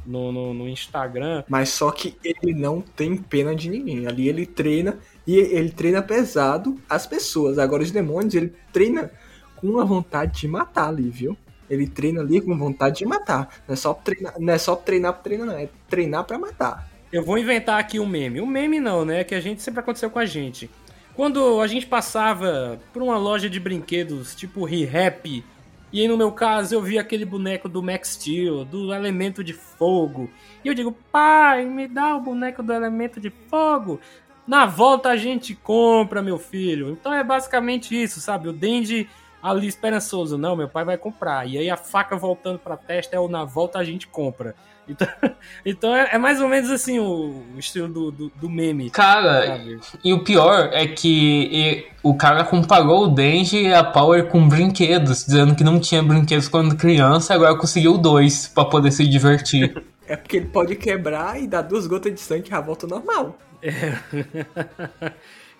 No, 0.05 0.31
no, 0.31 0.53
no, 0.53 0.67
Instagram. 0.67 1.43
Mas 1.47 1.69
só 1.69 1.91
que 1.91 2.17
ele 2.23 2.53
não 2.53 2.81
tem 2.81 3.15
pena 3.15 3.55
de 3.55 3.69
ninguém. 3.69 4.07
Ali 4.07 4.27
ele 4.27 4.45
treina 4.45 4.97
e 5.27 5.35
ele 5.35 5.69
treina 5.69 6.01
pesado 6.01 6.79
as 6.89 7.05
pessoas. 7.05 7.59
Agora 7.59 7.83
os 7.83 7.91
demônios, 7.91 8.33
ele 8.33 8.53
treina 8.73 9.11
com 9.59 9.67
uma 9.67 9.85
vontade 9.85 10.41
de 10.41 10.47
matar 10.47 10.89
ali, 10.89 11.09
viu? 11.09 11.37
Ele 11.69 11.87
treina 11.87 12.21
ali 12.21 12.41
com 12.41 12.57
vontade 12.57 12.99
de 12.99 13.05
matar. 13.05 13.61
Não 13.67 13.73
é 13.73 13.75
só 13.75 13.93
treinar, 13.93 14.33
não 14.39 14.53
é 14.53 14.57
só 14.57 14.75
treinar 14.75 15.13
pra 15.13 15.21
treinar, 15.21 15.47
não. 15.47 15.53
É 15.55 15.69
treinar 15.87 16.23
pra 16.23 16.37
matar. 16.37 16.89
Eu 17.11 17.23
vou 17.23 17.37
inventar 17.37 17.79
aqui 17.79 17.99
um 17.99 18.05
meme. 18.05 18.41
Um 18.41 18.45
meme 18.45 18.79
não, 18.79 19.05
né? 19.05 19.23
Que 19.23 19.35
a 19.35 19.41
gente 19.41 19.61
sempre 19.61 19.79
aconteceu 19.79 20.09
com 20.09 20.19
a 20.19 20.25
gente. 20.25 20.69
Quando 21.15 21.59
a 21.59 21.67
gente 21.67 21.85
passava 21.85 22.79
por 22.93 23.01
uma 23.01 23.17
loja 23.17 23.49
de 23.49 23.59
brinquedos 23.59 24.33
tipo 24.33 24.63
Re-Rap, 24.63 25.43
e 25.91 26.01
aí 26.01 26.07
no 26.07 26.15
meu 26.15 26.31
caso 26.31 26.73
eu 26.73 26.81
vi 26.81 26.97
aquele 26.97 27.25
boneco 27.25 27.67
do 27.67 27.83
Max 27.83 28.09
Steel, 28.09 28.63
do 28.63 28.93
Elemento 28.93 29.43
de 29.43 29.53
Fogo, 29.53 30.29
e 30.63 30.67
eu 30.67 30.73
digo, 30.73 30.95
pai, 31.11 31.65
me 31.65 31.87
dá 31.87 32.15
o 32.15 32.21
boneco 32.21 32.63
do 32.63 32.71
Elemento 32.71 33.19
de 33.19 33.29
Fogo. 33.49 33.99
Na 34.47 34.65
volta 34.65 35.09
a 35.09 35.17
gente 35.17 35.53
compra, 35.55 36.21
meu 36.21 36.39
filho. 36.39 36.91
Então 36.91 37.13
é 37.13 37.23
basicamente 37.23 38.01
isso, 38.01 38.21
sabe? 38.21 38.47
O 38.47 38.53
Dendy 38.53 39.09
ali 39.41 39.67
esperançoso, 39.67 40.37
não, 40.37 40.55
meu 40.55 40.67
pai 40.67 40.83
vai 40.83 40.97
comprar. 40.97 41.47
E 41.47 41.57
aí 41.57 41.69
a 41.69 41.77
faca 41.77 42.15
voltando 42.15 42.59
pra 42.59 42.77
testa 42.77 43.15
é 43.15 43.19
o 43.19 43.27
na 43.27 43.45
volta 43.45 43.79
a 43.79 43.83
gente 43.83 44.07
compra. 44.07 44.55
Então, 44.89 45.07
então 45.65 45.95
é, 45.95 46.09
é, 46.13 46.17
mais 46.17 46.41
ou 46.41 46.47
menos 46.47 46.69
assim 46.71 46.99
o, 46.99 47.43
o 47.55 47.59
estilo 47.59 47.87
do, 47.87 48.11
do, 48.11 48.31
do, 48.35 48.49
meme. 48.49 48.89
Cara, 48.89 49.45
sabe? 49.45 49.79
e 50.03 50.11
o 50.11 50.23
pior 50.23 50.69
é 50.73 50.87
que 50.87 51.49
e, 51.51 51.87
o 52.01 52.15
cara 52.15 52.43
comparou 52.43 53.03
o 53.03 53.07
Denji 53.07 53.67
e 53.67 53.73
a 53.73 53.83
Power 53.83 54.27
com 54.27 54.47
brinquedos, 54.47 55.25
dizendo 55.25 55.55
que 55.55 55.63
não 55.63 55.79
tinha 55.79 56.01
brinquedos 56.01 56.47
quando 56.47 56.75
criança, 56.75 57.33
agora 57.33 57.55
conseguiu 57.55 57.97
dois 57.97 58.47
para 58.47 58.65
poder 58.65 58.91
se 58.91 59.07
divertir. 59.07 59.83
é 60.07 60.15
porque 60.15 60.37
ele 60.37 60.47
pode 60.47 60.75
quebrar 60.75 61.39
e 61.39 61.47
dar 61.47 61.61
duas 61.61 61.85
gotas 61.85 62.13
de 62.13 62.19
sangue 62.19 62.47
e 62.47 62.49
já 62.49 62.59
volta 62.59 62.87
normal. 62.87 63.37
É. 63.61 63.93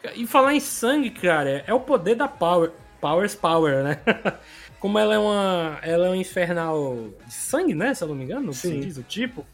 e 0.16 0.26
falar 0.26 0.56
em 0.56 0.60
sangue, 0.60 1.12
cara, 1.12 1.64
é 1.68 1.74
o 1.74 1.80
poder 1.80 2.16
da 2.16 2.28
Power. 2.28 2.72
Powers 3.00 3.36
Power, 3.36 3.84
né? 3.84 4.00
como 4.80 4.98
ela 4.98 5.14
é 5.14 5.20
uma 5.20 5.78
ela 5.82 6.08
é 6.08 6.10
um 6.10 6.16
infernal 6.16 7.10
de 7.26 7.34
sangue, 7.34 7.76
né? 7.76 7.94
Se 7.94 8.04
eu 8.04 8.08
não 8.08 8.16
me 8.16 8.24
engano, 8.24 8.54
Sim. 8.54 8.80
diz 8.80 8.98
o 8.98 9.04
tipo. 9.04 9.46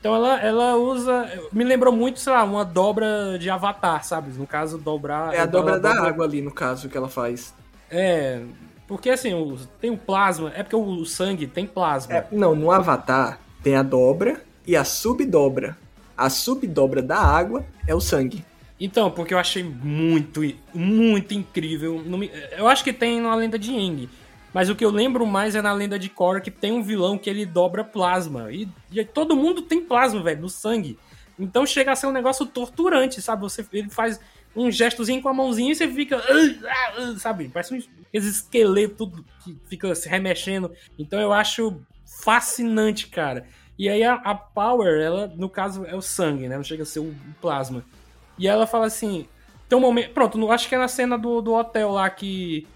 Então 0.00 0.14
ela, 0.14 0.38
ela 0.40 0.76
usa. 0.76 1.30
Me 1.50 1.64
lembrou 1.64 1.92
muito, 1.92 2.20
sei 2.20 2.32
lá, 2.32 2.44
uma 2.44 2.64
dobra 2.64 3.38
de 3.38 3.48
Avatar, 3.48 4.04
sabe? 4.04 4.30
No 4.32 4.46
caso, 4.46 4.76
dobrar. 4.76 5.32
É 5.32 5.40
a 5.40 5.46
dobra 5.46 5.80
da 5.80 5.94
dobra... 5.94 6.08
água 6.08 6.24
ali, 6.26 6.42
no 6.42 6.50
caso, 6.50 6.90
que 6.90 6.96
ela 6.96 7.08
faz. 7.08 7.54
É. 7.90 8.42
Porque 8.86 9.08
assim, 9.08 9.32
tem 9.80 9.90
o 9.90 9.96
plasma. 9.96 10.52
É 10.54 10.62
porque 10.62 10.76
o 10.76 11.04
sangue 11.06 11.46
tem 11.46 11.66
plasma. 11.66 12.14
É, 12.14 12.26
não, 12.30 12.54
no 12.54 12.70
Avatar 12.70 13.38
tem 13.62 13.76
a 13.76 13.82
dobra 13.82 14.42
e 14.66 14.76
a 14.76 14.84
subdobra. 14.84 15.76
A 16.14 16.28
subdobra 16.28 17.00
da 17.00 17.18
água 17.18 17.64
é 17.86 17.94
o 17.94 18.00
sangue. 18.00 18.44
Então, 18.78 19.10
porque 19.10 19.32
eu 19.32 19.38
achei 19.38 19.62
muito, 19.62 20.40
muito 20.74 21.32
incrível. 21.32 22.02
Eu 22.56 22.66
acho 22.66 22.82
que 22.82 22.92
tem 22.92 23.20
na 23.20 23.34
lenda 23.34 23.58
de 23.58 23.72
Yang 23.72 24.08
mas 24.54 24.70
o 24.70 24.76
que 24.76 24.84
eu 24.84 24.90
lembro 24.90 25.26
mais 25.26 25.56
é 25.56 25.60
na 25.60 25.72
lenda 25.72 25.98
de 25.98 26.08
Korra 26.08 26.40
que 26.40 26.50
tem 26.50 26.70
um 26.70 26.80
vilão 26.80 27.18
que 27.18 27.28
ele 27.28 27.44
dobra 27.44 27.82
plasma. 27.82 28.52
E, 28.52 28.68
e 28.92 29.04
todo 29.04 29.34
mundo 29.34 29.62
tem 29.62 29.80
plasma, 29.80 30.22
velho, 30.22 30.42
no 30.42 30.48
sangue. 30.48 30.96
Então 31.36 31.66
chega 31.66 31.90
a 31.90 31.96
ser 31.96 32.06
um 32.06 32.12
negócio 32.12 32.46
torturante, 32.46 33.20
sabe? 33.20 33.42
Você, 33.42 33.66
ele 33.72 33.90
faz 33.90 34.20
um 34.54 34.70
gestozinho 34.70 35.20
com 35.20 35.28
a 35.28 35.34
mãozinha 35.34 35.72
e 35.72 35.74
você 35.74 35.88
fica. 35.88 36.22
Sabe? 37.18 37.48
Parece 37.48 37.74
um 37.74 37.82
esqueleto 38.12 39.10
que 39.42 39.58
fica 39.66 39.92
se 39.96 40.08
remexendo. 40.08 40.70
Então 40.96 41.18
eu 41.18 41.32
acho 41.32 41.80
fascinante, 42.22 43.08
cara. 43.08 43.48
E 43.76 43.88
aí 43.88 44.04
a, 44.04 44.14
a, 44.14 44.36
Power, 44.36 45.00
ela, 45.02 45.26
no 45.26 45.48
caso, 45.48 45.84
é 45.84 45.96
o 45.96 46.00
sangue, 46.00 46.46
né? 46.46 46.56
Não 46.56 46.62
chega 46.62 46.84
a 46.84 46.86
ser 46.86 47.00
o 47.00 47.12
plasma. 47.40 47.84
E 48.38 48.48
ela 48.48 48.66
fala 48.66 48.86
assim. 48.86 49.26
Tem 49.68 49.78
um 49.78 49.80
momento. 49.80 50.12
Pronto, 50.12 50.50
acho 50.50 50.68
que 50.68 50.74
é 50.74 50.78
na 50.78 50.88
cena 50.88 51.16
do, 51.16 51.40
do 51.40 51.54
hotel 51.54 51.92
lá 51.92 52.08
que 52.10 52.66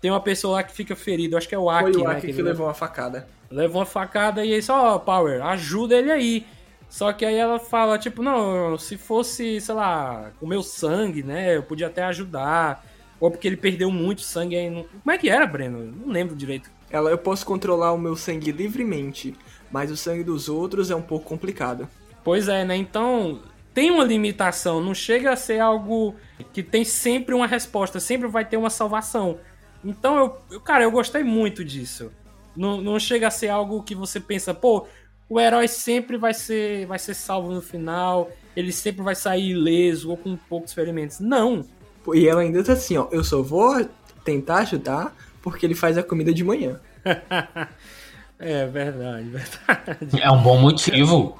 tem 0.00 0.10
uma 0.10 0.20
pessoa 0.20 0.54
lá 0.54 0.62
que 0.62 0.72
fica 0.72 0.94
ferido, 0.94 1.36
acho 1.36 1.48
que 1.48 1.54
é 1.54 1.58
o 1.58 1.70
Aki, 1.70 1.92
Foi 1.92 2.02
o 2.02 2.08
né, 2.08 2.16
Aki 2.16 2.26
que, 2.28 2.32
que 2.34 2.42
levou 2.42 2.66
uma 2.66 2.74
facada. 2.74 3.26
Levou 3.50 3.80
uma 3.80 3.86
facada 3.86 4.44
e 4.44 4.54
aí 4.54 4.62
só, 4.62 4.96
oh, 4.96 5.00
Power, 5.00 5.44
ajuda 5.44 5.96
ele 5.96 6.10
aí. 6.10 6.46
Só 6.88 7.12
que 7.12 7.24
aí 7.24 7.36
ela 7.36 7.58
fala, 7.58 7.98
tipo, 7.98 8.22
não, 8.22 8.76
se 8.76 8.98
fosse, 8.98 9.60
sei 9.60 9.74
lá, 9.74 10.30
o 10.40 10.46
meu 10.46 10.62
sangue, 10.62 11.22
né, 11.22 11.56
eu 11.56 11.62
podia 11.62 11.86
até 11.86 12.02
ajudar. 12.04 12.84
Ou 13.18 13.30
porque 13.30 13.46
ele 13.46 13.56
perdeu 13.56 13.90
muito 13.90 14.20
sangue 14.20 14.56
aí. 14.56 14.68
No... 14.68 14.84
Como 14.84 15.10
é 15.10 15.16
que 15.16 15.30
era, 15.30 15.46
Breno? 15.46 15.92
Não 16.04 16.12
lembro 16.12 16.34
direito. 16.34 16.70
Ela, 16.90 17.10
eu 17.10 17.16
posso 17.16 17.46
controlar 17.46 17.92
o 17.92 17.98
meu 17.98 18.16
sangue 18.16 18.50
livremente, 18.52 19.34
mas 19.70 19.90
o 19.90 19.96
sangue 19.96 20.24
dos 20.24 20.48
outros 20.48 20.90
é 20.90 20.96
um 20.96 21.00
pouco 21.00 21.24
complicado. 21.24 21.88
Pois 22.24 22.48
é, 22.48 22.64
né? 22.64 22.76
Então, 22.76 23.40
tem 23.74 23.90
uma 23.90 24.04
limitação, 24.04 24.82
não 24.82 24.94
chega 24.94 25.32
a 25.32 25.36
ser 25.36 25.60
algo 25.60 26.14
que 26.52 26.62
tem 26.62 26.84
sempre 26.84 27.34
uma 27.34 27.46
resposta, 27.46 27.98
sempre 27.98 28.28
vai 28.28 28.44
ter 28.44 28.56
uma 28.56 28.70
salvação. 28.70 29.38
Então, 29.84 30.16
eu, 30.16 30.36
eu 30.52 30.60
cara, 30.60 30.84
eu 30.84 30.90
gostei 30.90 31.22
muito 31.22 31.64
disso. 31.64 32.12
Não, 32.56 32.80
não 32.80 32.98
chega 32.98 33.28
a 33.28 33.30
ser 33.30 33.48
algo 33.48 33.82
que 33.82 33.94
você 33.94 34.20
pensa, 34.20 34.52
pô, 34.52 34.86
o 35.28 35.40
herói 35.40 35.66
sempre 35.66 36.18
vai 36.18 36.34
ser, 36.34 36.86
vai 36.86 36.98
ser 36.98 37.14
salvo 37.14 37.52
no 37.52 37.62
final, 37.62 38.30
ele 38.54 38.70
sempre 38.70 39.02
vai 39.02 39.14
sair 39.14 39.50
ileso 39.50 40.10
ou 40.10 40.16
com 40.16 40.36
poucos 40.36 40.72
ferimentos. 40.74 41.20
Não. 41.20 41.64
E 42.12 42.28
ela 42.28 42.42
ainda 42.42 42.62
tá 42.62 42.74
assim, 42.74 42.98
ó, 42.98 43.08
eu 43.10 43.24
só 43.24 43.42
vou 43.42 43.88
tentar 44.24 44.58
ajudar 44.58 45.14
porque 45.40 45.64
ele 45.64 45.74
faz 45.74 45.96
a 45.96 46.02
comida 46.02 46.34
de 46.34 46.44
manhã. 46.44 46.78
é 48.38 48.66
verdade, 48.66 49.28
verdade. 49.30 50.20
É 50.20 50.30
um 50.30 50.42
bom 50.42 50.58
motivo. 50.58 51.38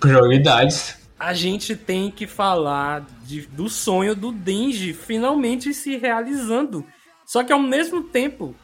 Prioridades. 0.00 1.05
A 1.18 1.32
gente 1.32 1.74
tem 1.74 2.10
que 2.10 2.26
falar 2.26 3.06
de, 3.22 3.42
do 3.42 3.68
sonho 3.68 4.14
do 4.14 4.30
Denji 4.30 4.92
finalmente 4.92 5.72
se 5.72 5.96
realizando. 5.96 6.84
Só 7.24 7.42
que 7.42 7.52
ao 7.52 7.60
mesmo 7.60 8.02
tempo, 8.02 8.54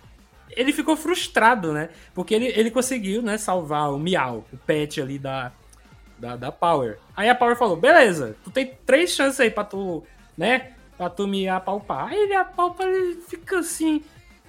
ele 0.51 0.73
ficou 0.73 0.97
frustrado, 0.97 1.73
né? 1.73 1.89
Porque 2.15 2.35
ele, 2.35 2.47
ele 2.47 2.71
conseguiu, 2.71 3.23
né, 3.23 3.39
salvar 3.39 3.93
o 3.93 3.99
Miau, 3.99 4.45
o 4.53 4.57
pet 4.57 5.01
ali 5.01 5.19
da, 5.19 5.53
da, 6.19 6.37
da 6.37 6.53
Power. 6.53 6.99
Aí 7.17 7.29
a 7.29 7.35
Power 7.35 7.57
falou, 7.57 7.77
beleza, 7.77 8.37
tu 8.45 8.51
tem 8.51 8.73
três 8.87 9.11
chances 9.11 9.41
aí 9.41 9.51
pra 9.51 9.65
tu, 9.65 10.05
né, 10.37 10.73
pra 10.97 11.11
tu 11.11 11.27
me 11.27 11.49
apalpar. 11.49 12.09
Aí 12.09 12.19
ele 12.19 12.35
apalpa, 12.35 12.85
ele 12.85 13.21
fica 13.29 13.59
assim, 13.59 14.03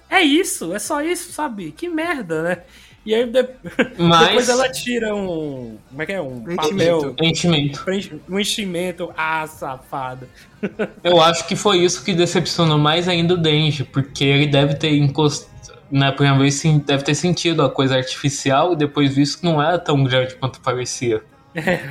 é 0.08 0.20
isso, 0.20 0.74
é 0.74 0.78
só 0.78 1.02
isso, 1.02 1.32
sabe? 1.32 1.72
Que 1.72 1.88
merda, 1.88 2.42
né? 2.42 2.62
E 3.04 3.14
aí 3.14 3.26
de... 3.26 3.46
Mas... 3.98 4.28
depois 4.28 4.48
ela 4.48 4.68
tira 4.70 5.14
um. 5.14 5.76
Como 5.90 6.02
é 6.02 6.06
que 6.06 6.12
é? 6.12 6.20
Um 6.20 6.42
papel. 6.56 7.14
Enchimento. 7.20 7.84
Um 8.28 8.40
enchimento. 8.40 9.12
Ah, 9.16 9.46
safada. 9.46 10.26
Eu 11.04 11.20
acho 11.20 11.46
que 11.46 11.54
foi 11.54 11.78
isso 11.78 12.02
que 12.02 12.14
decepcionou 12.14 12.78
mais 12.78 13.06
ainda 13.06 13.34
o 13.34 13.36
Denji, 13.36 13.84
porque 13.84 14.24
ele 14.24 14.46
deve 14.46 14.74
ter 14.74 14.96
encostado. 14.96 15.54
Na 15.90 16.10
primeira 16.10 16.38
vez 16.38 16.60
deve 16.84 17.04
ter 17.04 17.14
sentido 17.14 17.62
a 17.62 17.70
coisa 17.70 17.96
artificial 17.96 18.72
e 18.72 18.76
depois 18.76 19.14
visto 19.14 19.40
que 19.40 19.44
não 19.44 19.62
era 19.62 19.78
tão 19.78 20.02
grande 20.02 20.34
quanto 20.36 20.60
parecia. 20.60 21.22
É. 21.54 21.90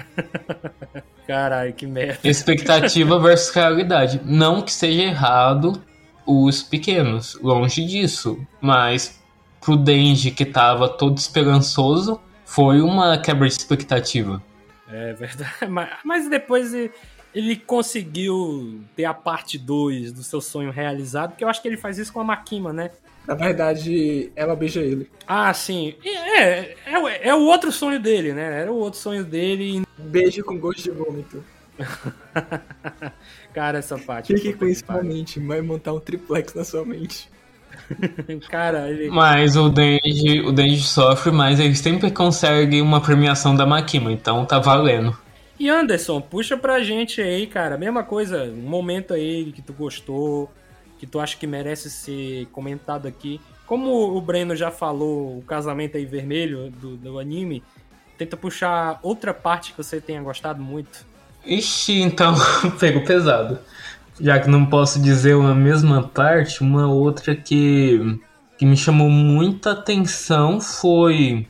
Caralho, 1.27 1.73
que 1.73 1.85
merda. 1.85 2.19
Expectativa 2.23 3.17
versus 3.21 3.53
realidade. 3.53 4.19
Não 4.25 4.61
que 4.61 4.73
seja 4.73 5.03
errado 5.03 5.81
os 6.25 6.63
pequenos, 6.63 7.37
longe 7.41 7.85
disso. 7.85 8.45
Mas 8.59 9.22
pro 9.63 9.77
Denji, 9.77 10.31
que 10.31 10.45
tava 10.45 10.89
todo 10.89 11.17
esperançoso, 11.17 12.19
foi 12.45 12.81
uma 12.81 13.17
quebra 13.17 13.47
de 13.47 13.53
expectativa. 13.53 14.43
É 14.91 15.13
verdade. 15.13 15.51
Mas 16.03 16.29
depois 16.29 16.73
ele 17.33 17.55
conseguiu 17.55 18.81
ter 18.95 19.05
a 19.05 19.13
parte 19.13 19.57
2 19.57 20.11
do 20.11 20.23
seu 20.23 20.41
sonho 20.41 20.71
realizado, 20.71 21.31
porque 21.31 21.43
eu 21.43 21.49
acho 21.49 21.61
que 21.61 21.67
ele 21.67 21.77
faz 21.77 21.97
isso 21.97 22.11
com 22.11 22.19
a 22.19 22.23
Makima, 22.23 22.73
né? 22.73 22.91
Na 23.25 23.35
verdade, 23.35 24.31
ela 24.35 24.53
beija 24.53 24.81
ele. 24.81 25.09
Ah, 25.25 25.53
sim. 25.53 25.95
É, 26.03 26.75
é, 26.85 27.29
é 27.29 27.33
o 27.33 27.45
outro 27.45 27.71
sonho 27.71 27.99
dele, 27.99 28.33
né? 28.33 28.61
Era 28.61 28.71
o 28.71 28.75
outro 28.75 28.99
sonho 28.99 29.23
dele. 29.23 29.83
Beijo 29.97 30.43
com 30.43 30.59
gosto 30.59 30.83
de 30.83 30.91
vômito. 30.91 31.41
Cara, 33.53 33.79
essa 33.79 33.97
parte. 33.97 34.35
Fique 34.35 34.53
com 34.53 34.65
isso 34.65 34.83
na 34.87 35.01
mente, 35.01 35.39
vai 35.39 35.61
montar 35.61 35.93
um 35.93 36.01
triplex 36.01 36.53
na 36.53 36.65
sua 36.65 36.83
mente. 36.83 37.31
Cara, 38.49 38.89
ele... 38.89 39.09
Mas 39.09 39.55
o 39.55 39.69
Denji, 39.69 40.41
o 40.41 40.51
Denji 40.51 40.83
sofre, 40.83 41.31
mas 41.31 41.59
ele 41.59 41.75
sempre 41.75 42.11
consegue 42.11 42.81
uma 42.81 43.01
premiação 43.01 43.55
da 43.55 43.65
Makima, 43.65 44.11
então 44.11 44.45
tá 44.45 44.59
valendo. 44.59 45.17
E 45.59 45.69
Anderson, 45.69 46.19
puxa 46.19 46.57
pra 46.57 46.81
gente 46.81 47.21
aí, 47.21 47.47
cara, 47.47 47.77
mesma 47.77 48.03
coisa, 48.03 48.43
um 48.43 48.69
momento 48.69 49.13
aí 49.13 49.51
que 49.51 49.61
tu 49.61 49.71
gostou, 49.71 50.51
que 50.99 51.05
tu 51.05 51.19
acha 51.19 51.37
que 51.37 51.45
merece 51.45 51.89
ser 51.89 52.47
comentado 52.47 53.07
aqui. 53.07 53.39
Como 53.65 54.15
o 54.15 54.21
Breno 54.21 54.55
já 54.55 54.71
falou, 54.71 55.37
o 55.37 55.43
casamento 55.43 55.95
aí 55.95 56.05
vermelho 56.05 56.71
do, 56.71 56.97
do 56.97 57.19
anime, 57.19 57.63
tenta 58.17 58.35
puxar 58.35 58.99
outra 59.01 59.33
parte 59.33 59.71
que 59.71 59.77
você 59.77 60.01
tenha 60.01 60.21
gostado 60.21 60.61
muito. 60.61 61.05
Ixi, 61.45 62.01
então 62.01 62.35
pego 62.79 63.05
pesado. 63.05 63.59
Já 64.19 64.39
que 64.39 64.49
não 64.49 64.65
posso 64.65 65.01
dizer 65.01 65.35
uma 65.35 65.55
mesma 65.55 66.03
parte, 66.03 66.61
uma 66.61 66.87
outra 66.87 67.35
que, 67.35 68.19
que 68.57 68.65
me 68.65 68.77
chamou 68.77 69.09
muita 69.09 69.71
atenção 69.71 70.61
foi 70.61 71.47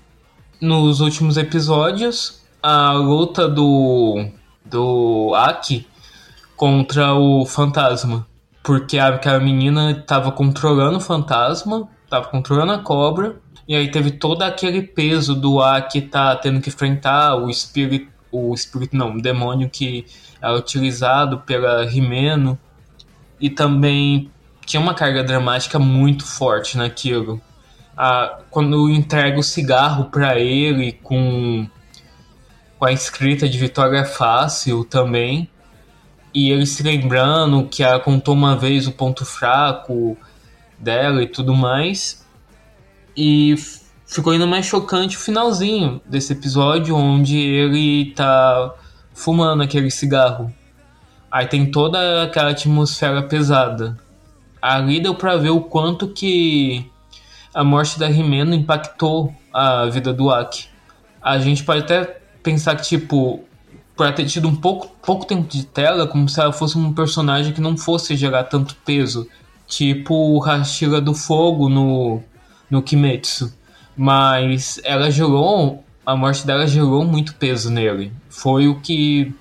nos 0.61 1.01
últimos 1.01 1.36
episódios 1.36 2.41
a 2.61 2.93
luta 2.93 3.49
do, 3.49 4.26
do 4.64 5.34
Aki 5.36 5.86
contra 6.55 7.14
o 7.14 7.45
fantasma. 7.45 8.26
Porque 8.64 8.97
aquela 8.97 9.41
menina 9.41 9.91
estava 9.91 10.32
controlando 10.32 10.97
o 10.97 11.01
fantasma, 11.01 11.89
estava 12.05 12.28
controlando 12.28 12.72
a 12.72 12.80
cobra, 12.80 13.36
e 13.68 13.76
aí 13.76 13.91
teve 13.91 14.11
todo 14.11 14.41
aquele 14.41 14.82
peso 14.82 15.36
do 15.36 15.59
que 15.91 16.01
tá 16.01 16.34
tendo 16.38 16.61
que 16.61 16.70
enfrentar 16.70 17.36
o 17.36 17.49
espírito, 17.49 18.12
o 18.34 18.54
espírito 18.54 18.98
não, 18.98 19.16
o 19.16 19.22
demônio 19.22 19.70
que 19.70 20.06
é 20.42 20.52
utilizado 20.52 21.40
pela 21.40 21.86
Rimeno, 21.86 22.58
e 23.40 23.50
também 23.50 24.32
tinha 24.66 24.82
uma 24.82 24.94
carga 24.94 25.24
dramática 25.24 25.78
muito 25.78 26.26
forte 26.26 26.78
naquilo. 26.78 27.40
Ah, 27.96 28.40
quando 28.50 28.90
entrega 28.90 29.40
o 29.40 29.44
cigarro 29.44 30.06
para 30.06 30.40
ele 30.40 30.94
com, 30.94 31.68
com 32.80 32.86
a 32.86 32.92
escrita 32.92 33.48
de 33.48 33.58
Vitória 33.58 34.04
Fácil 34.04 34.84
também, 34.84 35.50
e 36.34 36.50
ele 36.50 36.66
se 36.66 36.82
lembrando 36.82 37.68
que 37.68 37.84
ela 37.84 38.00
contou 38.00 38.34
uma 38.34 38.58
vez 38.58 38.88
o 38.88 38.92
ponto 38.92 39.24
fraco 39.24 40.18
dela 40.80 41.22
e 41.22 41.28
tudo 41.28 41.54
mais. 41.54 42.26
E 43.16 43.56
ficou 44.14 44.32
ainda 44.32 44.45
mais 44.45 44.68
chocante 44.68 45.18
o 45.18 45.20
finalzinho 45.20 45.99
desse 46.05 46.34
episódio, 46.34 46.95
onde 46.95 47.36
ele 47.36 48.11
tá 48.11 48.72
fumando 49.11 49.64
aquele 49.64 49.89
cigarro. 49.89 50.53
Aí 51.32 51.47
tem 51.47 51.72
toda 51.72 52.22
aquela 52.22 52.51
atmosfera 52.51 53.24
pesada. 53.24 53.97
Ali 54.61 54.99
deu 55.01 55.16
pra 55.16 55.36
ver 55.36 55.49
o 55.49 55.61
quanto 55.61 56.09
que 56.09 56.88
a 57.51 57.64
morte 57.64 57.97
da 57.97 58.07
Rimeno 58.07 58.53
impactou 58.53 59.34
a 59.51 59.86
vida 59.88 60.14
do 60.14 60.30
Aki. 60.30 60.68
A 61.20 61.39
gente 61.39 61.64
pode 61.64 61.80
até 61.82 62.03
pensar 62.43 62.76
que, 62.76 62.84
tipo, 62.84 63.43
por 63.95 64.14
ter 64.14 64.26
tido 64.28 64.47
um 64.47 64.55
pouco, 64.55 64.95
pouco 65.03 65.26
tempo 65.26 65.47
de 65.47 65.66
tela, 65.66 66.05
como 66.05 66.30
se 66.30 66.39
ela 66.39 66.53
fosse 66.53 66.78
um 66.78 66.93
personagem 66.93 67.51
que 67.51 67.61
não 67.61 67.76
fosse 67.76 68.16
gerar 68.16 68.43
tanto 68.43 68.76
peso. 68.86 69.28
Tipo 69.66 70.14
o 70.14 70.39
Hashira 70.39 71.01
do 71.01 71.16
Fogo 71.16 71.68
no, 71.68 72.22
no 72.70 72.84
Kimetsu. 72.84 73.51
Mas 73.96 74.80
ela 74.84 75.10
gerou. 75.10 75.84
A 76.06 76.16
morte 76.16 76.46
dela 76.46 76.68
gerou 76.68 77.06
muito 77.06 77.36
peso 77.36 77.72
nele. 77.72 78.12
Foi 78.30 78.68
o 78.68 78.80
que 78.82 79.34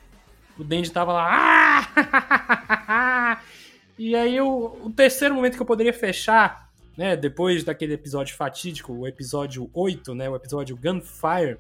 o 0.57 0.63
Dandy 0.63 0.91
tava 0.91 1.13
lá. 1.13 1.87
Ah! 1.97 3.41
e 3.97 4.15
aí 4.15 4.39
o, 4.39 4.77
o 4.83 4.89
terceiro 4.91 5.33
momento 5.33 5.55
que 5.55 5.61
eu 5.61 5.65
poderia 5.65 5.93
fechar, 5.93 6.69
né? 6.95 7.15
Depois 7.15 7.63
daquele 7.63 7.93
episódio 7.93 8.35
fatídico, 8.35 8.93
o 8.93 9.07
episódio 9.07 9.69
8, 9.73 10.13
né? 10.13 10.29
O 10.29 10.35
episódio 10.35 10.77
Gunfire. 10.77 11.57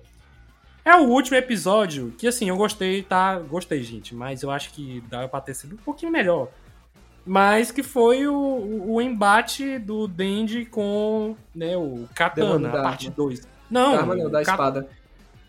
É 0.83 0.95
o 0.95 1.07
último 1.07 1.37
episódio 1.37 2.11
que, 2.17 2.27
assim, 2.27 2.49
eu 2.49 2.57
gostei, 2.57 3.03
tá? 3.03 3.37
Gostei, 3.37 3.83
gente, 3.83 4.15
mas 4.15 4.41
eu 4.41 4.49
acho 4.49 4.71
que 4.71 5.01
dá 5.09 5.27
pra 5.27 5.39
ter 5.39 5.53
sido 5.53 5.75
um 5.75 5.77
pouquinho 5.77 6.11
melhor. 6.11 6.49
Mas 7.25 7.71
que 7.71 7.83
foi 7.83 8.27
o, 8.27 8.33
o, 8.33 8.93
o 8.95 9.01
embate 9.01 9.77
do 9.77 10.07
Dandy 10.07 10.65
com 10.65 11.35
né, 11.53 11.77
o 11.77 12.07
Katana, 12.15 12.69
a 12.69 12.81
parte 12.81 13.09
2. 13.09 13.47
Não, 13.69 13.95
arma 13.95 14.15
não, 14.15 14.29
da 14.29 14.41
espada. 14.41 14.87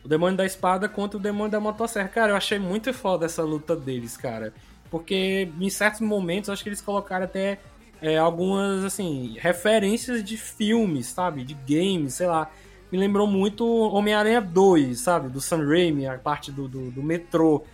O 0.05 0.09
demônio 0.09 0.37
da 0.37 0.45
espada 0.45 0.89
contra 0.89 1.17
o 1.19 1.21
demônio 1.21 1.51
da 1.51 1.61
motosserra. 1.61 2.09
Cara, 2.09 2.33
eu 2.33 2.37
achei 2.37 2.59
muito 2.59 2.93
foda 2.93 3.25
essa 3.25 3.43
luta 3.43 3.75
deles, 3.75 4.17
cara. 4.17 4.53
Porque 4.91 5.49
em 5.59 5.71
certos 5.71 6.01
momentos 6.01 6.51
acho 6.51 6.63
que 6.63 6.69
eles 6.69 6.81
colocaram 6.81 7.25
até 7.25 7.59
é, 8.01 8.19
algumas, 8.19 8.85
assim, 8.85 9.37
referências 9.39 10.23
de 10.23 10.37
filmes, 10.37 11.07
sabe? 11.07 11.45
De 11.45 11.55
games, 11.55 12.15
sei 12.15 12.27
lá. 12.27 12.51
Me 12.91 12.99
lembrou 12.99 13.27
muito 13.27 13.65
Homem-Aranha 13.67 14.41
2, 14.41 15.01
sabe? 15.01 15.29
Do 15.29 15.41
Sam 15.41 15.67
Raimi, 15.67 16.07
a 16.07 16.19
parte 16.19 16.51
do, 16.51 16.69
do, 16.69 16.91
do 16.91 17.03
metrô. 17.03 17.65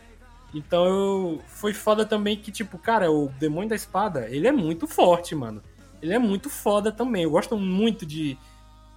Então 0.54 0.86
eu... 0.86 1.42
foi 1.46 1.74
foda 1.74 2.04
também 2.04 2.36
que, 2.36 2.50
tipo, 2.50 2.78
cara, 2.78 3.10
o 3.10 3.28
Demônio 3.38 3.68
da 3.68 3.76
Espada, 3.76 4.28
ele 4.30 4.46
é 4.46 4.52
muito 4.52 4.86
forte, 4.86 5.34
mano. 5.34 5.62
Ele 6.00 6.14
é 6.14 6.18
muito 6.18 6.48
foda 6.48 6.90
também. 6.92 7.24
Eu 7.24 7.30
gosto 7.30 7.56
muito 7.56 8.06
de, 8.06 8.38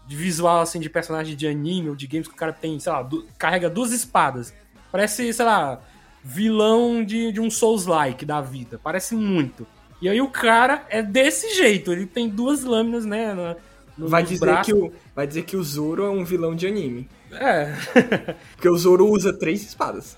de 0.08 0.16
visual, 0.16 0.62
assim, 0.62 0.80
de 0.80 0.89
personagem 0.89 1.36
de 1.36 1.47
anime 1.47 1.89
ou 1.89 1.95
de 1.95 2.08
games 2.08 2.28
que 2.28 2.34
o 2.34 2.38
cara 2.38 2.54
tem, 2.54 2.80
sei 2.80 2.91
lá, 2.91 3.08
carrega 3.38 3.70
duas 3.70 3.91
espadas. 3.91 4.54
Parece, 4.91 5.34
sei 5.34 5.45
lá, 5.45 5.82
vilão 6.24 7.04
de, 7.04 7.32
de 7.32 7.41
um 7.41 7.49
Souls-like 7.49 8.26
da 8.26 8.41
vida. 8.41 8.80
Parece 8.82 9.16
muito. 9.16 9.66
E 10.02 10.10
aí 10.10 10.22
o 10.22 10.30
cara 10.30 10.86
é 10.89 11.02
desse 11.02 11.56
jeito. 11.56 11.91
Ele 11.91 12.06
tem 12.06 12.30
duas 12.30 12.64
lâminas, 12.64 13.06
né? 13.06 13.56
No, 13.97 14.08
vai, 14.08 14.24
dizer 14.24 14.62
que 14.62 14.74
o, 14.74 14.91
vai 15.16 15.28
dizer 15.28 15.43
que 15.43 15.56
o 15.56 15.64
Zoro 15.64 16.04
é 16.04 16.10
um 16.10 16.24
vilão 16.24 16.56
de 16.56 16.66
anime. 16.66 17.08
É. 17.32 17.74
Porque 18.56 18.70
o 18.70 18.78
Zoro 18.78 19.08
usa 19.08 19.32
três 19.32 19.62
espadas. 19.64 20.18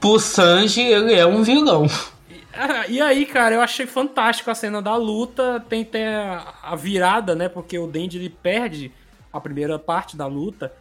Pro 0.00 0.18
Sanji, 0.18 0.80
ele 0.80 1.14
é 1.14 1.26
um 1.26 1.42
vilão. 1.42 1.86
E 2.88 3.00
aí, 3.00 3.26
cara, 3.26 3.54
eu 3.54 3.60
achei 3.60 3.86
fantástico 3.86 4.50
a 4.50 4.54
cena 4.54 4.80
da 4.80 4.96
luta. 4.96 5.64
Tem 5.68 5.82
até 5.82 6.40
a 6.62 6.74
virada, 6.74 7.34
né? 7.34 7.48
Porque 7.48 7.78
o 7.78 7.86
Denji 7.86 8.18
ele 8.18 8.30
perde 8.30 8.90
a 9.32 9.40
primeira 9.40 9.78
parte 9.78 10.16
da 10.16 10.26
luta. 10.26 10.72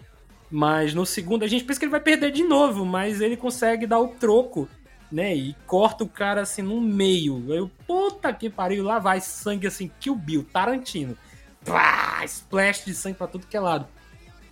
Mas 0.49 0.93
no 0.93 1.05
segundo, 1.05 1.43
a 1.43 1.47
gente 1.47 1.63
pensa 1.63 1.80
que 1.80 1.86
ele 1.86 1.91
vai 1.91 1.99
perder 1.99 2.32
de 2.32 2.43
novo, 2.43 2.86
mas 2.86 3.22
ele 3.22 3.38
consegue 3.38 3.86
dar 3.86 3.99
o 3.99 4.07
troco, 4.07 4.67
né? 5.11 5.36
E 5.36 5.55
corta 5.67 6.03
o 6.03 6.09
cara 6.09 6.41
assim 6.41 6.61
no 6.61 6.82
meio. 6.82 7.45
Eu, 7.53 7.70
puta 7.86 8.34
que 8.34 8.49
pariu, 8.49 8.84
lá 8.84 8.97
vai 8.97 9.22
sangue 9.22 9.67
assim, 9.67 9.91
Kill 9.99 10.15
Bill, 10.15 10.47
Tarantino. 10.51 11.15
Pá, 11.63 12.24
splash 12.26 12.86
de 12.86 12.95
sangue 12.95 13.17
pra 13.17 13.28
tudo 13.28 13.45
que 13.45 13.55
é 13.55 13.59
lado. 13.59 13.86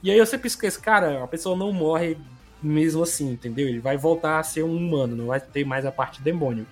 E 0.03 0.11
aí 0.11 0.17
eu 0.17 0.25
sempre 0.25 0.47
esqueço, 0.47 0.79
cara, 0.79 1.23
a 1.23 1.27
pessoa 1.27 1.57
não 1.57 1.73
morre 1.73 2.17
mesmo 2.61 3.03
assim, 3.03 3.31
entendeu? 3.31 3.67
Ele 3.67 3.79
vai 3.79 3.97
voltar 3.97 4.39
a 4.39 4.43
ser 4.43 4.63
um 4.63 4.75
humano, 4.75 5.15
não 5.15 5.27
vai 5.27 5.39
ter 5.39 5.65
mais 5.65 5.85
a 5.85 5.91
parte 5.91 6.21
demônio. 6.21 6.65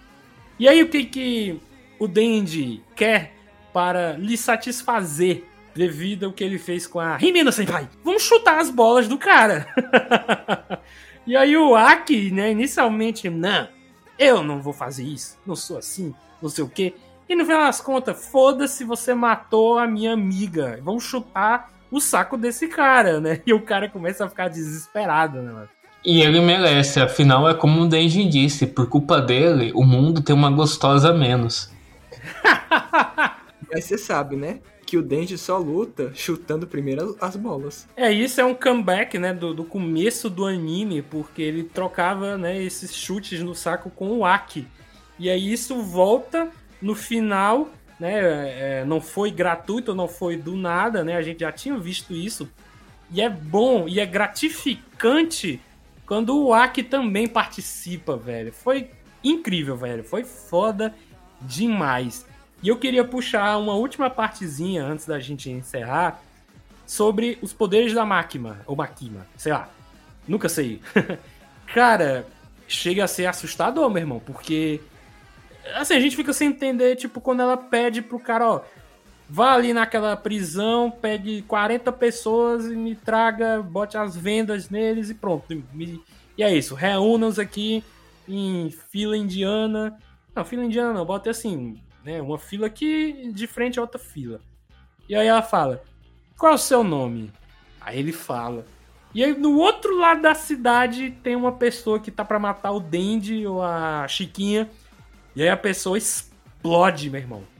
E 0.57 0.67
aí 0.67 0.81
o 0.81 0.89
que 0.89 1.05
que 1.05 1.59
o 1.99 2.07
Denji 2.07 2.81
quer 2.95 3.33
para 3.73 4.13
lhe 4.13 4.37
satisfazer 4.37 5.43
devido 5.75 6.27
ao 6.27 6.33
que 6.33 6.43
ele 6.43 6.57
fez 6.57 6.87
com 6.87 6.99
a 6.99 7.17
Rimino 7.17 7.51
Senpai. 7.51 7.89
Vamos 8.03 8.23
chutar 8.23 8.59
as 8.59 8.69
bolas 8.69 9.07
do 9.07 9.17
cara. 9.17 9.67
e 11.27 11.35
aí 11.35 11.57
o 11.57 11.75
Aki, 11.75 12.31
né, 12.31 12.51
inicialmente, 12.51 13.29
não, 13.29 13.67
eu 14.17 14.41
não 14.41 14.61
vou 14.61 14.71
fazer 14.71 15.03
isso, 15.03 15.37
não 15.45 15.55
sou 15.55 15.77
assim, 15.77 16.15
não 16.41 16.49
sei 16.49 16.63
o 16.63 16.69
quê. 16.69 16.93
E 17.27 17.35
no 17.35 17.43
final 17.43 17.61
das 17.61 17.81
contas, 17.81 18.27
foda-se, 18.27 18.83
você 18.83 19.13
matou 19.13 19.79
a 19.79 19.87
minha 19.87 20.13
amiga. 20.13 20.79
Vamos 20.83 21.03
chutar 21.03 21.73
o 21.91 21.99
saco 21.99 22.37
desse 22.37 22.67
cara, 22.67 23.19
né? 23.19 23.41
E 23.45 23.53
o 23.53 23.61
cara 23.61 23.89
começa 23.89 24.25
a 24.25 24.29
ficar 24.29 24.47
desesperado, 24.47 25.41
né, 25.41 25.51
mano? 25.51 25.69
E 26.05 26.21
ele 26.21 26.39
merece, 26.39 26.99
afinal 26.99 27.49
é 27.49 27.53
como 27.53 27.81
o 27.81 27.87
Denji 27.87 28.25
disse, 28.25 28.67
por 28.67 28.87
culpa 28.87 29.19
dele, 29.19 29.71
o 29.73 29.83
mundo 29.83 30.21
tem 30.21 30.35
uma 30.35 30.51
gostosa 30.51 31.09
a 31.09 31.13
menos. 31.13 31.71
Mas 33.71 33.85
você 33.85 33.97
sabe, 33.97 34.35
né? 34.35 34.59
que 34.85 34.97
o 34.97 35.01
Denji 35.01 35.37
só 35.37 35.57
luta 35.57 36.11
chutando 36.13 36.67
primeiro 36.67 37.17
as 37.19 37.35
bolas. 37.35 37.87
É, 37.97 38.11
isso 38.11 38.39
é 38.39 38.45
um 38.45 38.53
comeback, 38.53 39.17
né, 39.17 39.33
do, 39.33 39.53
do 39.53 39.65
começo 39.65 40.29
do 40.29 40.45
anime, 40.45 41.01
porque 41.01 41.41
ele 41.41 41.63
trocava, 41.63 42.37
né, 42.37 42.61
esses 42.61 42.93
chutes 42.93 43.41
no 43.41 43.55
saco 43.55 43.89
com 43.89 44.19
o 44.19 44.25
Aki. 44.25 44.67
E 45.17 45.29
aí 45.29 45.51
isso 45.51 45.81
volta 45.81 46.49
no 46.81 46.93
final, 46.93 47.69
né, 47.99 48.81
é, 48.81 48.85
não 48.85 49.01
foi 49.01 49.31
gratuito, 49.31 49.95
não 49.95 50.07
foi 50.07 50.37
do 50.37 50.55
nada, 50.55 51.03
né, 51.03 51.15
a 51.15 51.21
gente 51.21 51.39
já 51.39 51.51
tinha 51.51 51.77
visto 51.77 52.13
isso. 52.13 52.47
E 53.11 53.21
é 53.21 53.29
bom 53.29 53.87
e 53.87 53.99
é 53.99 54.05
gratificante 54.05 55.59
quando 56.05 56.37
o 56.37 56.53
Aki 56.53 56.83
também 56.83 57.27
participa, 57.27 58.15
velho. 58.15 58.53
Foi 58.53 58.89
incrível, 59.23 59.75
velho. 59.75 60.03
Foi 60.03 60.23
foda 60.23 60.93
demais. 61.41 62.25
E 62.61 62.69
eu 62.69 62.77
queria 62.77 63.03
puxar 63.03 63.57
uma 63.57 63.73
última 63.73 64.09
partezinha 64.09 64.83
antes 64.83 65.05
da 65.05 65.19
gente 65.19 65.49
encerrar 65.49 66.21
sobre 66.85 67.37
os 67.41 67.51
poderes 67.51 67.93
da 67.93 68.05
Máquina, 68.05 68.61
ou 68.65 68.75
Makima, 68.75 69.25
sei 69.35 69.51
lá. 69.51 69.69
Nunca 70.27 70.47
sei. 70.47 70.81
Cara, 71.73 72.27
chega 72.67 73.03
a 73.03 73.07
ser 73.07 73.25
assustador, 73.25 73.89
meu 73.89 74.01
irmão, 74.01 74.21
porque 74.23 74.79
assim, 75.73 75.95
a 75.95 75.99
gente 75.99 76.15
fica 76.15 76.33
sem 76.33 76.49
entender, 76.49 76.95
tipo, 76.95 77.19
quando 77.19 77.41
ela 77.41 77.57
pede 77.57 78.01
pro 78.01 78.19
cara, 78.19 78.47
ó, 78.47 78.61
vá 79.29 79.53
ali 79.53 79.73
naquela 79.73 80.15
prisão, 80.15 80.91
pegue 80.91 81.41
40 81.43 81.91
pessoas 81.91 82.65
e 82.65 82.75
me 82.75 82.95
traga, 82.95 83.61
bote 83.61 83.97
as 83.97 84.15
vendas 84.15 84.69
neles 84.69 85.09
e 85.09 85.15
pronto. 85.15 85.45
E 86.37 86.43
é 86.43 86.53
isso, 86.55 86.75
reúna-os 86.75 87.39
aqui 87.39 87.83
em 88.27 88.69
fila 88.69 89.17
indiana. 89.17 89.97
Não, 90.35 90.45
fila 90.45 90.65
indiana 90.65 90.93
não, 90.93 91.05
bota 91.05 91.29
assim, 91.29 91.81
né? 92.03 92.21
Uma 92.21 92.37
fila 92.37 92.67
aqui 92.67 93.31
de 93.33 93.47
frente 93.47 93.79
a 93.79 93.81
outra 93.81 93.99
fila. 93.99 94.41
E 95.07 95.15
aí 95.15 95.27
ela 95.27 95.41
fala: 95.41 95.83
Qual 96.37 96.51
é 96.51 96.55
o 96.55 96.59
seu 96.59 96.83
nome? 96.83 97.31
Aí 97.79 97.99
ele 97.99 98.11
fala. 98.11 98.65
E 99.13 99.23
aí 99.23 99.33
no 99.33 99.57
outro 99.57 99.97
lado 99.97 100.21
da 100.21 100.35
cidade 100.35 101.11
tem 101.23 101.35
uma 101.35 101.53
pessoa 101.53 101.99
que 101.99 102.11
tá 102.11 102.25
para 102.25 102.37
matar 102.37 102.71
o 102.71 102.79
Dandy 102.79 103.47
ou 103.47 103.63
a 103.63 104.05
Chiquinha. 104.07 104.69
E 105.35 105.41
aí 105.41 105.49
a 105.49 105.57
pessoa 105.57 105.97
explode, 105.97 107.09
meu 107.09 107.21
irmão. 107.21 107.54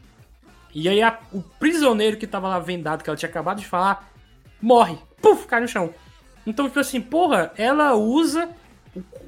E 0.75 0.89
aí 0.89 1.01
a, 1.01 1.17
o 1.31 1.41
prisioneiro 1.41 2.17
que 2.17 2.27
tava 2.27 2.49
lá 2.49 2.59
vendado, 2.59 3.01
que 3.01 3.09
ela 3.09 3.15
tinha 3.15 3.29
acabado 3.29 3.61
de 3.61 3.65
falar, 3.65 4.11
morre. 4.61 4.97
Puf, 5.21 5.47
cai 5.47 5.61
no 5.61 5.67
chão. 5.69 5.93
Então, 6.45 6.67
tipo 6.67 6.79
assim, 6.79 6.99
porra, 6.99 7.53
ela 7.57 7.95
usa 7.95 8.49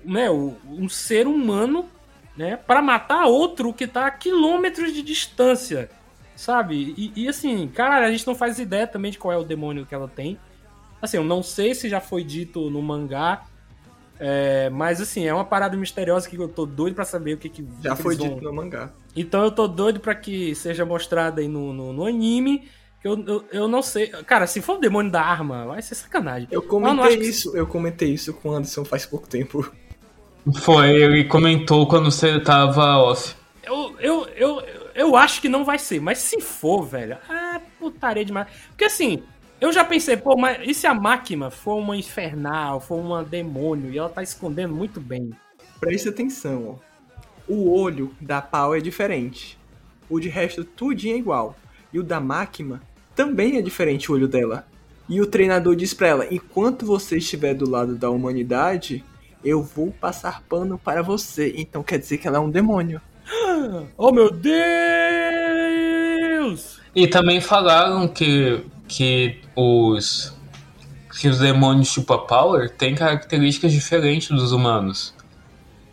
né, 0.03 0.29
um 0.29 0.89
ser 0.89 1.25
humano 1.25 1.89
né, 2.35 2.57
para 2.57 2.81
matar 2.81 3.25
outro 3.25 3.73
que 3.73 3.87
tá 3.87 4.05
a 4.07 4.11
quilômetros 4.11 4.93
de 4.93 5.01
distância, 5.01 5.89
sabe? 6.35 6.93
E, 6.97 7.23
e, 7.23 7.27
assim, 7.29 7.65
cara, 7.69 8.05
a 8.05 8.11
gente 8.11 8.27
não 8.27 8.35
faz 8.35 8.59
ideia 8.59 8.85
também 8.85 9.09
de 9.09 9.17
qual 9.17 9.33
é 9.33 9.37
o 9.37 9.43
demônio 9.43 9.85
que 9.85 9.95
ela 9.95 10.07
tem. 10.07 10.37
Assim, 11.01 11.15
eu 11.15 11.23
não 11.23 11.41
sei 11.41 11.73
se 11.73 11.87
já 11.87 12.01
foi 12.01 12.25
dito 12.25 12.69
no 12.69 12.81
mangá, 12.81 13.45
é, 14.19 14.69
mas 14.69 14.99
assim, 14.99 15.25
é 15.25 15.33
uma 15.33 15.45
parada 15.45 15.77
misteriosa 15.77 16.27
que 16.27 16.35
eu 16.35 16.47
tô 16.47 16.65
doido 16.65 16.95
para 16.95 17.05
saber 17.05 17.35
o 17.35 17.37
que 17.37 17.49
que. 17.49 17.67
Já 17.81 17.95
foi 17.95 18.15
dito 18.15 18.41
no 18.41 18.53
mangá. 18.53 18.91
Então 19.17 19.43
eu 19.43 19.51
tô 19.51 19.67
doido 19.67 19.99
para 19.99 20.13
que 20.13 20.53
seja 20.53 20.85
mostrado 20.85 21.41
aí 21.41 21.47
no, 21.47 21.73
no, 21.73 21.91
no 21.91 22.05
anime. 22.05 22.67
Que 23.01 23.07
eu, 23.07 23.23
eu, 23.25 23.45
eu, 23.51 23.67
não 23.67 23.81
sei. 23.81 24.07
Cara, 24.07 24.45
se 24.45 24.61
for 24.61 24.77
o 24.77 24.79
demônio 24.79 25.11
da 25.11 25.21
arma, 25.21 25.65
vai 25.65 25.81
ser 25.81 25.95
sacanagem. 25.95 26.47
Eu 26.51 26.61
comentei 26.61 27.17
isso, 27.17 27.51
que... 27.51 27.59
eu 27.59 27.65
comentei 27.65 28.13
isso 28.13 28.33
com 28.33 28.49
o 28.49 28.51
Anderson 28.53 28.85
faz 28.85 29.05
pouco 29.05 29.27
tempo. 29.27 29.71
Foi, 30.61 30.89
ele 30.91 31.25
comentou 31.25 31.87
quando 31.87 32.11
você 32.11 32.39
tava 32.39 32.97
off. 32.97 33.35
Eu, 33.63 33.95
eu, 33.99 34.27
eu, 34.35 34.63
eu 34.95 35.15
acho 35.15 35.41
que 35.41 35.49
não 35.49 35.65
vai 35.65 35.77
ser, 35.77 35.99
mas 35.99 36.19
se 36.19 36.39
for, 36.39 36.83
velho, 36.83 37.17
ah, 37.27 37.59
putaria 37.79 38.23
demais. 38.23 38.47
Porque 38.69 38.85
assim, 38.85 39.23
eu 39.59 39.73
já 39.73 39.83
pensei, 39.83 40.15
pô, 40.15 40.37
mas 40.37 40.59
e 40.65 40.73
se 40.73 40.87
a 40.87 40.93
máquina 40.93 41.49
for 41.49 41.75
uma 41.75 41.97
infernal, 41.97 42.79
for 42.79 42.97
uma 42.97 43.23
demônio, 43.23 43.91
e 43.91 43.97
ela 43.97 44.09
tá 44.09 44.23
escondendo 44.23 44.73
muito 44.73 45.01
bem? 45.01 45.31
Presta 45.79 46.09
atenção, 46.09 46.79
ó. 46.81 46.86
O 47.47 47.71
olho 47.71 48.13
da 48.19 48.41
Pau 48.41 48.75
é 48.75 48.79
diferente. 48.79 49.57
O 50.09 50.19
de 50.19 50.29
resto, 50.29 50.63
tudinho 50.63 51.15
é 51.15 51.19
igual. 51.19 51.55
E 51.93 51.99
o 51.99 52.03
da 52.03 52.19
Máquina 52.19 52.81
também 53.15 53.57
é 53.57 53.61
diferente 53.61 54.11
o 54.11 54.15
olho 54.15 54.27
dela. 54.27 54.65
E 55.09 55.21
o 55.21 55.25
treinador 55.25 55.75
diz 55.75 55.93
pra 55.93 56.07
ela: 56.07 56.27
enquanto 56.29 56.85
você 56.85 57.17
estiver 57.17 57.53
do 57.53 57.69
lado 57.69 57.95
da 57.95 58.09
humanidade, 58.09 59.03
eu 59.43 59.63
vou 59.63 59.91
passar 59.91 60.43
pano 60.43 60.77
para 60.77 61.01
você. 61.01 61.53
Então 61.55 61.81
quer 61.81 61.97
dizer 61.97 62.17
que 62.17 62.27
ela 62.27 62.37
é 62.37 62.41
um 62.41 62.49
demônio. 62.49 63.01
Oh 63.97 64.11
meu 64.11 64.29
Deus! 64.29 64.47
E 66.95 67.07
também 67.07 67.41
falaram 67.41 68.07
que, 68.07 68.63
que 68.87 69.41
os 69.55 70.37
que 71.19 71.27
os 71.27 71.39
demônios 71.39 71.91
tipo 71.91 72.15
Power 72.19 72.69
têm 72.69 72.93
características 72.93 73.71
diferentes 73.71 74.29
dos 74.29 74.51
humanos. 74.51 75.15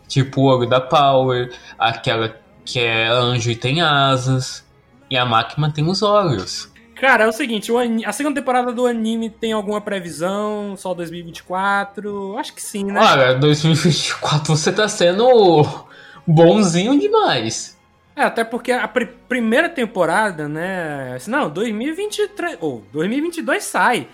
Tipo 0.07 0.41
o 0.41 0.45
olho 0.45 0.69
da 0.69 0.79
Power, 0.79 1.51
aquela 1.77 2.35
que 2.63 2.79
é 2.79 3.07
anjo 3.07 3.51
e 3.51 3.55
tem 3.55 3.81
asas, 3.81 4.65
e 5.09 5.17
a 5.17 5.25
máquina 5.25 5.71
tem 5.71 5.87
os 5.87 6.01
olhos. 6.01 6.71
Cara, 6.95 7.25
é 7.25 7.27
o 7.27 7.31
seguinte, 7.31 7.71
o 7.71 7.77
a 7.77 8.11
segunda 8.13 8.39
temporada 8.39 8.71
do 8.71 8.87
anime 8.87 9.29
tem 9.29 9.51
alguma 9.51 9.81
previsão? 9.81 10.75
Só 10.77 10.93
2024? 10.93 12.37
Acho 12.37 12.53
que 12.53 12.61
sim, 12.61 12.85
né? 12.85 12.99
Olha, 12.99 13.33
2024 13.35 14.55
você 14.55 14.71
tá 14.71 14.87
sendo 14.87 15.85
bonzinho 16.25 16.97
demais. 16.97 17.77
É, 18.15 18.23
até 18.23 18.45
porque 18.45 18.71
a 18.71 18.87
pr 18.87 19.07
primeira 19.27 19.67
temporada, 19.67 20.47
né? 20.47 21.17
Não, 21.27 21.49
2023. 21.49 22.57
Ou 22.61 22.77
oh, 22.77 22.93
2022 22.93 23.63
sai. 23.63 24.07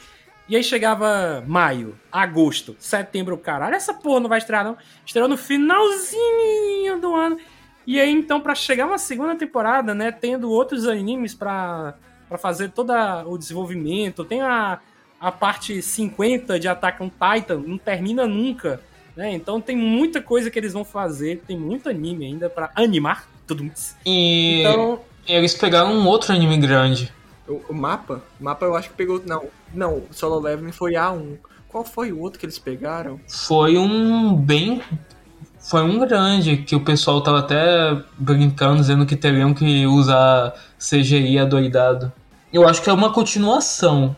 E 0.50 0.56
aí 0.56 0.64
chegava 0.64 1.44
maio, 1.48 1.98
agosto, 2.12 2.76
setembro, 2.80 3.38
caralho, 3.38 3.76
essa 3.76 3.94
porra 3.94 4.20
não 4.20 4.30
vai 4.30 4.40
estrear, 4.40 4.64
não. 4.64 4.78
Estreou 5.06 5.28
no 5.28 5.38
finalzinho 5.38 7.00
do 7.00 7.16
ano. 7.16 7.38
E 7.86 8.00
aí, 8.00 8.12
então, 8.12 8.40
para 8.40 8.54
chegar 8.54 8.86
uma 8.86 8.98
segunda 8.98 9.36
temporada, 9.36 9.94
né, 9.96 10.12
tendo 10.12 10.52
outros 10.52 10.88
animes 10.88 11.34
para 11.34 11.96
fazer 12.40 12.70
todo 12.72 12.94
o 13.28 13.38
desenvolvimento, 13.38 14.24
tem 14.24 14.42
a, 14.42 14.80
a 15.20 15.32
parte 15.32 15.82
50 15.82 16.60
de 16.60 16.68
Attack 16.68 17.02
on 17.02 17.10
Titan, 17.10 17.64
não 17.66 17.78
termina 17.78 18.28
nunca, 18.28 18.82
né? 19.16 19.34
Então 19.34 19.60
tem 19.60 19.76
muita 19.76 20.22
coisa 20.22 20.50
que 20.50 20.58
eles 20.58 20.74
vão 20.74 20.84
fazer, 20.84 21.44
tem 21.48 21.58
muito 21.58 21.90
anime 21.90 22.26
ainda 22.26 22.50
para 22.50 22.72
animar 22.76 23.30
tudo. 23.46 23.70
E 24.06 24.62
então, 24.62 25.00
eles 25.28 25.54
pegaram 25.54 25.94
um 25.94 26.08
outro 26.08 26.34
anime 26.34 26.58
grande. 26.58 27.12
O, 27.52 27.62
o 27.70 27.74
mapa? 27.74 28.22
O 28.40 28.44
mapa 28.44 28.66
eu 28.66 28.76
acho 28.76 28.90
que 28.90 28.96
pegou. 28.96 29.22
Não, 29.26 29.46
não, 29.74 30.04
Solo 30.12 30.40
Leveling 30.40 30.72
foi 30.72 30.94
A1. 30.94 31.38
Qual 31.68 31.86
foi 31.86 32.12
o 32.12 32.20
outro 32.20 32.40
que 32.40 32.46
eles 32.46 32.60
pegaram? 32.60 33.20
Foi 33.28 33.78
um 33.78 34.36
bem. 34.36 34.82
Foi 35.60 35.84
um 35.84 36.00
grande, 36.00 36.58
que 36.58 36.76
o 36.76 36.84
pessoal 36.84 37.22
tava 37.22 37.40
até 37.40 38.02
brincando, 38.18 38.82
dizendo 38.82 39.06
que 39.06 39.16
teriam 39.16 39.54
que 39.54 39.86
usar 39.86 40.54
CGI 40.80 41.38
adoidado. 41.38 42.12
Eu 42.52 42.68
acho 42.68 42.82
que 42.82 42.90
é 42.90 42.94
uma 42.94 43.14
continuação. 43.14 44.16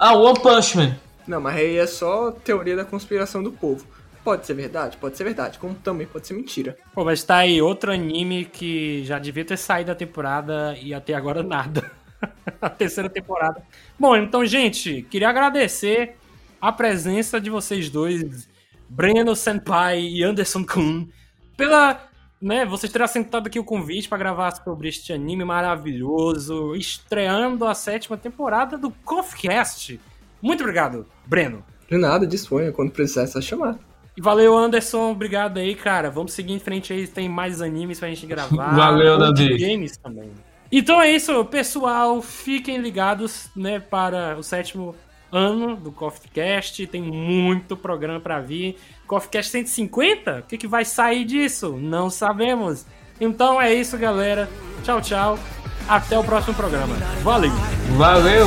Ah, 0.00 0.14
One 0.14 0.40
Punch 0.40 0.76
Man! 0.76 0.96
Não, 1.26 1.40
mas 1.40 1.56
aí 1.56 1.76
é 1.76 1.86
só 1.86 2.30
teoria 2.30 2.74
da 2.74 2.84
conspiração 2.84 3.42
do 3.42 3.52
povo. 3.52 3.86
Pode 4.24 4.44
ser 4.46 4.54
verdade? 4.54 4.96
Pode 4.96 5.16
ser 5.16 5.22
verdade, 5.22 5.58
como 5.58 5.74
também 5.74 6.06
pode 6.06 6.26
ser 6.26 6.34
mentira. 6.34 6.76
Pô, 6.92 7.04
mas 7.04 7.22
tá 7.22 7.36
aí 7.36 7.62
outro 7.62 7.92
anime 7.92 8.44
que 8.44 9.04
já 9.04 9.18
devia 9.18 9.44
ter 9.44 9.56
saído 9.56 9.88
da 9.88 9.94
temporada 9.94 10.76
e 10.82 10.92
até 10.92 11.14
agora 11.14 11.42
nada. 11.44 11.92
a 12.60 12.70
terceira 12.70 13.08
temporada. 13.08 13.62
Bom, 13.98 14.16
então, 14.16 14.44
gente, 14.44 15.02
queria 15.10 15.28
agradecer 15.28 16.16
a 16.60 16.72
presença 16.72 17.40
de 17.40 17.50
vocês 17.50 17.90
dois, 17.90 18.48
Breno 18.88 19.34
Senpai 19.34 20.00
e 20.00 20.22
Anderson 20.22 20.64
Kun, 20.64 21.08
pela. 21.56 22.00
Né, 22.38 22.66
vocês 22.66 22.92
terem 22.92 23.06
aceitado 23.06 23.46
aqui 23.46 23.58
o 23.58 23.64
convite 23.64 24.10
para 24.10 24.18
gravar 24.18 24.54
sobre 24.62 24.90
este 24.90 25.10
anime 25.10 25.42
maravilhoso, 25.42 26.76
estreando 26.76 27.64
a 27.64 27.74
sétima 27.74 28.14
temporada 28.18 28.76
do 28.76 28.90
Confcast. 28.90 29.98
Muito 30.42 30.60
obrigado, 30.60 31.06
Breno. 31.24 31.64
De 31.88 31.96
nada, 31.96 32.26
disponha, 32.26 32.70
quando 32.72 32.90
precisar 32.90 33.22
é 33.22 33.26
só 33.26 33.40
chamar. 33.40 33.78
E 34.16 34.20
valeu, 34.20 34.56
Anderson. 34.56 35.10
Obrigado 35.10 35.58
aí, 35.58 35.74
cara. 35.74 36.10
Vamos 36.10 36.34
seguir 36.34 36.52
em 36.52 36.58
frente 36.58 36.92
aí. 36.92 37.06
Tem 37.06 37.28
mais 37.28 37.62
animes 37.62 37.98
pra 37.98 38.08
gente 38.08 38.26
gravar. 38.26 38.74
Valeu, 38.74 39.18
Davi. 39.18 39.56
games 39.56 39.96
também. 39.96 40.30
Então 40.70 41.00
é 41.00 41.10
isso, 41.10 41.44
pessoal. 41.44 42.20
Fiquem 42.22 42.78
ligados, 42.78 43.48
né, 43.54 43.78
para 43.78 44.36
o 44.38 44.42
sétimo 44.42 44.94
ano 45.30 45.76
do 45.76 45.92
CoffeeCast. 45.92 46.86
Tem 46.86 47.02
muito 47.02 47.76
programa 47.76 48.20
para 48.20 48.40
vir. 48.40 48.76
CoffeeCast 49.06 49.52
150? 49.52 50.38
O 50.38 50.42
que, 50.42 50.58
que 50.58 50.66
vai 50.66 50.84
sair 50.84 51.24
disso? 51.24 51.76
Não 51.80 52.10
sabemos. 52.10 52.86
Então 53.20 53.60
é 53.60 53.72
isso, 53.72 53.96
galera. 53.96 54.48
Tchau, 54.82 55.00
tchau. 55.00 55.38
Até 55.88 56.18
o 56.18 56.24
próximo 56.24 56.54
programa. 56.54 56.94
Valeu. 57.22 57.52
Valeu. 57.96 58.46